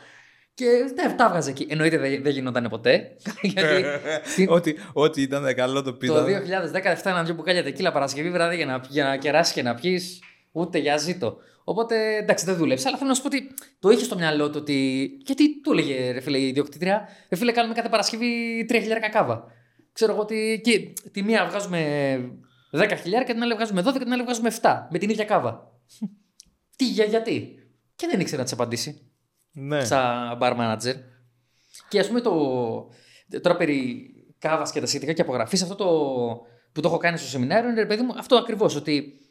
[0.54, 1.66] Και δεν τα έβγαζε εκεί.
[1.70, 3.16] Εννοείται δεν, δεν γινόταν ποτέ.
[3.42, 3.84] γιατί
[4.36, 6.24] τι- ότι, ότι ήταν καλό το το πίτα.
[6.24, 10.18] 2017 ένα δύο μπουκάλια τεκίλα Παρασκευή βράδυ για να, για να κεράσεις και να πιεις.
[10.52, 11.36] Ούτε για ζήτο.
[11.68, 12.88] Οπότε εντάξει, δεν δούλεψε.
[12.88, 15.08] Αλλά θέλω να σου πω ότι το είχε στο μυαλό του ότι.
[15.26, 19.44] Γιατί του έλεγε ρε φίλε η ιδιοκτήτρια, ρε φίλε, κάνουμε κάθε Παρασκευή 3 χιλιάρικα κάβα.
[19.92, 20.60] Ξέρω εγώ ότι.
[20.64, 21.80] Και τη μία βγάζουμε
[22.72, 25.72] 10 χιλιάρικα, την άλλη βγάζουμε 12 και την άλλη βγάζουμε 7 με την ίδια κάβα.
[26.76, 27.54] Τι, για, γιατί;
[27.96, 29.10] Και δεν ήξερε να της απαντήσει
[29.52, 29.84] Ναι.
[29.84, 30.94] σαν bar manager.
[31.88, 32.32] Και ας πούμε το.
[33.40, 34.06] Τώρα περί
[34.38, 35.86] κάβας και τα σχετικά και απογραφής, αυτό το
[36.72, 38.74] που το έχω κάνει στο σεμινάριο είναι ρε παιδί μου αυτό ακριβώς.
[38.76, 39.25] Ότι πα-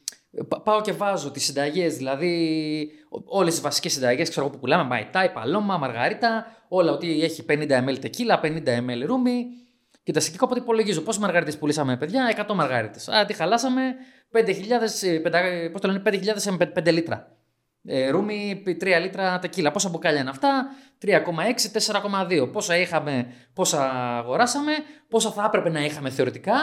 [0.63, 2.89] πάω και βάζω τις συνταγές, δηλαδή
[3.25, 7.45] όλες τις βασικές συνταγές, ξέρω εγώ που πουλάμε, mai tai, paloma, μαργαρίτα, όλα ότι έχει
[7.49, 9.45] 50 ml τεκίλα, 50 ml ρούμι.
[10.03, 13.07] Και τα σχετικά οπότε υπολογίζω πόσε μαργαρίτες πουλήσαμε, παιδιά, 100 μαργαρίτες.
[13.09, 13.81] Α, τι χαλάσαμε,
[14.31, 17.31] 5.000, ε, πεντα- ε, πώς το λένε, 5.000 με 5 λίτρα.
[17.87, 19.71] Ε, ρούμι, 3 λίτρα τεκίλα.
[19.71, 20.67] Πόσα μπουκάλια είναι αυτά,
[20.97, 22.47] 3,6, 4,2.
[22.47, 24.71] Πόσα είχαμε, πόσα αγοράσαμε,
[25.09, 26.53] πόσα θα έπρεπε να είχαμε θεωρητικά,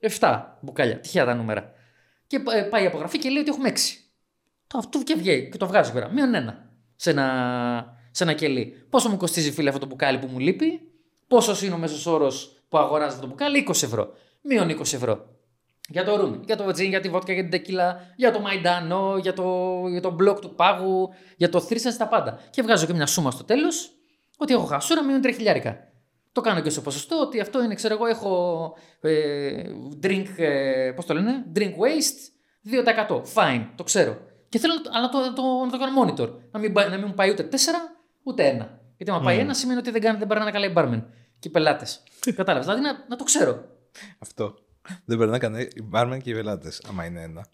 [0.00, 1.00] 7 μπουκάλια.
[1.00, 1.72] Τυχαία τα νούμερα.
[2.34, 3.78] Και ε, πάει η απογραφή και λέει ότι έχουμε 6.
[4.66, 6.08] Το αυτό και βγαίνει και το βγάζει πέρα.
[6.12, 6.64] Μείον ένα
[6.96, 8.86] σε ένα, σε ένα κελί.
[8.90, 10.80] Πόσο μου κοστίζει φίλε αυτό το μπουκάλι που μου λείπει,
[11.26, 14.12] πόσο είναι ο μέσος όρος που αγοράζεις αυτό το μπουκάλι, 20 ευρώ.
[14.40, 15.32] Μείον 20 ευρώ.
[15.88, 19.16] Για το ρούμι, για το τζιν, για τη βότκα, για την τεκίλα, για το μαϊντάνο,
[19.16, 22.40] για το, για το μπλοκ του πάγου, για το θρήσαν τα πάντα.
[22.50, 23.90] Και βγάζω και μια σούμα στο τέλος
[24.36, 25.92] ότι έχω χασούρα μείον 3 χιλιάρικα.
[26.34, 29.62] Το κάνω και στο ποσοστό ότι αυτό είναι, ξέρω εγώ, έχω ε,
[30.02, 32.30] drink, ε, πώς το λένε, drink waste
[33.08, 33.22] 2%.
[33.34, 34.18] Fine, το ξέρω.
[34.48, 36.38] Και θέλω να το- αλλά το, το, να το κάνω monitor.
[36.50, 37.54] Να μην, πάει- να μην μου πάει ούτε 4
[38.22, 38.68] ούτε 1.
[38.96, 41.02] Γιατί άμα πάει ένα σημαίνει ότι δεν, κάνει, δεν περνάνε καλά οι barmen
[41.38, 42.02] και οι πελάτες.
[42.36, 42.66] Κατάλαβες.
[42.66, 43.64] Δηλαδή να, να το ξέρω.
[44.18, 44.54] Αυτό.
[45.04, 45.68] Δεν περνά κανένα.
[45.74, 47.46] Οι μπάρμεν και οι πελάτες, άμα είναι ένα.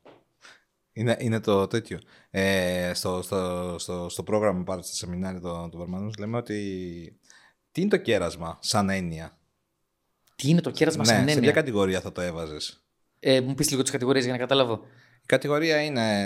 [0.92, 1.98] Είναι, είναι το τέτοιο.
[2.30, 7.19] Ε, στο, στο, στο, στο πρόγραμμα που πάρω στο σεμινάριο των το Βαρμανούς λέμε ότι.
[7.72, 9.38] Τι είναι το κέρασμα σαν έννοια;
[10.36, 11.52] Τι είναι το κέρασμα ναι, σαν σε ποια έννοια.
[11.52, 12.84] κατηγορία θα το έβαζες;
[13.20, 14.80] Ε, μου πεις λίγο τις κατηγορίες για να καταλάβω.
[15.22, 16.18] Η κατηγορία είναι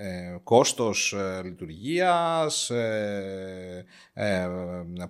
[0.00, 4.46] ε, κόστος ε, λειτουργίας, ε, ε,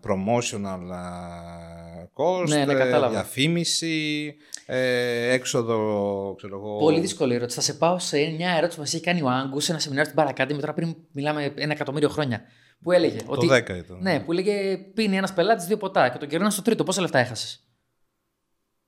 [0.06, 3.08] promotional ε, cost, Ναι, ναι, ε, κατάλαβα.
[3.12, 4.34] διαφήμιση,
[4.66, 6.78] ε, έξοδο, ξέρω εγώ.
[6.78, 7.56] Πολύ δύσκολη ερώτηση.
[7.56, 10.10] Θα σε πάω σε μια ερώτηση που μας έχει κάνει ο Άγκους σε ένα σεμινάριο
[10.10, 12.42] στην Παρακάντη τώρα πριν μιλάμε ένα εκατομμύριο χρόνια.
[12.82, 13.22] Που έλεγε.
[13.22, 13.98] Το ότι, 10 ήταν.
[14.00, 16.84] Ναι, που έλεγε πίνει ένας πελάτης δύο ποτά και τον κερνά στο τρίτο.
[16.84, 17.68] Πόσα λεφτά έχασες;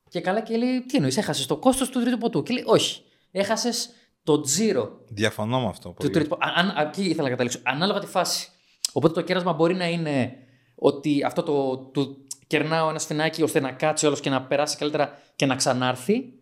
[0.09, 3.03] Και καλά και λέει, τι εννοείς, έχασες το κόστος του τρίτου ποτού; Και λέει, Όχι.
[3.31, 3.91] Έχασες
[4.23, 5.89] το τζίρο Διαφωνώ με αυτό.
[5.89, 6.11] του πολύ.
[6.11, 6.41] τρίτου ποτού.
[6.55, 7.61] Αν, αν, εκεί ήθελα να καταλήξω.
[7.63, 8.49] Ανάλογα τη φάση.
[8.93, 10.33] Οπότε το κέρασμα μπορεί να είναι
[10.75, 11.77] ότι αυτό το.
[11.77, 16.33] Του, κερνάω ένα σφινάκι ώστε να κάτσει όλος και να περάσει καλύτερα και να ξανάρθει.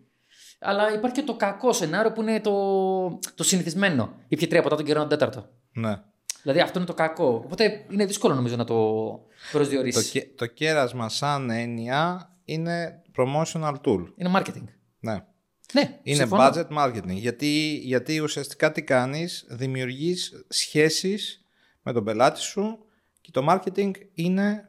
[0.60, 4.14] Αλλά υπάρχει και το κακό σενάριο που είναι το, το συνηθισμένο.
[4.28, 5.48] Ήπια τρία ποτά τον καιρό έναν τέταρτο.
[5.72, 6.02] Ναι.
[6.46, 7.42] Δηλαδή αυτό είναι το κακό.
[7.44, 9.20] Οπότε είναι δύσκολο νομίζω να το Το,
[9.52, 10.10] προσδιορίσει.
[10.10, 14.04] κε- το κέρασμα σαν έννοια είναι promotional tool.
[14.16, 14.64] Είναι marketing.
[15.00, 15.24] Ναι.
[15.72, 16.42] Ναι, Είναι συμφωνώ.
[16.52, 17.06] budget marketing.
[17.14, 21.42] Γιατί, γιατί ουσιαστικά τι κάνεις, δημιουργείς σχέσεις
[21.82, 22.78] με τον πελάτη σου
[23.20, 24.68] και το marketing είναι,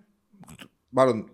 [0.90, 1.30] μάλλον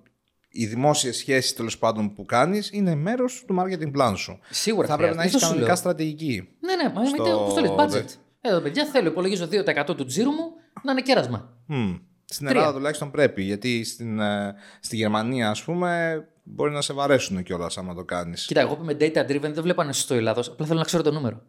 [0.50, 4.40] οι δημόσιες σχέσεις τέλος πάντων που κάνεις είναι μέρος του marketing plan σου.
[4.50, 5.22] Σίγουρα Θα πρέπει να χρειάζεται.
[5.22, 5.76] έχεις Αυτό σου κανονικά λέω.
[5.76, 6.48] στρατηγική.
[6.60, 7.42] Ναι, ναι, μα στο- στο...
[7.42, 8.18] όπως το λες, budget.
[8.46, 9.48] Εδώ, παιδιά, θέλω, υπολογίζω
[9.86, 10.52] 2% του τζίρου μου
[10.84, 11.50] να είναι κέρασμα.
[11.66, 11.94] Μμ.
[12.26, 12.60] Στην Τρία.
[12.60, 17.78] Ελλάδα τουλάχιστον πρέπει, γιατί στην, ε, στη Γερμανία ας πούμε μπορεί να σε βαρέσουν κιόλας
[17.78, 18.46] άμα το κάνεις.
[18.46, 20.48] Κοίτα, εγώ που είμαι data driven δεν βλέπω αν είναι σωστό η Ελλάδος.
[20.50, 21.42] Απλά θέλω να ξέρω το νούμερο.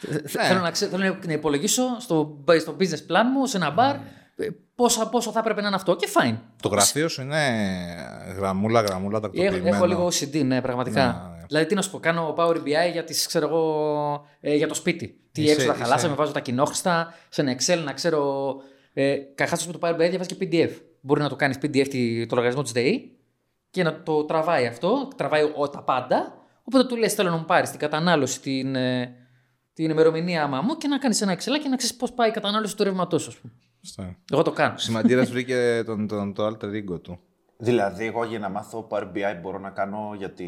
[0.00, 0.18] Ναι.
[0.28, 3.96] Θέλω, να ξέρω, θέλω να υπολογίσω στο, στο business plan μου, σε ένα bar,
[4.36, 5.96] ε, πόσα, πόσο θα έπρεπε να είναι αυτό.
[5.96, 6.36] Και fine.
[6.62, 7.40] Το γραφείο σου είναι
[8.36, 9.76] γραμμούλα, γραμμούλα, Έχω, τακτοποιημένο.
[9.76, 11.04] έχω λίγο OCD, ναι, πραγματικά.
[11.30, 11.39] Ναι, ναι.
[11.50, 14.74] Δηλαδή, τι να σου πω, κάνω Power BI για, τις, ξέρω εγώ, ε, για το
[14.74, 15.20] σπίτι.
[15.32, 18.54] Τι Είσαι- έξοδα είσαι- χαλάσαμε, βάζω τα κοινόχρηστα σε ένα Excel να ξέρω.
[18.92, 20.70] Ε, Καταρχάς, με το Power BI διαβάζει και PDF.
[21.00, 23.16] Μπορεί να το κάνεις PDF τη- το λογαριασμό της ΔΕΗ
[23.70, 26.34] και να το τραβάει αυτό, τραβάει ο, τα πάντα.
[26.64, 29.14] Οπότε του λες: Θέλω να μου πάρεις την κατανάλωση, την, ε,
[29.72, 32.32] την ημερομηνία άμα μου και να κάνεις ένα Excel και να ξέρεις πώς πάει η
[32.32, 33.28] κατανάλωση του ρεύματός σου.
[33.28, 33.52] ας πούμε.
[33.84, 34.16] Αυτό.
[34.32, 34.78] Εγώ το κάνω.
[34.78, 37.20] Σημαντήρας βρήκε τον, τον, το alter ego του.
[37.62, 40.46] Δηλαδή, εγώ για να μάθω Power BI μπορώ να κάνω γιατί.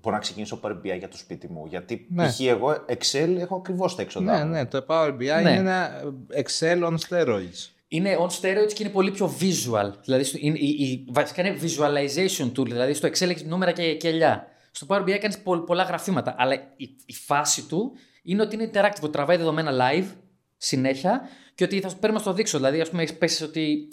[0.00, 1.66] Μπορώ να ξεκινήσω Power BI για το σπίτι μου.
[1.66, 2.26] Γιατί Ναι.
[2.28, 2.40] π.χ.
[2.40, 4.38] εγώ Excel έχω ακριβώς τα έξοδα.
[4.38, 4.50] Ναι, μου.
[4.50, 5.24] ναι, το Power BI Ναι.
[5.40, 6.02] είναι ένα
[6.44, 7.70] Excel on steroids.
[7.88, 9.90] Είναι on steroids και είναι πολύ πιο visual.
[10.04, 12.64] Δηλαδή, στο- είναι, η, η, βασικά είναι visualization tool.
[12.66, 14.46] Δηλαδή, στο Excel έχεις νούμερα και, και ελιά.
[14.70, 16.34] Στο Power BI κάνεις πολλά γραφήματα.
[16.38, 17.92] Αλλά η, η φάση του
[18.22, 20.06] είναι ότι είναι interactive, ότι τραβάει δεδομένα live
[20.56, 22.56] συνέχεια και ότι θα σου παίρνει να στο δείξω.
[22.58, 23.88] Δηλαδή, ας πούμε, έχει πέσει ότι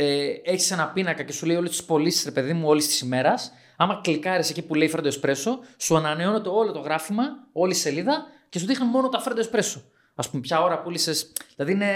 [0.00, 3.00] ε, έχεις ένα πίνακα και σου λέει όλες τις πωλήσεις, ρε παιδί μου, όλης της
[3.00, 3.52] ημέρας.
[3.76, 8.26] Άμα κλικάρεις εκεί που λέει Φρέντο Εσπρέσο, σου ανανεώνεται όλο το γράφημα, όλη η σελίδα
[8.48, 9.82] και σου δείχνει μόνο τα Φρέντο Εσπρέσο.
[10.14, 11.12] Α πούμε, ποια ώρα πούλησε.
[11.56, 11.92] Δηλαδή είναι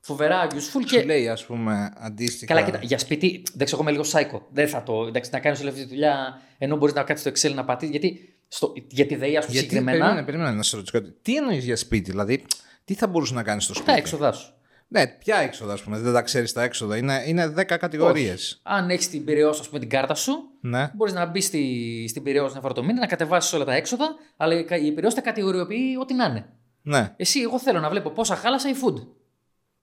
[0.00, 1.02] φοβερά useful Σου και.
[1.02, 2.54] λέει, ας πούμε, αντίστοιχα.
[2.54, 4.40] Καλά, κοίτα, για σπίτι, εντάξει, εγώ είμαι λίγο psycho.
[4.50, 5.06] Δεν θα το.
[5.06, 7.90] Εντάξει, να κάνεις όλη αυτή τη δουλειά ενώ μπορείς να κάτσεις στο Excel να πατήσεις.
[7.90, 11.14] Γιατί στο, για τη ΔΕΗ, ας πούμε, Γιατί, συγκεκριμένα, περίμενε, περίμενε να σε ρωτήσω κάτι.
[11.22, 12.44] Τι εννοείς για σπίτι, δηλαδή,
[12.84, 14.54] τι θα μπορούσε να κάνεις στο σπίτι; τα έξοδά σου.
[14.92, 16.96] Ναι, ποια έξοδα, ας πούμε, δεν τα ξέρεις τα έξοδα.
[16.96, 18.60] Είναι, είναι 10 κατηγορίες.
[18.62, 20.90] Αν έχεις την Πυραιός, ας πούμε, την κάρτα σου, Ναι.
[20.94, 24.14] Μπορείς να μπεις στη, στην Πυραιός ένα φορά το μήνα, να κατεβάσεις όλα τα έξοδα,
[24.36, 26.46] αλλά η η Πυραιός τα κατηγοριοποιεί ό,τι να είναι.
[26.82, 27.14] ναι.
[27.16, 29.06] Εσύ, εγώ θέλω να βλέπω πόσα χάλασα η food.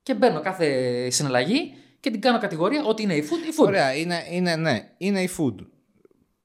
[0.04, 3.66] Και μπαίνω κάθε συναλλαγή και την κάνω κατηγορία ό,τι είναι η food, η food.
[3.66, 5.56] Ωραία, είναι, είναι, ναι, είναι η food.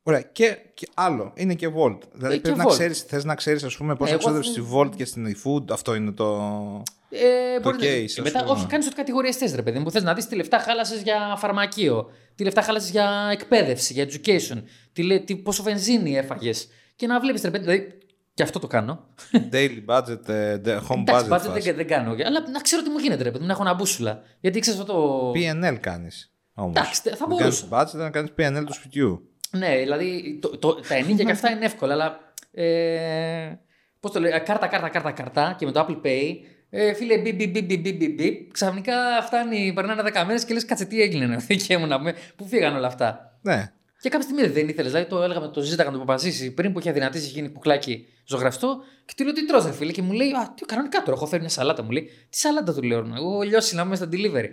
[0.03, 1.99] Ωραία, και, και άλλο, είναι και Volt.
[2.13, 2.69] Δηλαδή Ε, πρέπει και να Volt.
[2.73, 5.71] ξέρεις, θες να ξέρεις ας πούμε πόσα Εγώ εξόδευε θε- στη Volt και στην eFood,
[5.71, 6.43] αυτό είναι το...
[7.15, 8.51] Ε, μπορεί να- case, και ας μετά, πούμε.
[8.51, 9.91] όχι, κάνεις ό,τι κατηγορίες θες, ρε παιδί μου.
[9.91, 14.63] Θες να δεις τι λεφτά χάλασες για φαρμακείο, τι λεφτά χάλασες για εκπαίδευση, για education,
[14.93, 16.69] τι, λέ- τι, πόσο βενζίνη έφαγες.
[16.97, 17.99] Και να βλέπεις, ρε παιδί δηλαδή,
[18.35, 19.07] και αυτό το κάνω.
[19.53, 21.61] daily budget, ε, de- home Εντάξει, budget budget φάση.
[21.61, 22.11] δεν, δεν κάνω.
[22.11, 24.23] Αλλά να ξέρω τι μου γίνεται, ρε παιδί μου, να έχω ένα μπούσουλα.
[24.41, 25.31] Γιατί ξέρεις αυτό το.
[25.35, 26.71] PNL κάνεις όμως.
[26.77, 27.67] Εντάξει, θα Δεν μπορούσα.
[27.71, 29.29] κάνεις budget, να κάνεις PNL του σπιτιού.
[29.51, 32.19] Ναι, δηλαδή το, το, τα ενίκια και αυτά είναι εύκολα, αλλά.
[32.53, 33.59] Ε,
[34.01, 36.33] Πώς το λέει, κάρτα, κάρτα, κάρτα, κάρτα και με το Apple Pay.
[36.77, 40.55] Ε, φίλε, μπι, μπι, μπι, μπι, μπι, μπι, μπι, ξαφνικά φτάνει, περνάνε 10 μέρες και
[40.55, 43.73] λες, κάτσε τι έγινε, ναι, δικαί μου να πούμε, πού φύγαν όλα αυτά; Ναι.
[44.01, 46.73] Και κάποια στιγμή δεν ήθελες, δηλαδή το έλεγα με το ζήταγα να το παπαζήσει πριν
[46.73, 48.83] που είχε αδυνατήσει, είχε γίνει κουκλάκι ζωγραφιστό.
[49.05, 51.27] Και του λέω τι τρως, ρε φίλε, και μου λέει, Α, τι κανονικά τώρα, έχω
[51.27, 51.83] φέρει μια σαλάτα.
[51.83, 54.49] Μου λέει, Τι σαλάτα του λέω, εγώ λιώσει να είμαι στα delivery.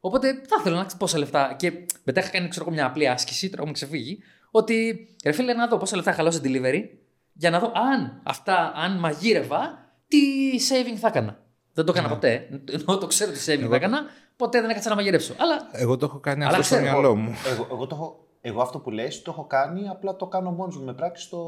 [0.00, 1.54] Οπότε θα ήθελα να ξέρω πόσα λεφτά.
[1.58, 1.72] Και
[2.04, 4.18] μετά είχα κάνει ξέρω, εγώ, μια απλή άσκηση, τώρα μου ξεφύγει,
[4.50, 6.82] ότι ρε φίλε, να δω πόσα λεφτά χαλάω delivery,
[7.32, 10.18] για να δω αν αυτά, αν μαγείρευα, τι
[10.68, 11.45] saving θα έκανα.
[11.76, 12.48] Δεν το έκανα ποτέ.
[12.72, 14.02] Ενώ το ξέρω τι saving θα έκανα,
[14.36, 15.34] ποτέ δεν έκατσα να μαγειρεύσω.
[15.38, 17.34] Αλλά Εγώ το έχω κάνει Αλλά αυτό στο ξέρω, μυαλό μου.
[17.52, 20.76] Εγώ, εγώ, το έχω, εγώ αυτό που λες το έχω κάνει, απλά το κάνω μόνος
[20.76, 21.40] μου με πράξη στο,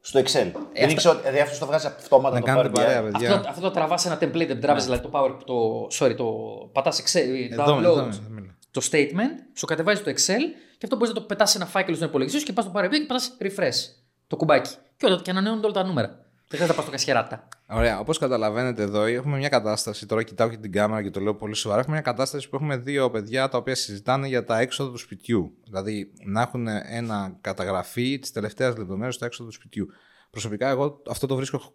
[0.00, 0.24] στο Excel.
[0.32, 2.74] δεν αυτά- ήξερα, δηλαδή αυτός το βγάζει αυτόματα Να το κάνετε Power BI.
[2.74, 3.34] παρέα, παιδιά.
[3.34, 6.24] Αυτό, αυτό το τραβάς σε ένα template, δεν τραβάς δηλαδή το power, το, sorry, το
[6.72, 8.52] πατάς Excel, Εδώ, download εδώ, εδώ μιλάω.
[8.70, 10.40] το statement, σου κατεβάζει το Excel
[10.78, 12.72] και αυτό μπορείς να το πετάς σε ένα φάκελο στον υπολογιστή σου και πας στο
[12.76, 13.94] Power BI και πατάς refresh
[14.26, 14.74] το κουμπάκι.
[14.96, 16.08] Και, όλα, και ανανεώνονται όλα τα νούμερα.
[16.08, 17.48] Δεν χρειάζεται να πας στο κασχεράτα.
[17.74, 20.06] Ωραία, όπως καταλαβαίνετε εδώ, έχουμε μια κατάσταση.
[20.06, 21.80] Τώρα κοιτάω και την κάμερα και το λέω πολύ σοβαρά.
[21.80, 25.54] Έχουμε μια κατάσταση που έχουμε δύο παιδιά τα οποία συζητάνε για τα έξοδα του σπιτιού.
[25.64, 29.88] Δηλαδή να έχουν ένα καταγραφή της τελευταίας λεπτομέρειας στο έξοδο του σπιτιού.
[30.30, 31.74] Προσωπικά, εγώ αυτό το βρίσκω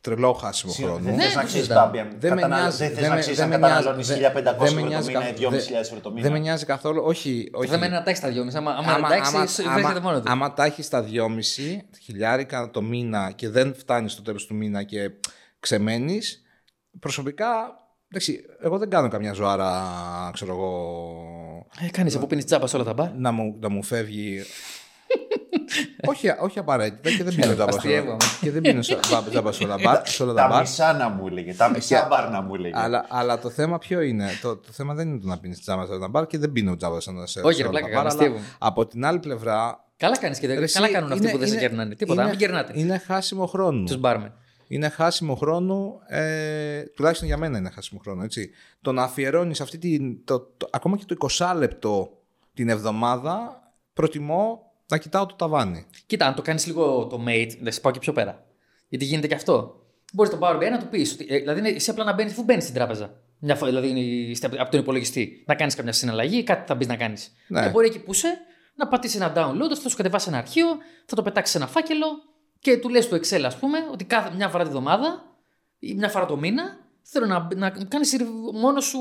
[0.00, 1.16] τρελό χάσιμο Συγγνώμη, χρόνο.
[1.16, 1.86] Δεν Ναι, θες να το αξίζεις συζητάμε.
[1.86, 2.16] Πάμπια.
[2.18, 2.76] Δεν με Καταναλ- νοιάζει.
[2.78, 4.80] Δεν θες δεν να με- αξίζεις δεν αν με νοιάζει- καταναλώνεις δεν- 1500 δεν με
[4.80, 6.30] ευρώ το νοιάζει μήνα ή καθ- 2.500 ευρώ το Δεν μήνα.
[6.30, 7.02] με νοιάζει καθόλου.
[7.04, 7.48] Όχι.
[7.52, 7.66] όχι.
[7.66, 8.56] Το θέμα είναι να τα έχει τα δυόμιση.
[8.56, 10.30] Άμα, άμα, εντάξει, βρίσκεται μόνο του.
[10.30, 14.82] άμα τα έχεις τα 2,5 χιλιάρικα το μήνα και δεν φτάνεις στο τέλος του μήνα
[14.82, 15.10] και
[15.60, 16.42] ξεμένεις,
[17.00, 17.46] προσωπικά.
[18.10, 19.82] Εντάξει, εγώ δεν κάνω καμιά ζωάρα,
[20.32, 20.72] ξέρω εγώ,
[21.80, 23.12] Ε, Κάνεις από πίνεις τσάπας σε όλα τα μπαρ.
[23.14, 24.42] να μου, να μου φεύγει.
[26.06, 28.16] Όχι, όχι απαραίτητα και δεν πίνω τζάμπα σε όλα- αστείευομαι.
[28.40, 28.98] και δεν πίνω σε-
[29.30, 30.60] τζάμπα σε όλα μπαρ- σε όλα τα Τα μπαρ.
[30.60, 31.54] μισά να μου έλεγε.
[31.54, 32.74] Τα μισά μπαρ να μου έλεγε.
[32.78, 35.86] Αλλά, αλλά το θέμα ποιο είναι; Το, το θέμα δεν είναι το να πίνεις τζάμπα
[35.86, 37.94] σε ένα μπαρ και δεν πίνω τζάμπα σε ένα σε Όχι, σε ρε, όλα πλάκα
[37.94, 38.56] τα μπαρ, κάνω, αλλά αστείευομαι.
[38.58, 39.84] Από την άλλη πλευρά.
[39.96, 40.58] Καλά κάνεις και δεν.
[40.58, 41.94] ρε, εσύ, Καλά κάνουν αυτοί είναι- που δεν σε είναι- κερνάνε.
[41.94, 42.20] Τίποτα.
[42.20, 42.72] είναι- Μην κερνάτε.
[42.74, 43.84] Είναι χάσιμο χρόνο.
[43.84, 44.32] Τους μπάρμεν.
[44.70, 48.22] Είναι χάσιμο χρόνο, ε, τουλάχιστον για μένα είναι χάσιμο χρόνο.
[48.22, 48.50] Έτσι.
[48.82, 50.24] Το να αφιερώνεις αυτή την.
[50.24, 52.10] Το, το- ακόμα και το 20 λεπτό
[52.54, 55.86] την εβδομάδα, προτιμώ να κοιτάω το ταβάνι.
[56.06, 58.44] Κοίτα, αν το κάνεις λίγο το mate, δεν σε πάω και πιο πέρα.
[58.88, 59.82] Γιατί γίνεται και αυτό.
[60.12, 61.16] Μπορείς τον Power BI να του πεις.
[61.16, 63.14] Δηλαδή, είναι- εσύ απλά να μπαίνεις, αφού μπαίνεις στην τράπεζα.
[63.38, 65.44] Μια φορά, δηλαδή, είναι στα- από τον υπολογιστή.
[65.46, 67.32] Να κάνεις καμιά συναλλαγή, κάτι θα μπεις να κάνεις.
[67.48, 67.62] Ναι.
[67.62, 68.38] Και μπορεί εκεί που είσαι
[68.74, 70.66] να πατήσεις ένα download, αυτό θα σου κατεβάσει ένα αρχείο,
[71.06, 72.06] θα το πετάξεις σε ένα φάκελο
[72.58, 75.36] και του λες του Excel, ας πούμε, ότι κάθε μια φορά τη βδομάδα
[75.78, 76.62] ή μια φορά το μήνα
[77.02, 78.16] θέλω να, να κάνεις
[78.54, 78.98] μόνο σου,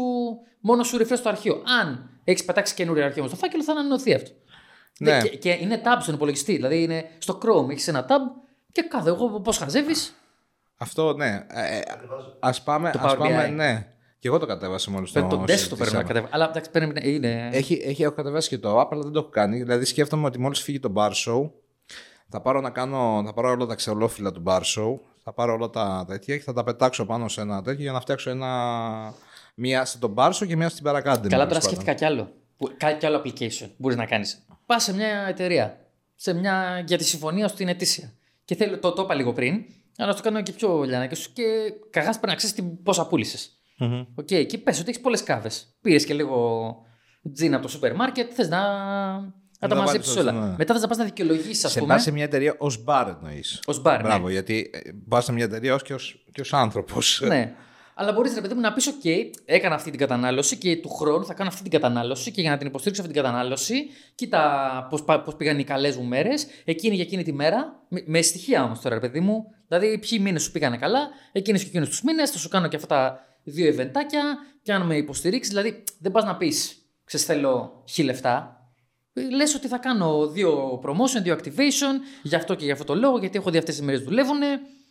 [0.59, 1.63] μόνο σου refresh το αρχείο.
[1.81, 4.31] Αν έχεις πετάξει καινούριο αρχείο στο φάκελο, θα ανανεωθεί αυτό.
[4.99, 5.21] Ναι.
[5.21, 6.55] Και, και είναι tab στον υπολογιστή.
[6.55, 10.13] Δηλαδή είναι στο Chrome, έχεις ένα tab και κάθε εγώ πώς χαζεύεις;
[10.77, 11.45] Αυτό ναι.
[11.47, 11.79] Ε,
[12.39, 12.91] ας πάμε.
[12.91, 13.51] Το ας Power πάμε BI.
[13.55, 13.87] ναι.
[14.19, 15.77] Και εγώ το κατέβασα μόλις το Πρέπει το desktop συζητήσαμε.
[15.81, 16.27] πρέπει να κατέβει.
[16.29, 17.49] Αλλά εντάξει, πρέπει να είναι.
[17.53, 19.57] Έχει, έχει, έχω κατεβάσει και το app, αλλά δεν το έχω κάνει.
[19.63, 21.49] Δηλαδή σκέφτομαι ότι μόλις φύγει το bar show,
[22.29, 25.69] θα πάρω, να κάνω, θα πάρω όλα τα ξελόφυλλα του bar show, θα πάρω όλα
[25.69, 29.13] τα τέτοια και θα τα πετάξω πάνω σε ένα τέτοιο για να φτιάξω ένα.
[29.55, 31.01] Μία στον bar show και μία στην Bar Academy.
[31.03, 31.61] Καλά, τέλος τώρα πάντων.
[31.61, 32.31] σκέφτηκα κι άλλο.
[32.57, 34.45] Που- Κάτι κι άλλο application μπορείς να κάνεις.
[34.67, 38.13] Πας σε μια εταιρεία σε μια, για τη συμφωνία στην ετήσια.
[38.45, 39.63] Και θέλω, το, το είπα λίγο πριν,
[39.97, 41.43] αλλά να το κάνω και πιο λιανάκι σου και
[41.89, 43.51] καγάς πρέπει να ξέρεις πόσα πούλησες.
[43.77, 44.05] Μμμ.
[44.15, 45.77] Οκ, και πες ότι έχεις πολλές κάβες.
[45.81, 46.75] Πήρες και λίγο
[47.33, 48.61] τζιν από το σούπερ μάρκετ, θες να,
[49.19, 50.39] να τα τα μαζέψεις βάλεις όλα.
[50.39, 50.55] όλα, ναι.
[50.57, 51.93] Μετά θες να πας να δικαιολογήσεις, ας Σε πούμε.
[51.93, 53.61] πα σε μια εταιρεία ως bar εννοείς.
[53.65, 54.03] Ως bar, ναι.
[54.03, 54.69] Μπράβο, γιατί
[55.07, 55.83] πας σε μια εταιρεία ως
[56.31, 57.21] και ως άνθρωπος.
[57.25, 57.55] Ναι.
[57.99, 59.09] Αλλά μπορείς ρε παιδί μου να πεις: OK,
[59.45, 62.57] έκανα αυτή την κατανάλωση και του χρόνου θα κάνω αυτή την κατανάλωση και για να
[62.57, 67.03] την υποστηρίξω αυτή την κατανάλωση, κοίτα πώς πώς πήγαν οι καλές μου μέρες, εκείνη για
[67.03, 69.45] εκείνη τη μέρα, με, με στοιχεία όμως τώρα, ρε παιδί μου.
[69.67, 72.75] Δηλαδή, ποιοι μήνες σου πήγανε καλά, εκείνες και εκείνου τους μήνες, θα σου κάνω και
[72.75, 75.53] αυτά τα δύο ευεντάκια και αν με υποστηρίξεις.
[75.53, 78.51] Δηλαδή, δεν πας να πεις: Ξέρεις, θέλω χι λεφτά.
[79.35, 81.93] Λες ότι θα κάνω δύο promotion, δύο activation,
[82.23, 84.39] γι' αυτό και γι' αυτό το λόγο, γιατί έχω δει αυτές τις μέρες δουλεύουν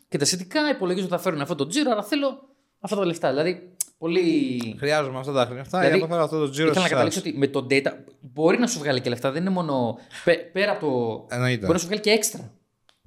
[0.09, 0.71] και τα σχετικά.
[0.71, 2.56] Υπολογίζω ότι θα φέρουν αυτό το τζίρο, αλλά θέλω
[2.87, 3.29] αυτά τα λεφτά.
[3.29, 4.61] Δηλαδή, πολύ.
[4.79, 7.19] Χρειάζομαι αυτά τα χρήματα Δηλαδή, για να φέρω αυτό το τζίρο Ήθελα να σε καταλήξω
[7.19, 7.31] εσάς.
[7.31, 9.31] ότι με το data μπορεί να σου βγάλει και λεφτά.
[9.31, 9.99] Δεν είναι μόνο.
[10.25, 10.81] πέ- πέρα από
[11.29, 11.35] το.
[11.35, 11.61] Εννοείται.
[11.61, 12.53] Μπορεί να σου βγάλει και έξτρα.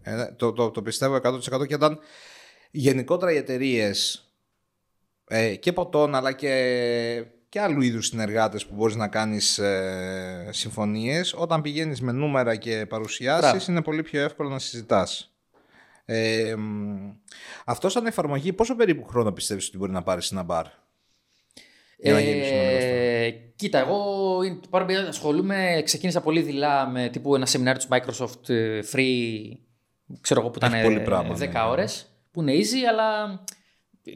[0.02, 2.00] Ε, ναι, το, το, το πιστεύω 100% και όταν
[2.72, 4.24] γενικότερα οι εταιρείες
[5.28, 11.34] ε, και ποτών αλλά και, και άλλου είδους συνεργάτες που μπορείς να κάνεις ε, συμφωνίες
[11.38, 13.66] όταν πηγαίνεις με νούμερα και παρουσιάσεις Μπράβο.
[13.72, 15.29] είναι πολύ πιο εύκολο να συζητάς.
[16.12, 17.12] Ε, μ,
[17.66, 20.66] αυτός σαν εφαρμογή πόσο περίπου χρόνο πιστεύεις ότι μπορεί να πάρεις σε ένα μπαρ;
[21.98, 22.94] Για να γίνει συνομιλός τώρα.
[22.94, 23.98] Ε, κοίτα, εγώ
[24.44, 25.82] είναι- το Power BI ασχολούμαι.
[25.86, 29.32] Ξεκίνησα πολύ δειλά με τύπου ένα σεμινάριο της Microsoft ε, free,
[30.22, 31.60] ξέρω εγώ που ήταν Έχει πολύ ε, πράγμα, 10 ναι, ναι.
[31.70, 33.40] ώρες, που είναι easy, αλλά
[34.04, 34.12] ε,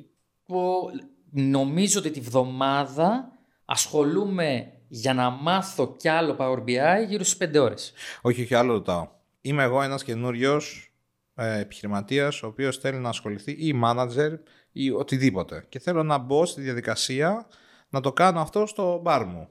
[0.46, 0.90] που
[1.32, 3.32] νομίζω ότι τη βδομάδα
[3.66, 7.94] ασχολούμαι για να μάθω κι άλλο Power BI γύρω στις 5 ώρες.
[8.22, 9.08] Όχι, όχι, άλλο ρωτάω.
[9.42, 10.93] Είμαι εγώ ένας καινούριος
[11.36, 14.32] ε, επιχειρηματίας ο οποίος θέλει να ασχοληθεί ή manager
[14.72, 17.48] ή οτιδήποτε και θέλω να μπω στη διαδικασία
[17.90, 19.48] να το κάνω αυτό στο μπαρ μου.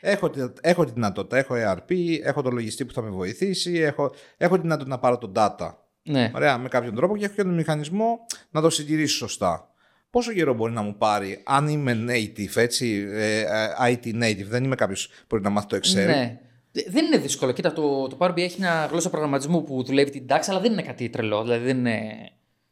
[0.00, 4.14] Έχω, τη- έχω τη δυνατότητα, έχω ERP, έχω το λογιστή που θα με βοηθήσει, έχω,
[4.36, 5.74] έχω τη δυνατότητα να πάρω το data.
[6.02, 6.30] Ναι.
[6.34, 8.18] Ωραία, με κάποιον τρόπο και έχω και τον μηχανισμό
[8.50, 9.70] να το συντηρήσω σωστά.
[10.10, 13.46] Πόσο καιρό μπορεί να μου πάρει, αν είμαι native, έτσι, ε, ε,
[13.78, 15.94] IT native, δεν είμαι κάποιος που μπορεί να μάθει το Excel.
[16.06, 16.40] Ναι.
[16.76, 17.52] Δε- Δεν είναι δύσκολο.
[17.52, 20.72] Κοίτα, το, το Power BI έχει μια γλώσσα προγραμματισμού που δουλεύει την DAX, αλλά δεν
[20.72, 21.42] είναι κάτι τρελό.
[21.42, 22.00] Δηλαδή δεν είναι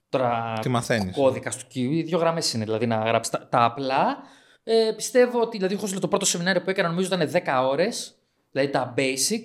[0.08, 1.16] τώρα Τι μαθαίνεις.
[1.16, 2.02] κώδικα του Q.
[2.04, 4.16] Δύο γραμμές είναι δηλαδή να γράψεις τα, τα απλά.
[4.64, 8.14] Ε, πιστεύω ότι δηλαδή, έχω το πρώτο σεμινάριο που έκανα νομίζω ήταν 10 ώρες.
[8.50, 9.42] Δηλαδή τα basic.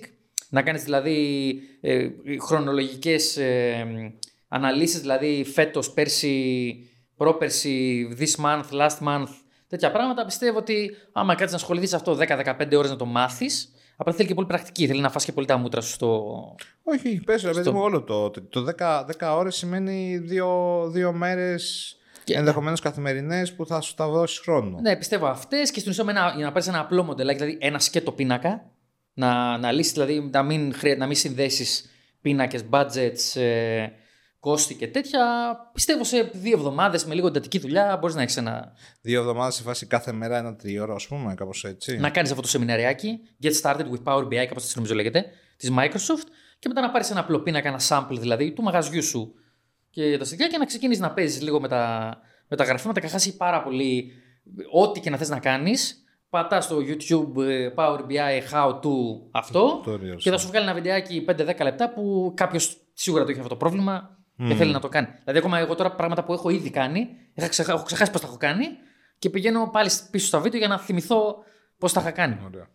[0.48, 2.08] Να κάνεις δηλαδή ε,
[2.40, 3.86] χρονολογικές ε,
[4.48, 6.74] αναλύσεις, δηλαδή φέτος, πέρσι,
[7.16, 9.28] πρόπερσι, this month, last month.
[9.68, 14.12] Τέτοια πράγματα πιστεύω ότι άμα κάτσεις να ασχοληθείς αυτό 10-15 ώρες να το μάθεις, απλά
[14.12, 14.86] θέλει και πολύ πρακτική.
[14.86, 16.34] Θέλει να φας και πολύ τα μούτρα σου στο.
[16.82, 18.30] Όχι, πες ρε παιδί Στο- μου όλο το.
[18.30, 21.94] Το 10, 10 ώρες σημαίνει δύο, δύο μέρες
[22.24, 24.78] Και- ενδεχομένως καθημερινές που θα σου τα δώσεις χρόνο.
[24.80, 27.58] Ναι, πιστεύω αυτές και στην ουσία με ένα, για να πάρεις ένα απλό μοντελάκι, δηλαδή
[27.60, 28.70] ένα σκέτο πίνακα,
[29.14, 31.90] να, να λύσεις, δηλαδή να μην, χρεια, να μην συνδέσεις
[32.20, 33.86] πίνακες, budgets, ε,
[34.40, 35.22] κόστη και τέτοια,
[35.72, 38.72] πιστεύω σε δύο εβδομάδες με λίγο εντατική δουλειά μπορείς να έχεις ένα.
[39.00, 41.96] Δύο εβδομάδες σε φάση κάθε μέρα ένα τριώρο, ας πούμε, κάπως έτσι.
[41.96, 43.20] να κάνεις αυτό το σεμιναριάκι.
[43.42, 45.26] Get started with Power BI, κάπως έτσι νομίζω λέγεται,
[45.56, 46.26] της Microsoft.
[46.58, 49.34] Και μετά να πάρεις ένα απλό πίνακα, ένα sample δηλαδή του μαγαζιού σου
[49.90, 52.16] και τα στοιχεία και να ξεκινήσεις να παίζεις λίγο με τα,
[52.48, 53.00] με τα γραφήματα.
[53.00, 54.12] Καχάσει πάρα πολύ
[54.72, 56.04] ό,τι και να θες να κάνεις.
[56.30, 58.90] Πατάς στο YouTube ε, Power BI How to
[59.30, 60.16] αυτό Tutorials.
[60.16, 63.56] και θα σου βγάλει ένα βιντεάκι 5-10 λεπτά που κάποιος σίγουρα το έχει αυτό το
[63.56, 65.06] πρόβλημα και θέλει να το κάνει.
[65.24, 67.72] Δηλαδή, ακόμα εγώ τώρα πράγματα που έχω ήδη κάνει, είχα ξεχα...
[67.72, 68.66] έχω ξεχάσει πώς τα έχω κάνει
[69.18, 71.36] και πηγαίνω πάλι πίσω στα βίντεο για να θυμηθώ
[71.78, 72.38] πώς τα είχα κάνει.
[72.46, 72.68] Ωραία.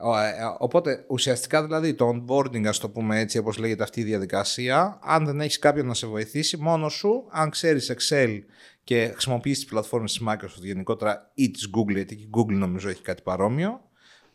[0.00, 4.00] Ο- ε, ε, Οπότε ουσιαστικά δηλαδή το onboarding, ας το πούμε έτσι όπως λέγεται αυτή
[4.00, 8.38] η διαδικασία, αν δεν έχεις κάποιον να σε βοηθήσει μόνος σου, αν ξέρεις Excel
[8.84, 12.88] και χρησιμοποιείς τις πλατφόρμες της Microsoft γενικότερα ή της Google, γιατί και η Google νομίζω
[12.88, 13.80] έχει κάτι παρόμοιο,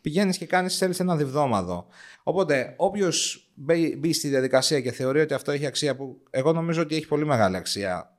[0.00, 1.86] πηγαίνεις και κάνεις θέλεις ένα διβδόμαδο.
[2.22, 6.82] Οπότε όποιος μπει, μπει στη διαδικασία και θεωρεί ότι αυτό έχει αξία που εγώ νομίζω
[6.82, 8.18] ότι έχει πολύ μεγάλη αξία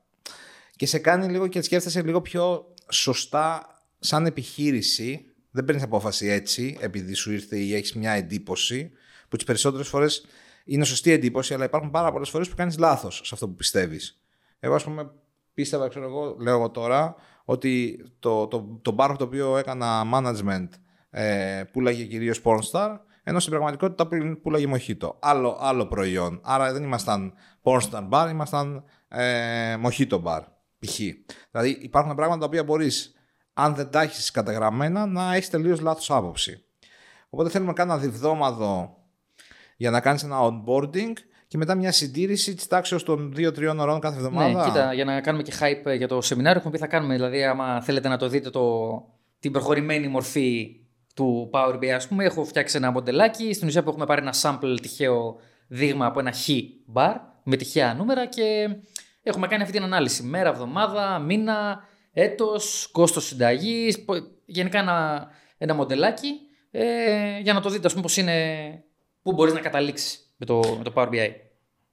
[0.76, 5.24] και σε κάνει λίγο και σκέφτεσαι λίγο πιο σωστά σαν επιχείρηση.
[5.50, 8.90] Δεν παίρνεις απόφαση έτσι, επειδή σου ήρθε ή έχεις μια εντύπωση,
[9.28, 10.26] που τις περισσότερες φορές
[10.64, 14.20] είναι σωστή εντύπωση, αλλά υπάρχουν πάρα πολλές φορές που κάνεις λάθος σε αυτό που πιστεύεις.
[14.60, 15.10] Εγώ, ας πούμε,
[15.54, 17.14] πίστευα, ξέρω εγώ, λέω εγώ τώρα,
[17.44, 20.68] ότι το, το, το bar το οποίο έκανα management
[21.10, 25.10] ε, πουλάγε κυρίως Pornstar, ενώ στην πραγματικότητα πουλ- πουλάγε Mojito.
[25.18, 26.40] Άλλο, άλλο προϊόν.
[26.42, 30.40] Άρα δεν ήμασταν Pornstar bar, ήμασταν ε, Mojito bar.
[30.78, 30.98] Π.χ.
[31.50, 33.14] Δηλαδή υπάρχουν πράγματα τα οποία μπορείς,
[33.52, 36.64] αν δεν τα έχεις καταγραμμένα, να έχεις τελείως λάθος άποψη.
[37.30, 38.96] Οπότε θέλουμε να κάνουμε ένα διβδόμαδο
[39.76, 41.12] για να κάνεις ένα onboarding
[41.46, 44.60] και μετά μια συντήρηση της τάξης των 2-3 ωρών κάθε εβδομάδα.
[44.60, 47.14] Ναι, κοίτα, για να κάνουμε και hype για το σεμινάριο, έχουμε πει θα κάνουμε.
[47.14, 48.90] Δηλαδή, άμα θέλετε να το δείτε το,
[49.40, 50.79] την προχωρημένη μορφή
[51.20, 53.52] του Power BI, ας πούμε, έχω φτιάξει ένα μοντελάκι.
[53.52, 55.36] Στην ουσία που έχουμε πάρει ένα sample τυχαίο
[55.68, 56.48] δείγμα από ένα χ
[56.94, 57.14] bar
[57.44, 58.68] με τυχαία νούμερα και
[59.22, 60.22] έχουμε κάνει αυτή την ανάλυση.
[60.22, 64.14] Μέρα, εβδομάδα, μήνα, έτος, κόστος συνταγής, πο-
[64.44, 66.32] γενικά ένα, ένα μοντελάκι
[66.70, 68.34] ε, για να το δείτε, ας πούμε, πώς είναι,
[69.22, 71.30] πού μπορείς να καταλήξεις με το, με το Power BI.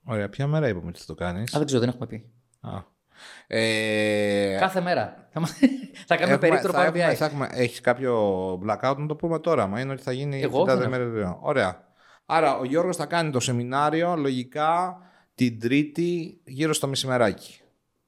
[0.05, 2.31] Ωραία, ποια μέρα είπαμε ότι θα το κάνεις; Α, δεν ξέρω, δεν έχουμε πει.
[3.47, 5.27] Ε, Κάθε μέρα.
[5.33, 7.15] Θα, μα- θα κάνουμε έχουμε- περίπτωρο θα Power έχουμε- BI.
[7.15, 8.13] θα έχουμε- έχεις κάποιο
[8.53, 11.05] blackout να το πούμε τώρα, μα είναι ότι θα γίνει Εγώ την τάδε δεν μέρα
[11.05, 11.37] δύο.
[11.41, 11.85] Ωραία.
[12.25, 14.97] Άρα ο Γιώργος θα κάνει το σεμινάριο λογικά
[15.35, 17.59] την Τρίτη γύρω στο μεσημεράκι.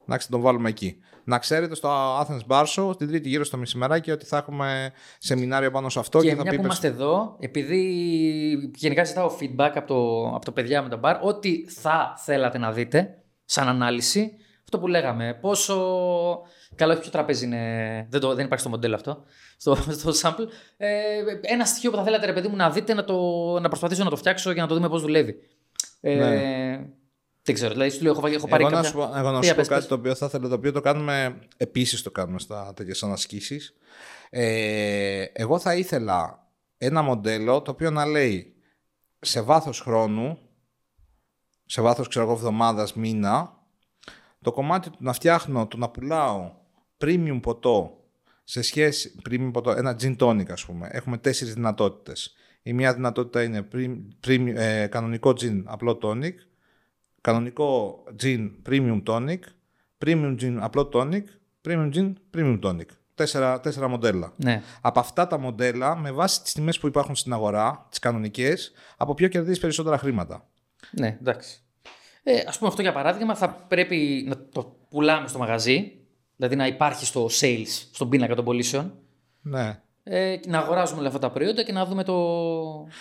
[0.02, 0.96] Εντάξει, θα τον βάλουμε εκεί.
[1.24, 5.70] Να ξέρετε στο Athens Bar Show την Τρίτη γύρω στο μεσημεράκι ότι θα έχουμε σεμινάριο
[5.70, 7.76] πάνω σε αυτό και, Και θα μια πει που πες- είμαστε εδώ, επειδή
[8.74, 12.72] γενικά ζητάω feedback από το, από το παιδιά με τον μπαρ, ό,τι θα θέλατε να
[12.72, 14.32] δείτε σαν ανάλυση,
[14.70, 15.74] αυτό που λέγαμε, πόσο
[16.74, 19.24] καλό όχι ποιο τραπέζι είναι, δεν, το, δεν υπάρχει στο μοντέλο αυτό,
[19.56, 20.46] στο, στο sample,
[20.76, 20.88] ε,
[21.40, 23.14] ένα στοιχείο που θα θέλατε ρε παιδί μου να δείτε, να, το,
[23.60, 25.34] να προσπαθήσω να το φτιάξω για να το δούμε πώς δουλεύει.
[26.00, 26.88] Ε, Ναι.
[27.42, 28.90] Δεν ξέρω, δηλαδή σου λέω, έχω, έχω πάρει Εγώ να κάποια...
[28.90, 29.88] σου, πω- εγώ να Πια, σου πω πες, κάτι πες.
[29.88, 33.74] το οποίο θα ήθελα, το οποίο το κάνουμε, επίσης το κάνουμε στα τέτοιες ανασκήσεις.
[34.30, 36.48] Ε, εγώ θα ήθελα
[36.78, 38.54] ένα μοντέλο το οποίο να λέει
[39.20, 40.38] σε βάθος χρόνου,
[41.64, 43.58] σε βάθος ξέρω εγώ εβδομάδας, μήνα,
[44.42, 46.52] το κομμάτι του να φτιάχνω, το να πουλάω
[46.98, 48.04] premium ποτό
[48.44, 50.88] σε σχέση, premium ποτό, ένα gin tonic ας πούμε.
[50.92, 52.34] Έχουμε τέσσερις δυνατότητες.
[52.62, 56.34] Η μία δυνατότητα είναι premium, premium, ε, κανονικό gin απλό tonic,
[57.20, 59.38] κανονικό gin premium tonic,
[60.04, 61.22] premium gin απλό tonic,
[61.68, 62.86] premium gin premium tonic.
[63.14, 64.32] Τέσσερα, τέσσερα μοντέλα.
[64.36, 64.62] Ναι.
[64.80, 69.14] Από αυτά τα μοντέλα, με βάση τις τιμές που υπάρχουν στην αγορά, τις κανονικές, από
[69.14, 70.48] ποιο κερδίζεις περισσότερα χρήματα.
[70.90, 71.62] Ναι, εντάξει.
[72.22, 75.92] Ε, ας πούμε αυτό για παράδειγμα θα πρέπει να το πουλάμε στο μαγαζί,
[76.36, 78.92] δηλαδή να υπάρχει στο sales, στον πίνακα των πωλήσεων,
[79.40, 79.80] Ναι.
[80.02, 82.14] ε, και να αγοράζουμε όλα αυτά τα προϊόντα και να δούμε το...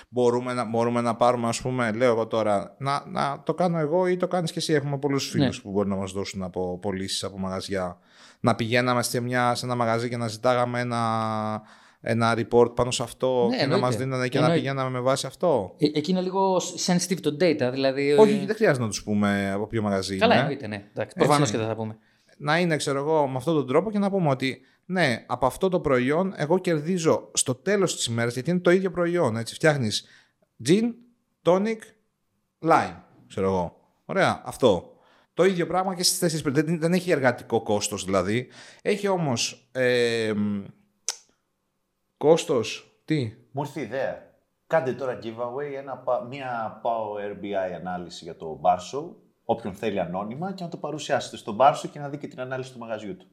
[0.09, 4.07] Μπορούμε να, μπορούμε να πάρουμε, ας πούμε, λέω εγώ τώρα, να, να το κάνω εγώ
[4.07, 4.73] ή το κάνεις και εσύ.
[4.73, 5.61] Έχουμε πολλούς φίλους Ναι.
[5.63, 7.97] που μπορεί να μας δώσουν από πωλήσεις από μαγαζιά.
[8.39, 11.61] Να πηγαίναμε σε, μια, σε ένα μαγαζί και να ζητάγαμε ένα,
[12.01, 13.85] ένα report πάνω σε αυτό Ναι, και να εννοείται.
[13.85, 14.63] μας δίνανε και να Εννοείται.
[14.69, 15.75] πηγαίναμε με βάση αυτό.
[15.77, 18.11] Ε, εκεί είναι λίγο sensitive το data, δηλαδή...
[18.11, 20.41] Όχι, δεν χρειάζεται να τους πούμε από ποιο μαγαζί Καλά είναι.
[20.41, 20.83] εννοείται, ναι.
[20.93, 21.97] Εντάξει, προφανώς και δεν θα πούμε.
[22.37, 25.69] να είναι, ξέρω εγώ, με αυτόν τον τρόπο και να πούμε ότι ναι, από αυτό
[25.69, 30.05] το προϊόν εγώ κερδίζω στο τέλος της ημέρας, γιατί είναι το ίδιο προϊόν, έτσι, φτιάχνεις
[30.67, 30.83] gin,
[31.43, 31.77] tonic,
[32.69, 32.95] lime,
[33.27, 33.77] ξέρω εγώ.
[34.05, 34.93] Ωραία, αυτό.
[35.33, 38.47] Το ίδιο πράγμα και στις τέσσερις περι- δεν, δεν έχει εργατικό κόστος δηλαδή.
[38.81, 40.33] Έχει όμως ε,
[42.19, 44.27] μ, κόστος, τι, Μου ήρθε η ιδέα.
[44.67, 49.03] Κάντε τώρα giveaway ένα, πα- μια Power BI ανάλυση για το Barso,
[49.43, 52.71] όποιον θέλει ανώνυμα, και να το παρουσιάσετε στον Barso και να δει και την ανάλυση
[52.73, 53.25] του μαγαζιού του.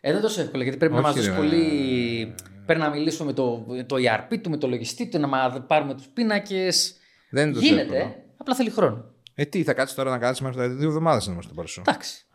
[0.00, 1.36] Ε, δεν τόσο εύκολο γιατί πρέπει να Όχι, μας δώσει ρε.
[1.36, 2.34] πολύ...
[2.66, 5.94] Πρέπει να μιλήσουμε με το, το ERP του, με το λογιστή του, να μα- πάρουμε
[5.94, 6.96] τους πίνακες.
[7.30, 8.14] δεν είναι τόσο Γίνεται, εύκολο.
[8.36, 9.04] απλά θέλει χρόνο.
[9.34, 11.80] Ε, τι, θα κάτσεις τώρα να κάτσεις μέχρι τα δύο εβδομάδες να είμαστε στο Παρσό.
[11.86, 12.26] Εντάξει.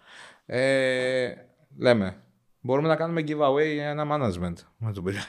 [0.46, 1.34] Ε,
[1.78, 2.18] λέμε.
[2.62, 4.54] Μπορούμε να κάνουμε giveaway ένα management.
[4.78, 5.20] Με τον πειρά.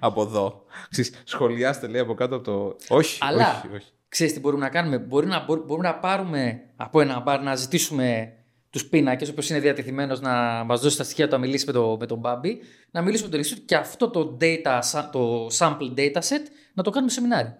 [0.00, 0.64] Από εδώ.
[0.90, 2.76] Ξέρεις, σχολιάστε λέει από κάτω από το.
[2.88, 3.86] Όχι, Αλλά όχι, όχι.
[4.08, 7.54] ξέρεις τι μπορούμε να κάνουμε; Μπορεί να, μπορούμε, μπορούμε να πάρουμε από ένα μπαρ να
[7.54, 8.32] ζητήσουμε
[8.70, 11.96] τους πίνακες, όποιο είναι διατεθειμένος να μας δώσει τα στοιχεία του να μιλήσει με, το,
[12.00, 15.98] με τον Μπάμπη, να μιλήσουμε με τον Ινστιτούτο και αυτό το, data, sa- το sample
[15.98, 16.44] dataset
[16.74, 17.56] να το κάνουμε σεμινάριο.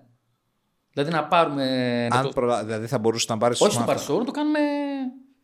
[0.92, 1.64] Δηλαδή να πάρουμε.
[2.10, 2.64] να Αν το, προλα...
[2.64, 3.60] Δηλαδή θα μπορούσες να πάρεις.
[3.60, 4.58] όχι στο παρσό, να το κάνουμε.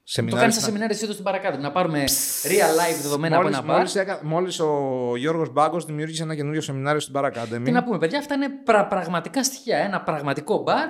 [0.09, 1.59] Το Σεμινάρια κάνεις στα στα- σεμινάρια εσύ εδώ στην παρακάτω.
[1.59, 2.05] Να πάρουμε
[2.43, 3.77] real life δεδομένα Μόλις, από ένα μπαρ.
[3.77, 7.61] μόλις, έκα- μόλις ο Γιώργος Μπάγκος δημιούργησε ένα καινούριο σεμινάριο στην Bar Academy.
[7.65, 9.79] Τι να πούμε, παιδιά, αυτά είναι πρα- πραγματικά στοιχεία.
[9.79, 10.89] Ένα πραγματικό μπαρ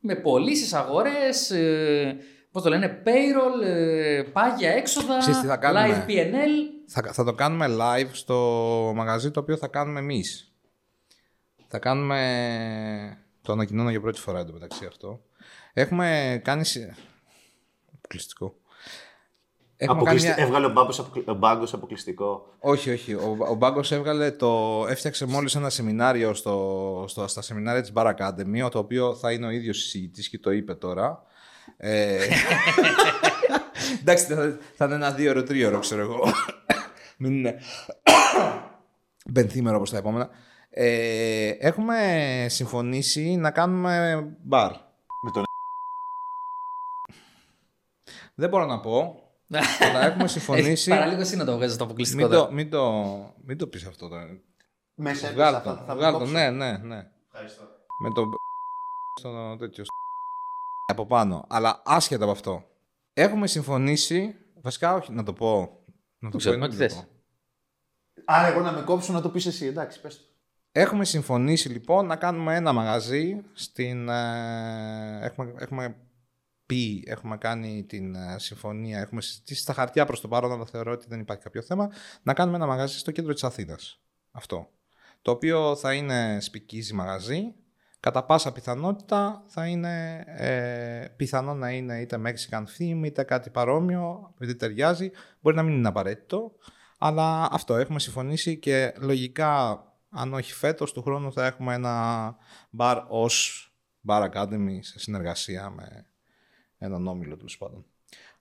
[0.00, 2.12] με πωλήσει, αγορέ, ε,
[2.52, 6.82] πώ το λένε, payroll, ε, πάγια έξοδα, Ξέρεις τι θα κάνουμε; live PNL.
[6.86, 8.36] Θα, θα το κάνουμε live στο
[8.94, 10.52] μαγαζί το οποίο θα κάνουμε εμείς.
[11.68, 12.18] Θα κάνουμε...
[13.42, 15.20] Το ανακοινώνω για πρώτη φορά εντωμεταξύ αυτό.
[15.72, 16.64] Έχουμε κάνει...
[18.18, 18.54] συ- Αποκλειστικό.
[19.76, 20.40] Έχουμε κάνει Αποκλειστι...
[20.40, 20.46] μια...
[20.46, 22.54] Έβγαλε ο Μπάγκος αποκλει- ο Μπάγκος αποκλειστικό.
[22.58, 23.14] Όχι, όχι.
[23.14, 24.84] Ο, ο Μπάγκος έβγαλε το...
[24.88, 29.46] Έφτιαξε μόλις ένα σεμινάριο στο, στο, στα σεμινάρια της Bar Academy, το οποίο θα είναι
[29.46, 31.22] ο ίδιος εισηγητής και το είπε τώρα.
[31.76, 32.18] Ε...
[34.00, 36.20] Εντάξει, θα, θα είναι ένα δύο-ώρο, τρίωρο, ξέρω εγώ.
[37.18, 37.58] Μην είναι
[39.32, 40.28] πενθήμερο όπως τα επόμενα.
[40.70, 41.96] Ε, έχουμε
[42.48, 44.70] συμφωνήσει να κάνουμε μπαρ.
[45.22, 45.42] Με τον
[48.34, 49.22] Δεν μπορώ να πω,
[49.80, 50.90] αλλά έχουμε συμφωνήσει...
[50.90, 52.20] Παραλίγο εσύ να το βγάζεις το αποκλειστικό.
[52.22, 52.46] μην, τώρα.
[52.46, 54.40] το, μην, το, μην το πεις αυτό τώρα.
[54.94, 56.32] Μέσα Βγάλ' θα- το, θα- θα βγάλ' το, κόψω.
[56.32, 57.10] ναι, ναι, ναι.
[57.26, 57.62] Ευχαριστώ.
[58.02, 58.28] Με το
[59.20, 59.84] στο τέτοιο
[60.86, 61.44] από πάνω.
[61.48, 62.64] Αλλά άσχετα από αυτό.
[63.12, 65.78] Έχουμε συμφωνήσει, βασικά όχι να το πω.
[66.18, 67.04] Να το ξέρω, πω ή να ό,τι μην το θες.
[67.04, 67.08] πω.
[68.24, 70.24] Άρα εγώ να με κόψω να το πεις εσύ, εντάξει, πες το.
[70.72, 74.08] Έχουμε συμφωνήσει λοιπόν να κάνουμε ένα μαγαζί στην...
[74.08, 75.96] ε, έχουμε, έχουμε
[76.72, 80.92] πει, έχουμε κάνει την ε, συμφωνία, έχουμε συζητήσει στα χαρτιά προς το παρόν, αλλά θεωρώ
[80.92, 81.90] ότι δεν υπάρχει κάποιο θέμα,
[82.22, 84.00] να κάνουμε ένα μαγαζί στο κέντρο της Αθήνας.
[84.30, 84.68] Αυτό.
[85.22, 87.54] Το οποίο θα είναι σπικίζει μαγαζί,
[88.00, 94.32] κατά πάσα πιθανότητα θα είναι ε, πιθανό να είναι είτε Mexican theme είτε κάτι παρόμοιο,
[94.34, 95.10] επειδή ταιριάζει.
[95.40, 96.52] Μπορεί να μην είναι απαραίτητο,
[96.98, 102.36] αλλά αυτό έχουμε συμφωνήσει και λογικά αν όχι φέτος του χρόνου θα έχουμε ένα
[102.78, 103.66] bar ως
[104.08, 106.06] Bar Academy σε συνεργασία με
[106.82, 107.84] έναν όμιλο τέλος πάντων.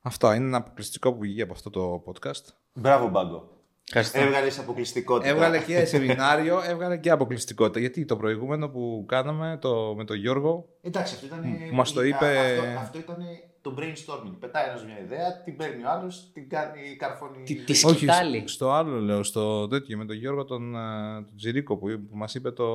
[0.02, 2.44] Αυτό είναι ένα αποκλειστικό που βγήκε από αυτό το podcast.
[2.74, 3.50] Μπράβο, Μπάγκο.
[3.88, 4.20] Ευχαριστώ.
[4.20, 5.30] Έβγαλες αποκλειστικότητα.
[5.30, 7.80] Έβγαλε και σεμινάριο, έβγαλε και αποκλειστικότητα.
[7.80, 10.68] Γιατί το προηγούμενο που κάναμε το, με τον Γιώργο.
[10.82, 11.42] Εντάξει, αυτό ήταν.
[11.70, 13.18] Που μας το είπε- Αυτό, αυτό ήταν
[13.62, 14.36] το brainstorming.
[14.40, 17.44] Πετάει ένας μια ιδέα, την παίρνει ο άλλος, την κάνει καρφώνει.
[17.44, 18.38] Τι- τι Όχι, σκητάλη.
[18.40, 22.18] στο- στο άλλο λέω, στο τέτοιο με τον Γιώργο τον, ε, τον Τζιρίκο που, που
[22.18, 22.66] μας είπε το,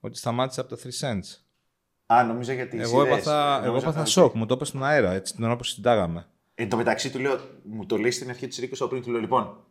[0.00, 1.43] ότι σταμάτησε από τα 3 cents.
[2.06, 2.80] Α, νομίζω γιατί.
[2.80, 6.26] Εγώ έπαθα, εγώ έπαθα σοκ, μου το είπε στον αέρα έτσι την ώρα που συντάγαμε.
[6.54, 9.20] Εν τω μεταξύ του λέω, μου το λέει στην αρχή της Ρίκος πριν, του λέω
[9.20, 9.64] λοιπόν,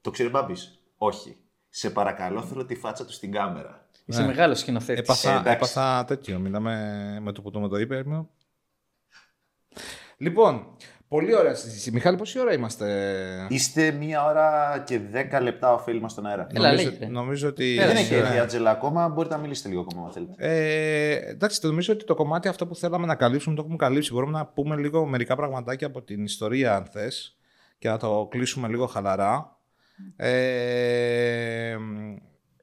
[0.00, 1.36] το ξέρει Μπάμπης; Όχι.
[1.68, 3.88] Σε παρακαλώ, θέλω τη φάτσα του στην κάμερα.
[4.04, 5.00] Είσαι μεγάλος σκηνοθέτης.
[5.00, 5.50] Έπαθα, εντάξει.
[5.50, 6.38] έπαθα τέτοιο.
[6.38, 7.96] Μιλάμε με το που το, με το είπε.
[7.96, 8.30] ήμουν.
[10.16, 10.76] Λοιπόν,
[11.10, 11.92] πολύ ωραία συζήτηση.
[11.92, 16.46] Μιχάλη, πόση ώρα είμαστε; Είστε μία ώρα και δέκα λεπτά ωφέλιμα στον αέρα.
[16.54, 17.06] Έλα, νομίζω, λέγε, ρε.
[17.10, 17.74] νομίζω ότι.
[17.74, 18.18] Δεν Πέρασε, έχει ε.
[18.18, 20.34] έρθει η Ατζελα ακόμα, μπορείτε να μιλήσετε λίγο ακόμα, αν θέλετε.
[20.36, 24.12] Ε, εντάξει, το νομίζω ότι το κομμάτι αυτό που θέλαμε να καλύψουμε το έχουμε καλύψει.
[24.12, 27.38] Μπορούμε να πούμε λίγο μερικά πραγματάκια από την ιστορία, αν θες,
[27.78, 29.58] και να το κλείσουμε λίγο χαλαρά.
[30.16, 31.76] Ε,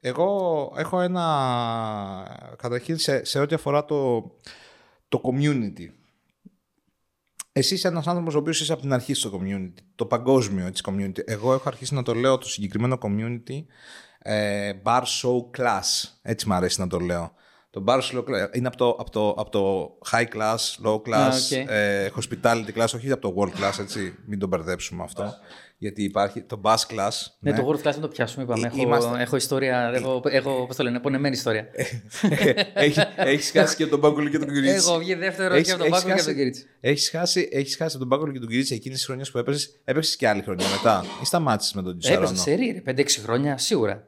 [0.02, 1.26] εγώ έχω ένα.
[2.58, 4.32] Καταρχήν, σε, σε ό,τι αφορά το,
[5.10, 5.97] το community.
[7.58, 10.84] Εσύ είσαι ένας άνθρωπος ο οποίος είσαι από την αρχή στο community, το παγκόσμιο έτσι,
[10.88, 11.20] community.
[11.26, 13.66] Εγώ έχω αρχίσει να το λέω το συγκεκριμένο community
[14.20, 16.10] ε, bar show class.
[16.22, 17.32] Έτσι μου αρέσει να το λέω.
[17.70, 21.14] Το bar show class είναι από το, από το, από το high class, low class,
[21.14, 21.52] Α, οκ.
[21.52, 24.16] ε, hospitality class, όχι από το world class, έτσι.
[24.26, 25.34] Μην το μπερδέψουμε αυτό.
[25.80, 27.10] Γιατί υπάρχει το bus class.
[27.40, 28.66] Ναι, το World Class να το πιάσουμε, είπαμε.
[28.68, 31.68] Ε, Έχω, είμαστε- έχω ιστορία, έχω, έχω πώς το λένε, πονεμένη ιστορία.
[32.74, 34.76] Έχει έχεις χάσει και τον Μπάγκολο και τον Κυρίτσι.
[34.76, 36.66] έχω βγει δεύτερο Έχεις- και από τον έχεις Πάκο και από χάσει- τον Κυρίτσι.
[36.80, 39.80] Έχεις χάσει, έχεις χάσει από τον Μπάγκολο και τον Κυρίτσι εκείνη τη χρονιά που έπαιζες.
[39.84, 41.06] Έπαιξες και άλλη χρονιά μετά.
[41.22, 42.38] Ή σταμάτησες με τον Έπαιζε Τσαρόνο.
[42.38, 44.08] σε ρί, 5-6 χρόνια, σίγουρα.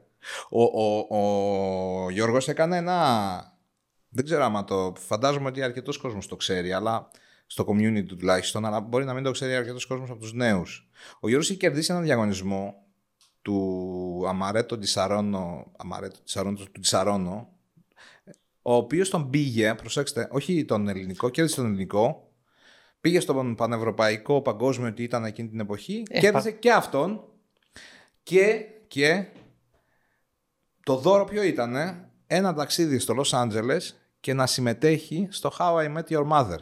[0.50, 1.06] Ο, ο,
[2.04, 2.98] ο Γιώργος έκανε ένα...
[4.08, 4.92] Δεν ξέρω άμα το...
[4.98, 7.10] Φαντάζομαι ότι αρκετός κόσμος το ξέρει, αλλά
[7.50, 10.88] στο community του τουλάχιστον, αλλά μπορεί να μην το ξέρει αρκετός κόσμος από τους νέους.
[11.20, 12.74] Ο Γιώργος έχει κερδίσει έναν διαγωνισμό
[13.42, 17.48] του Αμαρέτο Τισαρόνο, Αμαρέτο Τισαρόνο, του Τισαρόνο,
[18.62, 22.32] ο οποίος τον πήγε, προσέξτε, όχι τον ελληνικό, κέρδισε τον ελληνικό,
[23.00, 27.24] πήγε στον πανευρωπαϊκό παγκόσμιο ότι ήταν εκείνη την εποχή, Ε, κέρδισε και αυτόν
[28.22, 29.26] και, και
[30.82, 31.74] το δώρο ποιο ήταν,
[32.26, 33.80] ένα ταξίδι στο Los Angeles
[34.20, 36.58] και να συμμετέχει στο How I Met Your Mother.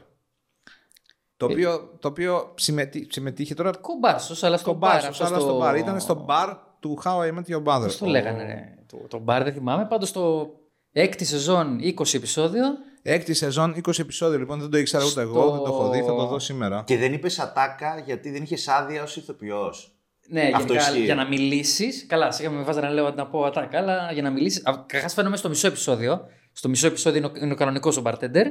[1.38, 4.90] Το οποίο, το οποίο συμμετεί, συμμετείχε τώρα Κομπάρσος, αλλά στο στον μπαρ.
[4.94, 5.76] μπάρ, αυτός αλλά στο- στο μπαρ.
[5.76, 6.48] Ήταν στο μπαρ
[6.80, 7.82] του How I Met Your Mother.
[7.84, 9.86] Πώς το λέγανε, ρε; Το, το μπαρ δεν θυμάμαι.
[9.86, 10.50] Πάντως το
[10.92, 12.64] έκτη σεζόν 20 επεισόδιο.
[13.02, 16.00] Έκτη σεζόν, 20 επεισόδιο λοιπόν, δεν το ήξερα ούτε Στο- εγώ, δεν το έχω δει,
[16.02, 16.82] θα το δω σήμερα.
[16.86, 19.92] Και δεν είπες ατάκα γιατί δεν είχες άδεια ως ηθοποιός.
[20.30, 21.04] Ναι, Αυτό γενικά ισχύει.
[21.04, 22.06] για να μιλήσεις.
[22.06, 24.62] Καλά, σίγουρα με βάζει να λέω να πω ατάκα, αλλά για να μιλήσεις.
[24.62, 26.20] Καταρχάς φαίνομαι στο μισό επεισόδιο.
[26.52, 28.44] Στο μισό επεισόδιο είναι ο, είναι ο κανονικός ο bartender.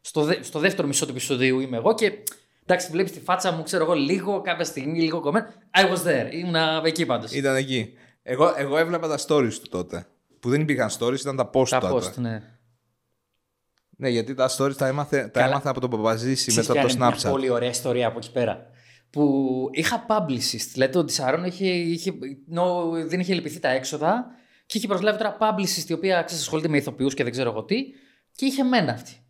[0.00, 2.12] Στο, δε, στο δεύτερο μισό του επεισοδίου είμαι εγώ και
[2.62, 5.46] εντάξει, βλέπεις τη φάτσα μου, ξέρω εγώ, λίγο κάποια στιγμή, λίγο κομμένο.
[5.76, 6.32] I was there.
[6.32, 7.32] Ήμουν εκεί πάντως.
[7.32, 7.92] Ήταν εκεί.
[8.22, 10.06] Εγώ, εγώ έβλεπα τα stories του τότε.
[10.40, 12.06] Που δεν υπήρχαν stories, ήταν τα post Τα τότε.
[12.06, 12.42] post, ναι.
[13.96, 15.46] Ναι, γιατί τα stories τα έμαθε, τα Καλά.
[15.46, 17.22] έμαθα από τον Παπαζήση Ξέρεις μετά ποια το είναι Snapchat.
[17.22, 18.66] Μια πολύ ωραία ιστορία από εκεί πέρα.
[19.10, 20.68] Που είχα publicist.
[20.72, 22.12] Δηλαδή ο Ντισαρόν είχε, είχε,
[22.46, 24.26] νο, δεν είχε λυπηθεί τα έξοδα
[24.66, 27.64] και είχε προσλάβει τώρα publicist η οποία ξέρεις, ασχολείται με ηθοποιούς και δεν ξέρω εγώ
[27.64, 27.82] τι.
[28.32, 29.24] Και είχε μένα αυτή.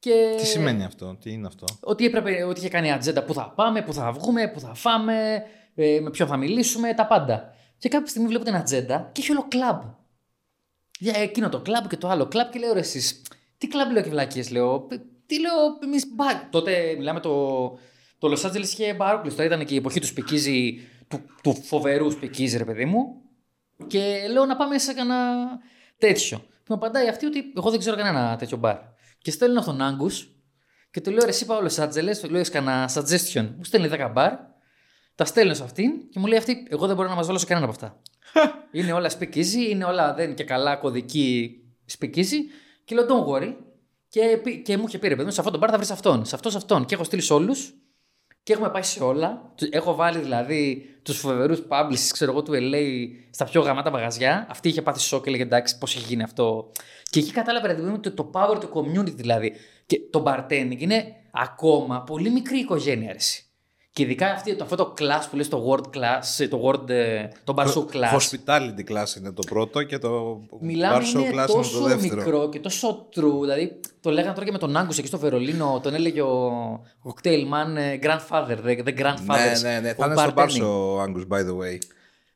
[0.00, 0.34] Και...
[0.36, 3.82] Τι σημαίνει αυτό, τι είναι αυτό; Ότι, έπρεπε, ότι είχε κάνει ατζέντα που θα πάμε,
[3.82, 5.42] που θα βγούμε, που θα φάμε,
[5.74, 7.54] ε, με ποιον θα μιλήσουμε, τα πάντα.
[7.78, 9.80] Και κάποια στιγμή βλέπω την ατζέντα και έχει όλο κλαμπ.
[10.98, 13.22] Για εκείνο το κλαμπ και το άλλο κλαμπ και λέω ρε εσείς,
[13.58, 14.96] τι κλαμπ λέω και βλακίες λέω, «Ε,
[15.26, 15.52] τι λέω
[15.82, 16.36] εμείς μπαρ.
[16.50, 17.60] Τότε μιλάμε το,
[18.18, 22.56] το Los Angeles είχε μπαρόκλειστο, ήταν και η εποχή του σπικίζει, του, του φοβερού σπικίζει
[22.56, 23.22] ρε παιδί μου.
[23.86, 25.48] Και λέω να πάμε σε κανένα
[25.98, 26.38] τέτοιο.
[26.38, 28.76] Και μου απαντάει αυτή ότι εγώ δεν ξέρω κανένα τέτοιο μπαρ.
[29.22, 30.28] Και στέλνω στον Άγκους
[30.90, 33.48] και του λέω ρε εσύ πάω Los Angeles, του λέω «Έχεις κανένα suggestion.
[33.56, 34.32] Μου στέλνει 10 μπαρ,
[35.14, 37.46] τα στέλνω σε αυτήν και μου λέει αυτή, εγώ δεν μπορώ να μας βάλω σε
[37.46, 38.02] κανένα από αυτά.
[38.78, 41.56] είναι όλα speak easy, είναι όλα δεν είναι και καλά κωδική
[41.98, 42.38] speak easy.
[42.84, 43.54] Και λέω don't worry.
[44.08, 45.90] Και, πει- και μου είχε πει ρε παιδί μου, σε αυτόν τον μπαρ θα βρεις
[45.90, 46.84] αυτόν, σε αυτό, σε αυτόν.
[46.84, 47.74] Και έχω στείλει σε όλους
[48.50, 49.52] και έχουμε πάει σε όλα.
[49.56, 54.46] Του- Έχω βάλει δηλαδή τους φοβερούς publicists, ξέρω εγώ, του LA στα πιο γαμάτα μαγαζιά.
[54.50, 56.70] Αυτή είχε πάθει σοκ και έλεγε εντάξει, πώς έχει γίνει αυτό.
[57.10, 59.52] Και εκεί κατάλαβα ρε παιδί μου το, το power του community δηλαδή.
[59.86, 63.10] Και το bartending είναι ακόμα πολύ μικρή οικογένεια.
[63.10, 63.44] Αρέσει.
[63.92, 67.28] Και ειδικά αυτή, το, αυτό το class που λες το world class, το world, ε,
[67.44, 68.18] το bar show class.
[68.18, 71.84] Hospitality class είναι το πρώτο και το Μιλάμε bar show είναι class είναι τόσο το
[71.84, 72.16] δεύτερο.
[72.16, 73.40] μικρό και τόσο true.
[73.40, 77.42] Δηλαδή, το λέγανε τώρα και με τον Άγκους εκεί στο Βερολίνο, τον έλεγε ο cocktail
[77.42, 79.62] man ε, grandfather, the, the grandfathers.
[79.62, 79.90] Ναι, ναι, ναι.
[79.90, 80.40] of Θα είναι στο bartending.
[80.40, 81.78] Barso Angus, by the way.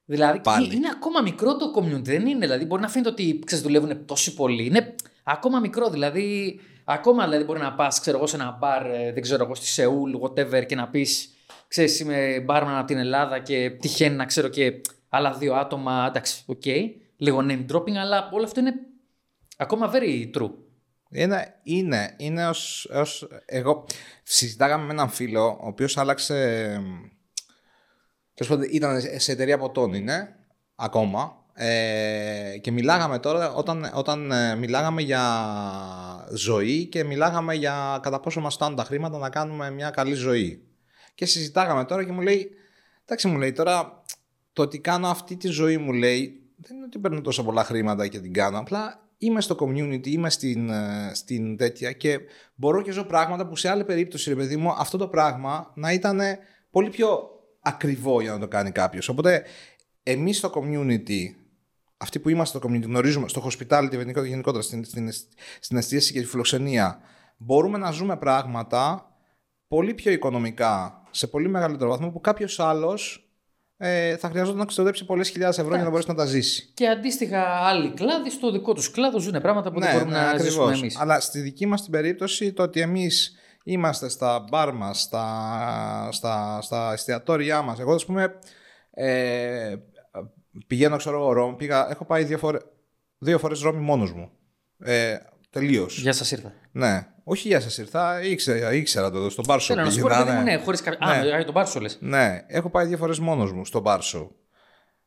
[0.04, 0.68] Δηλαδή, Πάλι.
[0.68, 2.38] και είναι ακόμα μικρό το community, δεν είναι.
[2.38, 4.64] Δηλαδή, μπορεί να φαίνεται ότι ξέρεις, δουλεύουν τόσοι πολλοί.
[4.66, 4.94] Είναι
[5.24, 6.60] ακόμα μικρό, δηλαδή.
[6.84, 9.66] Ακόμα δηλαδή, μπορεί να πας, ξέρω εγώ, σε ένα μπαρ, ε, δεν ξέρω εγώ, στη
[9.66, 11.33] Σεούλ, whatever, και να πεις,
[11.74, 16.06] ξέρεις, είμαι μπάρμαν από την Ελλάδα και τυχαίνει να ξέρω και άλλα δύο άτομα.
[16.08, 16.66] Εντάξει, οκ.
[17.16, 18.72] λίγο name dropping, αλλά όλο αυτό είναι
[19.56, 20.50] ακόμα very true.
[21.10, 23.84] Είναι, είναι, είναι ως, ως, εγώ
[24.22, 26.34] συζητάγαμε με έναν φίλο ο οποίος άλλαξε
[28.34, 30.36] τέλος πάντων, ήταν σε εταιρεία ποτών είναι
[30.74, 35.22] ακόμα ε, και μιλάγαμε τώρα όταν, όταν ε, μιλάγαμε για
[36.34, 40.63] ζωή και μιλάγαμε για κατά πόσο μας φτάνουν τα χρήματα να κάνουμε μια καλή ζωή
[41.14, 42.50] και συζητάγαμε τώρα και μου λέει
[43.04, 44.02] εντάξει μου λέει τώρα
[44.52, 48.06] το ότι κάνω αυτή τη ζωή μου λέει δεν είναι ότι παίρνω τόσο πολλά χρήματα
[48.06, 52.20] και την κάνω απλά είμαι στο community, είμαι στην, ε, στην τέτοια και
[52.54, 55.92] μπορώ και ζω πράγματα που σε άλλη περίπτωση ρε παιδί μου αυτό το πράγμα να
[55.92, 56.20] ήταν
[56.70, 57.30] πολύ πιο
[57.60, 59.08] ακριβό για να το κάνει κάποιος.
[59.08, 59.44] Οπότε
[60.02, 61.20] εμείς στο community
[61.96, 65.12] αυτοί που είμαστε στο community, γνωρίζουμε στο hospitality γενικότερα, γενικότερα στην, στην,
[65.60, 67.00] στην εστίαση και τη φιλοξενία,
[67.36, 69.10] μπορούμε να ζούμε πράγματα
[69.68, 73.28] πολύ πιο οικονομικά, σε πολύ μεγαλύτερο βαθμό, που κάποιος άλλος
[73.76, 76.70] ε, θα χρειαζόταν να ξοδέψει πολλές χιλιάδες ευρώ για να μπορέσει να τα ζήσει.
[76.74, 80.26] Και αντίστοιχα, άλλοι κλάδοι στο δικό τους κλάδο ζουν πράγματα που δεν μπορούμε να Ναι,
[80.28, 80.46] ακριβώς.
[80.46, 80.98] ζήσουμε εμείς.
[81.00, 86.58] Αλλά στη δική μας την περίπτωση, το ότι εμείς είμαστε στα μπαρ μας, στα, στα,
[86.62, 87.78] στα εστιατόρια μας.
[87.78, 88.38] Εγώ, ας πούμε,
[88.90, 89.74] ε,
[90.66, 92.58] πηγαίνω, ξέρω εγώ, Ρώμη, πήγα, έχω πάει δύο, φορέ,
[93.18, 94.30] δύο φορές Ρώμη μόνος μου.
[94.78, 95.16] Ε,
[95.50, 95.98] Τελείως.
[96.00, 96.52] Γεια σας ήρθα.
[96.72, 97.06] Ναι.
[97.24, 99.74] Όχι για σας ήρθα, ήξερα, ήξερα το στο bar show.
[99.74, 101.08] Θέλω να σου πω, ρε παιδί μου, ναι, χωρίς κάποιο.
[101.08, 101.26] Α, Ναι.
[101.26, 101.98] για τον bar show λες.
[102.00, 104.30] Ναι, έχω πάει δύο φορές μόνος μου στο bar show.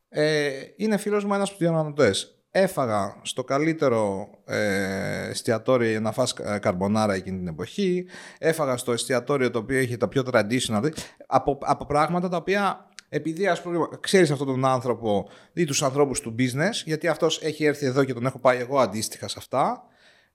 [0.10, 2.32] Ε, είναι φίλος μου ένας από τους διοργανωτές.
[2.52, 8.06] Έφαγα στο καλύτερο ε, εστιατόριο για να φας κα- καρμπονάρα εκείνη την εποχή.
[8.38, 10.90] Έφαγα στο εστιατόριο το οποίο είχε τα πιο traditional.
[11.28, 16.20] Από, από πράγματα τα οποία επειδή ας πούμε ξέρεις αυτόν τον άνθρωπο ή τους ανθρώπους
[16.22, 19.84] του business, γιατί αυτός έχει έρθει εδώ και τον έχω πάει εγώ αντίστοιχα σε αυτά,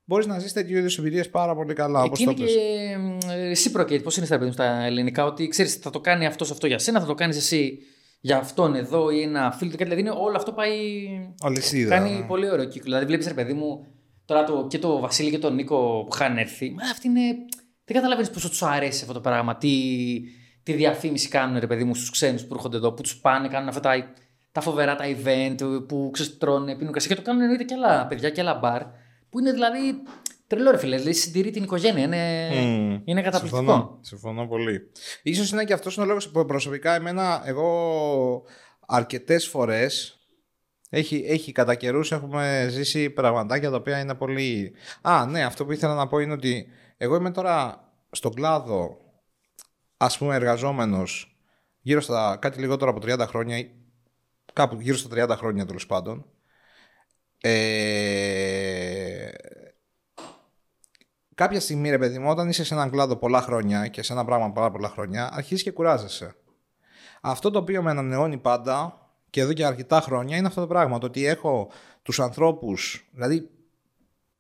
[0.05, 2.03] μπορείς να ζεις τέτοιου είδους εμπειρίες πάρα πολύ καλά.
[2.03, 2.55] όπως Εκεί το είναι πες.
[2.55, 3.19] και μ,
[3.53, 4.03] reciprocate.
[4.03, 6.79] Πώς είναι στα, παιδί μου, στα ελληνικά, ότι ξέρεις, θα το κάνει αυτός αυτό για
[6.79, 7.79] σένα, θα το κάνεις εσύ
[8.21, 9.71] για αυτόν εδώ ή ένα φίλο.
[9.71, 9.91] του, κάτι.
[9.91, 10.73] Δηλαδή είναι, όλο αυτό πάει.
[11.43, 12.27] Αλυσίδα, Κάνει ναι.
[12.27, 12.83] πολύ ωραίο κύκλο.
[12.85, 13.87] Δηλαδή βλέπεις, ρε παιδί μου,
[14.25, 16.71] τώρα το, και το Βασίλη και τον Νίκο που είχαν έρθει.
[16.71, 17.21] Μα αυτή είναι.
[17.85, 19.57] Δεν καταλαβαίνεις πόσο τους αρέσει αυτό το πράγμα.
[19.57, 19.71] Τι,
[20.63, 23.69] τι διαφήμιση κάνουν, ρε παιδί μου, στους ξένους που έρχονται εδώ, που τους πάνε, κάνουν
[23.69, 24.13] αυτά τα,
[24.53, 28.07] τα φοβερά τα event, που ξέρεις, τρώνε, πίνουν κρασί και το κάνουν εννοείται και άλλα
[28.07, 28.83] παιδιά και άλλα μπαρ.
[29.33, 30.03] Που είναι δηλαδή
[30.47, 32.03] Τρελό ρε φίλε, δηλαδή συντηρεί την οικογένεια.
[32.03, 33.01] Είναι, Μμμ.
[33.05, 33.63] είναι καταπληκτικό.
[33.65, 34.91] Συμφωνώ, συμφωνώ πολύ.
[35.23, 38.43] Ίσως είναι και αυτός είναι ο λόγος που προσωπικά εμένα, εγώ
[38.87, 40.19] αρκετές φορές
[40.91, 44.73] έχει, έχει κατά καιρούς έχουμε ζήσει πραγματάκια τα οποία είναι πολύ...
[45.03, 48.97] Α, ναι, αυτό που ήθελα να πω είναι ότι εγώ είμαι τώρα στον κλάδο,
[49.97, 51.37] ας πούμε, εργαζόμενος
[51.81, 53.71] γύρω στα κάτι λιγότερο από 30 χρόνια, ή
[54.53, 56.27] κάπου γύρω στα 30 χρόνια τέλος πάντων.
[57.45, 58.82] Ε,
[61.43, 64.25] κάποια στιγμή, ρε παιδί μου, όταν είσαι σε έναν κλάδο πολλά χρόνια και σε ένα
[64.25, 66.35] πράγμα πάρα πολλά χρόνια, αρχίζεις και κουράζεσαι.
[67.21, 70.99] Αυτό το οποίο με ανανεώνει πάντα και εδώ και αρκετά χρόνια είναι αυτό το πράγμα.
[70.99, 71.71] Το ότι έχω
[72.03, 73.51] τους ανθρώπους, δηλαδή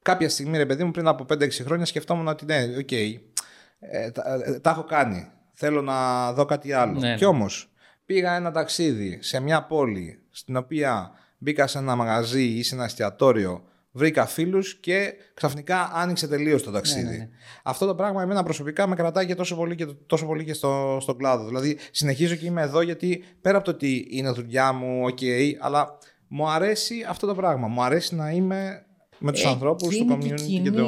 [0.03, 4.23] κάποια στιγμή, ρε παιδί μου, πριν από 5-6 χρόνια σκεφτόμουν ότι ναι, οκ, ε, τα,
[4.45, 5.31] ε, τα έχω κάνει.
[5.53, 6.99] Θέλω να δω κάτι άλλο.
[6.99, 7.16] Ναι, ναι.
[7.16, 7.73] Κι όμως
[8.07, 12.85] πήγα ένα ταξίδι σε μια πόλη στην οποία μπήκα σε ένα μαγαζί ή σε ένα
[12.85, 17.05] εστιατόριο, βρήκα φίλους και ξαφνικά άνοιξε τελείως το ταξίδι.
[17.05, 17.28] Ναι, ναι, ναι.
[17.62, 20.98] Αυτό το πράγμα εμένα προσωπικά με κρατάει και τόσο πολύ και, τόσο πολύ και στο,
[21.01, 21.47] στον κλάδο.
[21.47, 25.19] Δηλαδή συνεχίζω και είμαι εδώ γιατί πέρα από το ότι είναι δουλειά μου, οκ,
[25.60, 25.98] αλλά
[26.28, 27.69] μου αρέσει αυτό το πράγμα.
[27.69, 28.86] Μου αρέσει να είμαι
[29.19, 30.86] με τους Ε, ανθρώπους και του είναι και community και, κοινή, το...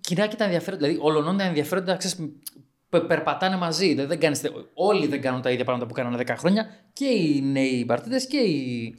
[0.00, 0.86] κοινά και τα ενδιαφέροντα.
[0.86, 2.30] Δηλαδή, ολονών τα ενδιαφέροντα, ξέρεις,
[2.88, 3.88] πε- περπατάνε μαζί.
[3.88, 4.42] Δηλαδή, δεν κάνεις,
[4.74, 6.66] όλοι δεν κάνουν τα ίδια πράγματα που κάνανε 10 χρόνια.
[6.92, 8.94] Και οι νέοι μπαρτέντερ και οι,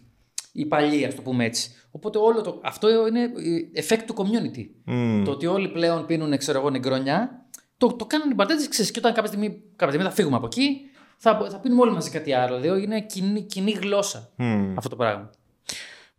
[0.57, 1.71] οι παλιοί, ας το πούμε έτσι.
[1.91, 4.65] Οπότε όλο το, αυτό είναι ε, effect του community.
[4.83, 5.23] Μμμ.
[5.23, 7.45] Το ότι όλοι πλέον πίνουν, ξέρω εγώ, νεγκρόνια,
[7.77, 8.91] το, το κάνουν οι παρτίδε, ξέρεις.
[8.91, 10.81] Και όταν κάποια στιγμή, κάποια στιγμή θα φύγουμε από εκεί,
[11.17, 12.59] θα, θα πίνουμε όλοι μαζί κάτι άλλο.
[12.59, 14.77] Δηλαδή, είναι κοινή, κοινή γλώσσα Μμμ.
[14.77, 15.29] αυτό το πράγμα.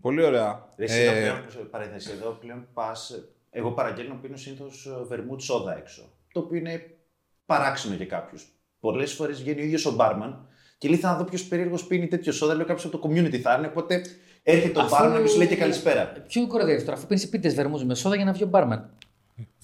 [0.00, 0.66] Πολύ ωραία.
[0.76, 5.40] Ρε, εσύ εδώ Ε, πλέον, σε παρένθεση, εδώ πλέον πας, εγώ παραγγέλνω πίνω συνήθως βερμούτ
[5.40, 6.12] σόδα έξω.
[6.32, 6.96] Το οποίο είναι
[7.46, 8.46] παράξενο για κάποιους.
[8.80, 10.46] Πολλές φορές βγαίνει ο ίδιος ο μπάρμαν
[10.78, 12.54] και λέει θα δω ποιος περίεργος πίνει τέτοιο σόδα.
[12.54, 13.66] Λέω κάποιος από το community θα είναι.
[13.66, 14.02] Οπότε
[14.42, 16.12] έρχεται ο Αφού- μπάρμαν και σου λέει και καλησπέρα.
[16.28, 18.90] Ποιο κοροϊδεύεις τώρα, αφού πίνεις πίτε βερμού με σόδα για να βγει ο μπάρμαν.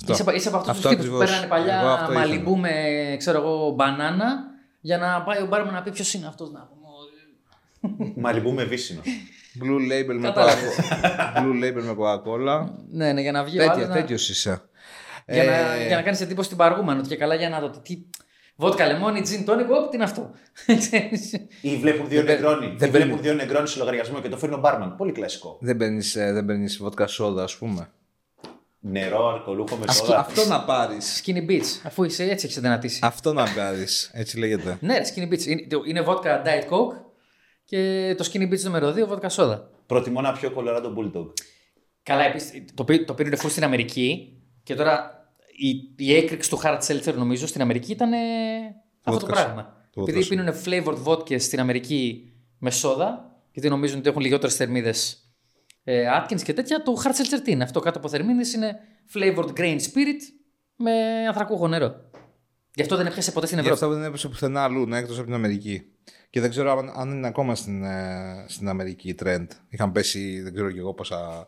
[0.01, 0.13] Αυτό.
[0.13, 1.41] Είσαι, από- είσαι από αυτούς τους Αυτό τύπους που ακριβώς.
[1.41, 2.75] παίρνανε Εγώ παλιά αυτό μαλιμπού ήθελα.
[3.11, 4.37] με ξέρω εγώ, μπανάνα
[4.81, 6.51] για να πάει ο μπάρμαν να πει ποιος είναι αυτός.
[6.51, 8.13] Να πούμε.
[8.17, 9.01] Μαλιμπού με βύσινο.
[9.63, 10.77] Blue label με Κατάλαβες.
[10.77, 12.67] Coca- Blue label με Coca-Cola.
[12.91, 14.63] Ναι, ναι, για να βγει ο Τέτοια, άλλος να- τέτοιος είσαι.
[15.27, 17.71] Για, να, Ε, για να κάνεις εντύπωση στην παργούμενο ότι και καλά για να δω
[17.71, 17.99] τι.
[18.57, 20.31] Βότκα λεμόνι, τζιν τόνικ, όπ, τι είναι αυτό.
[21.61, 22.75] Ή βλέπουν δύο Δεν νεγκρόνι.
[22.79, 23.23] δεν Ή βλέπουν παίρνει.
[23.23, 24.97] δύο νεγκρόνι σε λογαριασμό και το φέρνει ο μπάρμαν.
[24.97, 25.59] Πολύ κλασικό.
[25.61, 27.89] Δεν παίρνεις, ε, δεν παίρνεις βότκα σόδα, ας πούμε.
[28.81, 30.19] Νερό, αλκοολούχο με Αυτό, σόδα.
[30.19, 31.23] αυτό να πάρεις.
[31.27, 32.99] Skinny beach, αφού είσαι έτσι έχεις δυνατήσει.
[33.03, 34.11] Αυτό να πάρεις.
[34.13, 34.79] Έτσι λέγεται.
[34.81, 35.45] ναι, ρε, skinny beach.
[35.45, 36.97] Είναι, είναι βότκα diet coke
[37.65, 39.71] και το skinny beach νούμερο 2 βότκα σόδα.
[39.87, 41.27] Προτιμώ να πιω Colorado Bulldog.
[42.03, 45.14] Καλά, επίσης, το, πή- το πήρε full στην Αμερική και τώρα
[45.57, 48.17] η, η έκρηξη του hard seltzer νομίζω στην Αμερική ήταν ε,
[49.03, 49.35] αυτό το Vodka.
[49.35, 49.77] πράγμα.
[49.93, 50.29] Το Επειδή vodka.
[50.29, 55.19] πίνουν flavored vodka στην Αμερική με σόδα, γιατί νομίζουν ότι έχουν λιγότερες θερμίδες
[55.85, 58.77] ε, Atkins και τέτοια, το hard seltzer τι είναι; Αυτό κάτω από θερμίδες είναι
[59.15, 60.21] flavored grain spirit
[60.77, 60.93] με
[61.29, 61.95] ανθρακούχο νερό.
[62.75, 63.85] Γι' αυτό δεν έπιασε ποτέ στην Γι' Ευρώπη.
[63.85, 65.83] αυτό δεν έπεσε πουθενά αλλού, ναι, εκτός από την Αμερική.
[66.31, 69.47] Και δεν ξέρω αν, αν είναι ακόμα στην, ε, στην Αμερική η trend.
[69.69, 71.47] Είχαν πέσει, δεν ξέρω και εγώ πόσα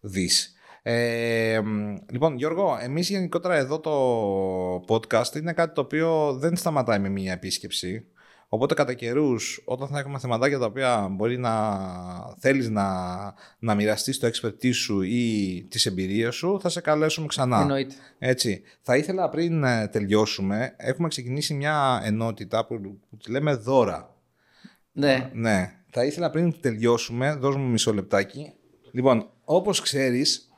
[0.00, 0.54] δις.
[0.82, 6.98] Ε, μ, λοιπόν, Γιώργο, εμείς γενικότερα εδώ το podcast είναι κάτι το οποίο δεν σταματάει
[6.98, 8.06] με μία επίσκεψη.
[8.48, 11.80] Οπότε κατά καιρούς, όταν θα έχουμε θεματάκια τα οποία μπορεί να
[12.38, 12.86] θέλεις να,
[13.58, 17.60] να μοιραστείς το expertise σου ή τις εμπειρίες σου, θα σε καλέσουμε ξανά.
[17.60, 17.94] Εννοείται.
[18.18, 18.62] Έτσι.
[18.82, 22.80] Θα ήθελα πριν ε, τελειώσουμε, έχουμε ξεκινήσει μια ενότητα που,
[23.10, 24.16] που τη λέμε δώρα.
[24.92, 25.30] Ναι.
[25.32, 25.72] Ναι.
[25.90, 28.52] Θα ήθελα πριν τελειώσουμε, δώσ' μου μισό λεπτάκι.
[28.92, 30.51] Λοιπόν, όπως ξέρεις,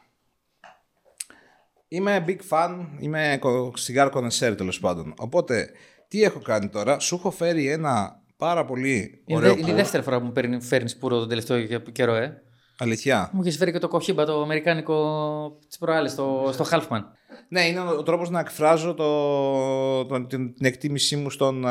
[1.88, 3.38] είμαι big fan, είμαι
[3.86, 5.14] cigar connoisseur τέλος πάντων.
[5.18, 5.70] Οπότε,
[6.08, 9.70] τι έχω κάνει τώρα, σου έχω φέρει ένα πάρα πολύ Είναι, ωραίο δε- είναι η
[9.70, 9.80] πουρ.
[9.80, 12.38] δεύτερη φορά που μου φέρνεις πουρο τον τελευταίο και- καιρό, ε.
[12.78, 17.02] Αλήθεια; Μου έχει φέρει και το κοχύμπα, το αμερικάνικο της προάλλη, στο, στο Halfman.
[17.48, 21.70] Ναι, είναι ο, ο τρόπος να εκφράζω το, το- την, την εκτίμησή μου στον, ε,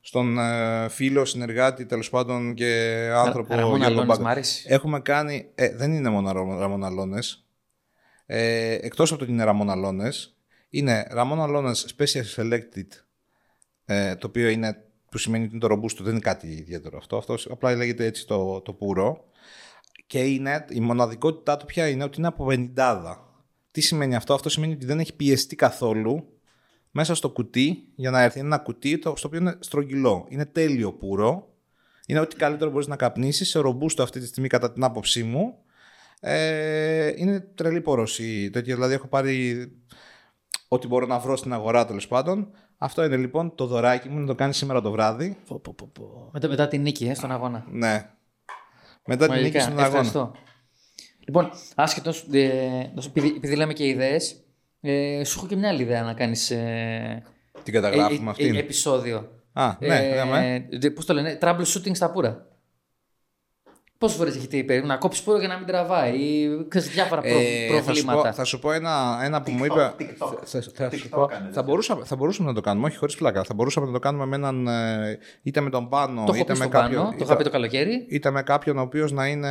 [0.00, 4.22] στον ε, φίλο, συνεργάτη, τέλος πάντων και άνθρωπο Ραμόν Γιώργο Αλώνης, Μπάκα.
[4.22, 4.66] μ' αρέσει.
[4.68, 7.45] Έχουμε κάνει, ε, δεν είναι μόνο Ραμ- Ραμόν Αλώνες.
[8.26, 10.36] Ε, εκτός από το ότι είναι Ραμόν Αλώνες,
[10.68, 12.86] είναι Ραμόν Αλώνες Special Selected,
[13.84, 17.16] ε, το οποίο είναι, που σημαίνει ότι είναι το ρομπούστο, δεν είναι κάτι ιδιαίτερο αυτό,
[17.16, 19.24] αυτός απλά λέγεται έτσι το, το πουρο.
[20.06, 23.16] Και είναι, η μοναδικότητά του πια είναι ότι είναι από 50.
[23.70, 26.36] Τι σημαίνει αυτό, αυτό σημαίνει ότι δεν έχει πιεστεί καθόλου
[26.90, 28.38] μέσα στο κουτί για να έρθει.
[28.38, 30.26] Είναι ένα κουτί το, στο οποίο είναι στρογγυλό.
[30.28, 31.54] Είναι τέλειο πουρο.
[32.06, 35.58] Είναι ό,τι καλύτερο μπορείς να καπνίσεις σε ρομπούστο αυτή τη στιγμή κατά την άποψή μου.
[36.20, 38.50] Ε, είναι τρελή πόρωση.
[38.50, 39.66] Τέτοια, δηλαδή έχω πάρει
[40.68, 42.50] ό,τι μπορώ να βρω στην αγορά τέλος πάντων.
[42.78, 45.36] Αυτό είναι λοιπόν το δωράκι μου να το κάνει σήμερα το βράδυ.
[45.48, 46.30] Πω, πω, πω, πω.
[46.32, 47.64] Μετά, μετά την νίκη, ε, στον αγώνα.
[47.70, 48.10] Ναι.
[49.06, 49.86] Μετά την νίκη Μαγικά, στον αγώνα.
[49.86, 50.32] ευχαριστώ.
[51.26, 54.44] Λοιπόν, άσχετος, ε, επειδή, επειδή λέμε και ιδέες,
[54.80, 56.50] ε, σου έχω και μια άλλη ιδέα να κάνεις.
[56.50, 57.22] Ε,
[57.62, 58.54] Την καταγράφουμε ε, αυτήν.
[58.54, 59.30] ε, επεισόδιο.
[59.52, 60.66] Α, ναι, ναι, ναι.
[60.86, 62.46] Ε, Πώς το λένε, troubleshooting στα πουρα.
[63.98, 67.30] Πόσες φορές έχετε είπε να κόψεις πουρο για να μην τραβάει ή ξέρεις, διάφορα προ,
[67.30, 68.28] Ε, θα, σου προβλήματα.
[68.28, 69.94] πω, θα σου πω ένα, ένα που μου TikTok, είπε.
[69.98, 70.38] TikTok.
[70.44, 72.96] Θα, θα σου TikTok πω, κάνετε, θα, δεν μπορούσαμε, θα μπορούσαμε να το κάνουμε, όχι
[72.96, 73.42] χωρίς πλάκα.
[73.44, 74.66] Θα μπορούσαμε να το κάνουμε με έναν.
[74.66, 77.02] ε, είτε με τον πάνω, Το έχω είτε πει με στο κάποιον.
[77.02, 78.06] πάνω, το είχα πει το καλοκαίρι.
[78.08, 79.48] είτε με κάποιον ο οποίος να είναι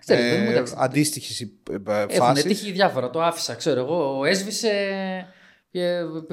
[0.00, 0.74] Ξέρεις, δεν μου ε, εντάξει.
[0.76, 2.44] αντίστοιχη Έχουν φάσης.
[2.44, 3.10] τύχει διάφορα.
[3.10, 4.24] Το άφησα, ξέρω εγώ.
[4.24, 4.70] Έσβησε
[5.70, 5.80] και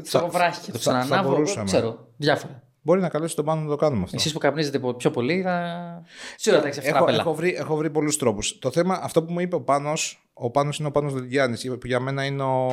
[0.02, 0.72] ξέρω, Θα- βράχηκε.
[0.72, 1.30] Το θα- θα ξανανάβω.
[1.30, 1.66] μπορούσαμε.
[1.66, 2.08] Ξέρω.
[2.18, 2.64] Διάφορα.
[2.90, 4.16] Μπορεί να καλέσει τον πάνω να το κάνουμε αυτό.
[4.16, 6.04] Εσείς που καπνίζετε πιο πολύ, θα.
[6.36, 7.20] Σίγουρα θα έχεις αυτά Έχω, πελά.
[7.20, 8.60] έχω βρει, έχω βρει πολλούς τρόπους.
[8.60, 11.88] Το θέμα, αυτό που μου είπε ο Πάνος, ο Πάνος είναι ο Πάνος Δελγιάννης, που
[11.88, 12.66] για μένα είναι ο,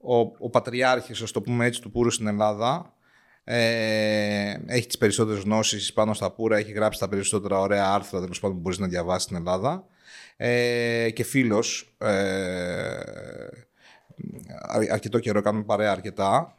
[0.00, 2.92] ο, ο πατριάρχης, ας το πούμε έτσι, του πούρου στην Ελλάδα.
[3.44, 8.40] Ε, έχει τις περισσότερες γνώσεις πάνω στα πουρα, έχει γράψει τα περισσότερα ωραία άρθρα τέλος
[8.40, 9.84] πάντων που μπορείς να διαβάσεις στην Ελλάδα.
[10.36, 12.08] Ε, και φίλος, ε,
[14.68, 16.57] αρ- αρκετό καιρό, κάνουμε παρέα αρκετά.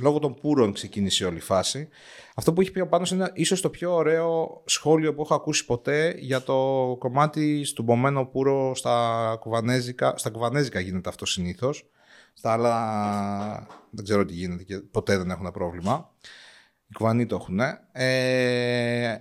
[0.00, 1.88] Λόγω των πούρων ξεκίνησε όλη η φάση.
[2.34, 5.64] Αυτό που έχει πει ο Πάνος είναι ίσως το πιο ωραίο σχόλιο που έχω ακούσει
[5.64, 6.54] ποτέ για το
[6.98, 10.14] κομμάτι στον πομμένο πουρο στα κουβανέζικα.
[10.16, 11.88] Στα κουβανέζικα γίνεται αυτό συνήθως.
[12.34, 16.10] Στα άλλα δεν ξέρω τι γίνεται και ποτέ δεν έχουν πρόβλημα.
[16.86, 17.60] Οι κουβανοί το έχουν.
[17.92, 19.16] Ε,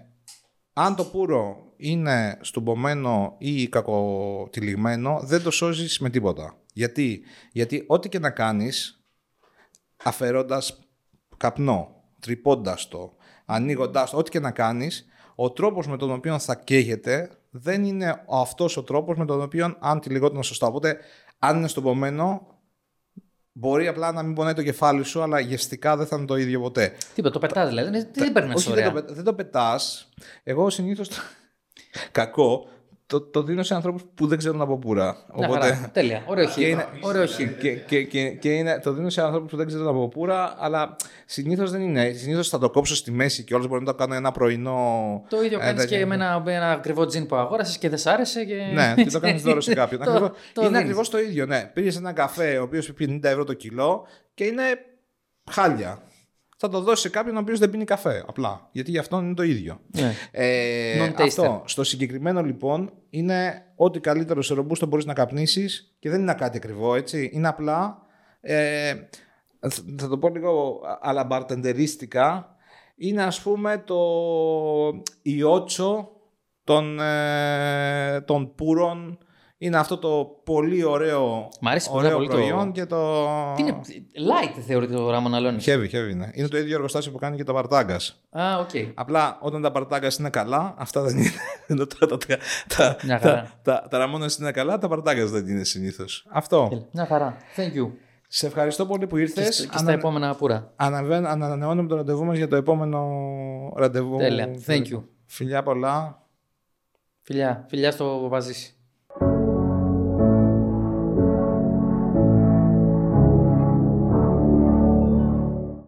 [0.74, 6.58] αν το πουρο είναι στουμπωμένο ή κακοτυλιγμένο, δεν το σώζεις με τίποτα.
[6.74, 7.22] Γιατί,
[7.52, 9.03] Γιατί ό,τι και να κάνεις,
[10.04, 10.80] αφαιρώντας
[11.38, 13.16] καπνό, τρυπώντας το,
[13.46, 15.06] ανοίγοντάς το, ό,τι και να κάνεις,
[15.36, 19.42] ο τρόπος με τον οποίο θα καίγεται δεν είναι ο αυτός ο τρόπος με τον
[19.42, 20.68] οποίο αν τυλιγόταν σωστά.
[20.68, 20.98] Οπότε,
[21.40, 22.48] αν είναι στομπωμένο,
[23.52, 26.60] μπορεί απλά να μην πονάει το κεφάλι σου, αλλά γευστικά δεν θα είναι το ίδιο
[26.62, 26.94] ποτέ.
[27.16, 27.90] Τίποτα, το πετάς δηλαδή.
[27.90, 28.92] Δεν, δεν παίρνει Όχι, ωραία.
[28.92, 30.10] δεν το, πε- δεν το πετάς.
[30.44, 31.10] Εγώ συνήθως.
[32.12, 32.68] Κακό.
[33.06, 35.18] Το, το δίνω σε ανθρώπους που δεν ξέρουν από πουρα.
[35.38, 35.90] Μια χαρά.
[35.94, 36.24] Τέλεια.
[36.28, 36.68] Ωραίο Και χείλ.
[36.70, 37.50] είναι, Ωραίο χείλ.
[37.60, 40.96] και, και, και, και είναι, το δίνω σε ανθρώπους που δεν ξέρουν από πουρα, αλλά
[41.26, 42.12] συνήθως δεν είναι.
[42.12, 45.24] Συνήθως θα το κόψω στη μέση και όλος μπορεί να το κάνω ένα πρωινό.
[45.30, 45.98] Το ίδιο ε, κάνεις τέτοιο.
[45.98, 48.44] και με ένα, με ένα ακριβό τζιν που αγόρασες και δεν σ' άρεσε.
[48.46, 48.56] Και...
[48.74, 50.02] Ναι, και το κάνεις δώρο σε κάποιον.
[50.04, 50.82] Το- Ακριβώς- το είναι δίνεις.
[50.82, 51.46] ακριβώς το ίδιο.
[51.46, 51.70] Ναι.
[51.74, 54.64] Πήγε έναν καφέ ο οποίος πει 50 ευρώ το κιλό και είναι
[55.52, 56.02] χάλια.
[56.66, 58.24] Θα το δώσει σε κάποιον ο οποίος δεν πίνει καφέ.
[58.28, 58.70] Απλά.
[58.72, 59.80] Γιατί για αυτόν είναι το ίδιο.
[59.88, 60.14] Ναι.
[60.32, 61.22] Ε, Non-taster.
[61.22, 61.64] αυτό.
[61.66, 66.58] Στο συγκεκριμένο λοιπόν είναι ό,τι καλύτερο σε ρομπούστο μπορείς να καπνίσεις και δεν είναι κάτι
[66.58, 67.30] ακριβό έτσι.
[67.34, 67.98] Είναι απλά,
[68.42, 68.94] ε,
[69.60, 72.56] θα- θα το πω λίγο αλλά μπαρτεντερίστικα,
[72.96, 74.02] είναι ας πούμε το
[75.22, 76.10] Ocho
[76.64, 79.18] των, ε, των πούρων.
[79.66, 83.26] Είναι αυτό το πολύ ωραίο, Μ' αρέσει πάρα ωραίο πολύ το- προϊόν και το...
[83.56, 83.80] Τι είναι,
[84.14, 85.58] light θεωρείται το Ramón Allones.
[85.66, 86.32] Heavy, heavy είναι.
[86.34, 88.22] Είναι το ίδιο εργοστάσιο που κάνει και τα Partagás.
[88.30, 88.70] Α, οκ.
[88.94, 91.30] Απλά όταν τα Partagás είναι καλά, αυτά δεν είναι.
[91.68, 92.38] Ενώ τα, τα, τα,
[92.78, 93.52] τα, Μια τα, χαρά.
[93.62, 96.26] τα, τα ραμόνες είναι καλά, τα Partagás δεν είναι συνήθως.
[96.30, 96.88] Αυτό.
[96.92, 97.38] Μια χαρά.
[97.56, 97.92] Thank you.
[98.28, 99.56] Σε ευχαριστώ πολύ που Και, ήρθες.
[99.56, 100.74] στα- και στα επόμενα πουρα.
[100.76, 103.08] Ανανεώνουμε το ραντεβού μας για το επόμενο
[103.76, 104.18] ραντεβού.
[104.18, 104.50] Τέλεια.
[104.68, 105.04] Thank you.
[105.26, 106.22] Φιλιά πολλά.
[107.22, 107.66] Φιλιά.
[107.70, 108.76] Φιλιά στο Παπαζήσι.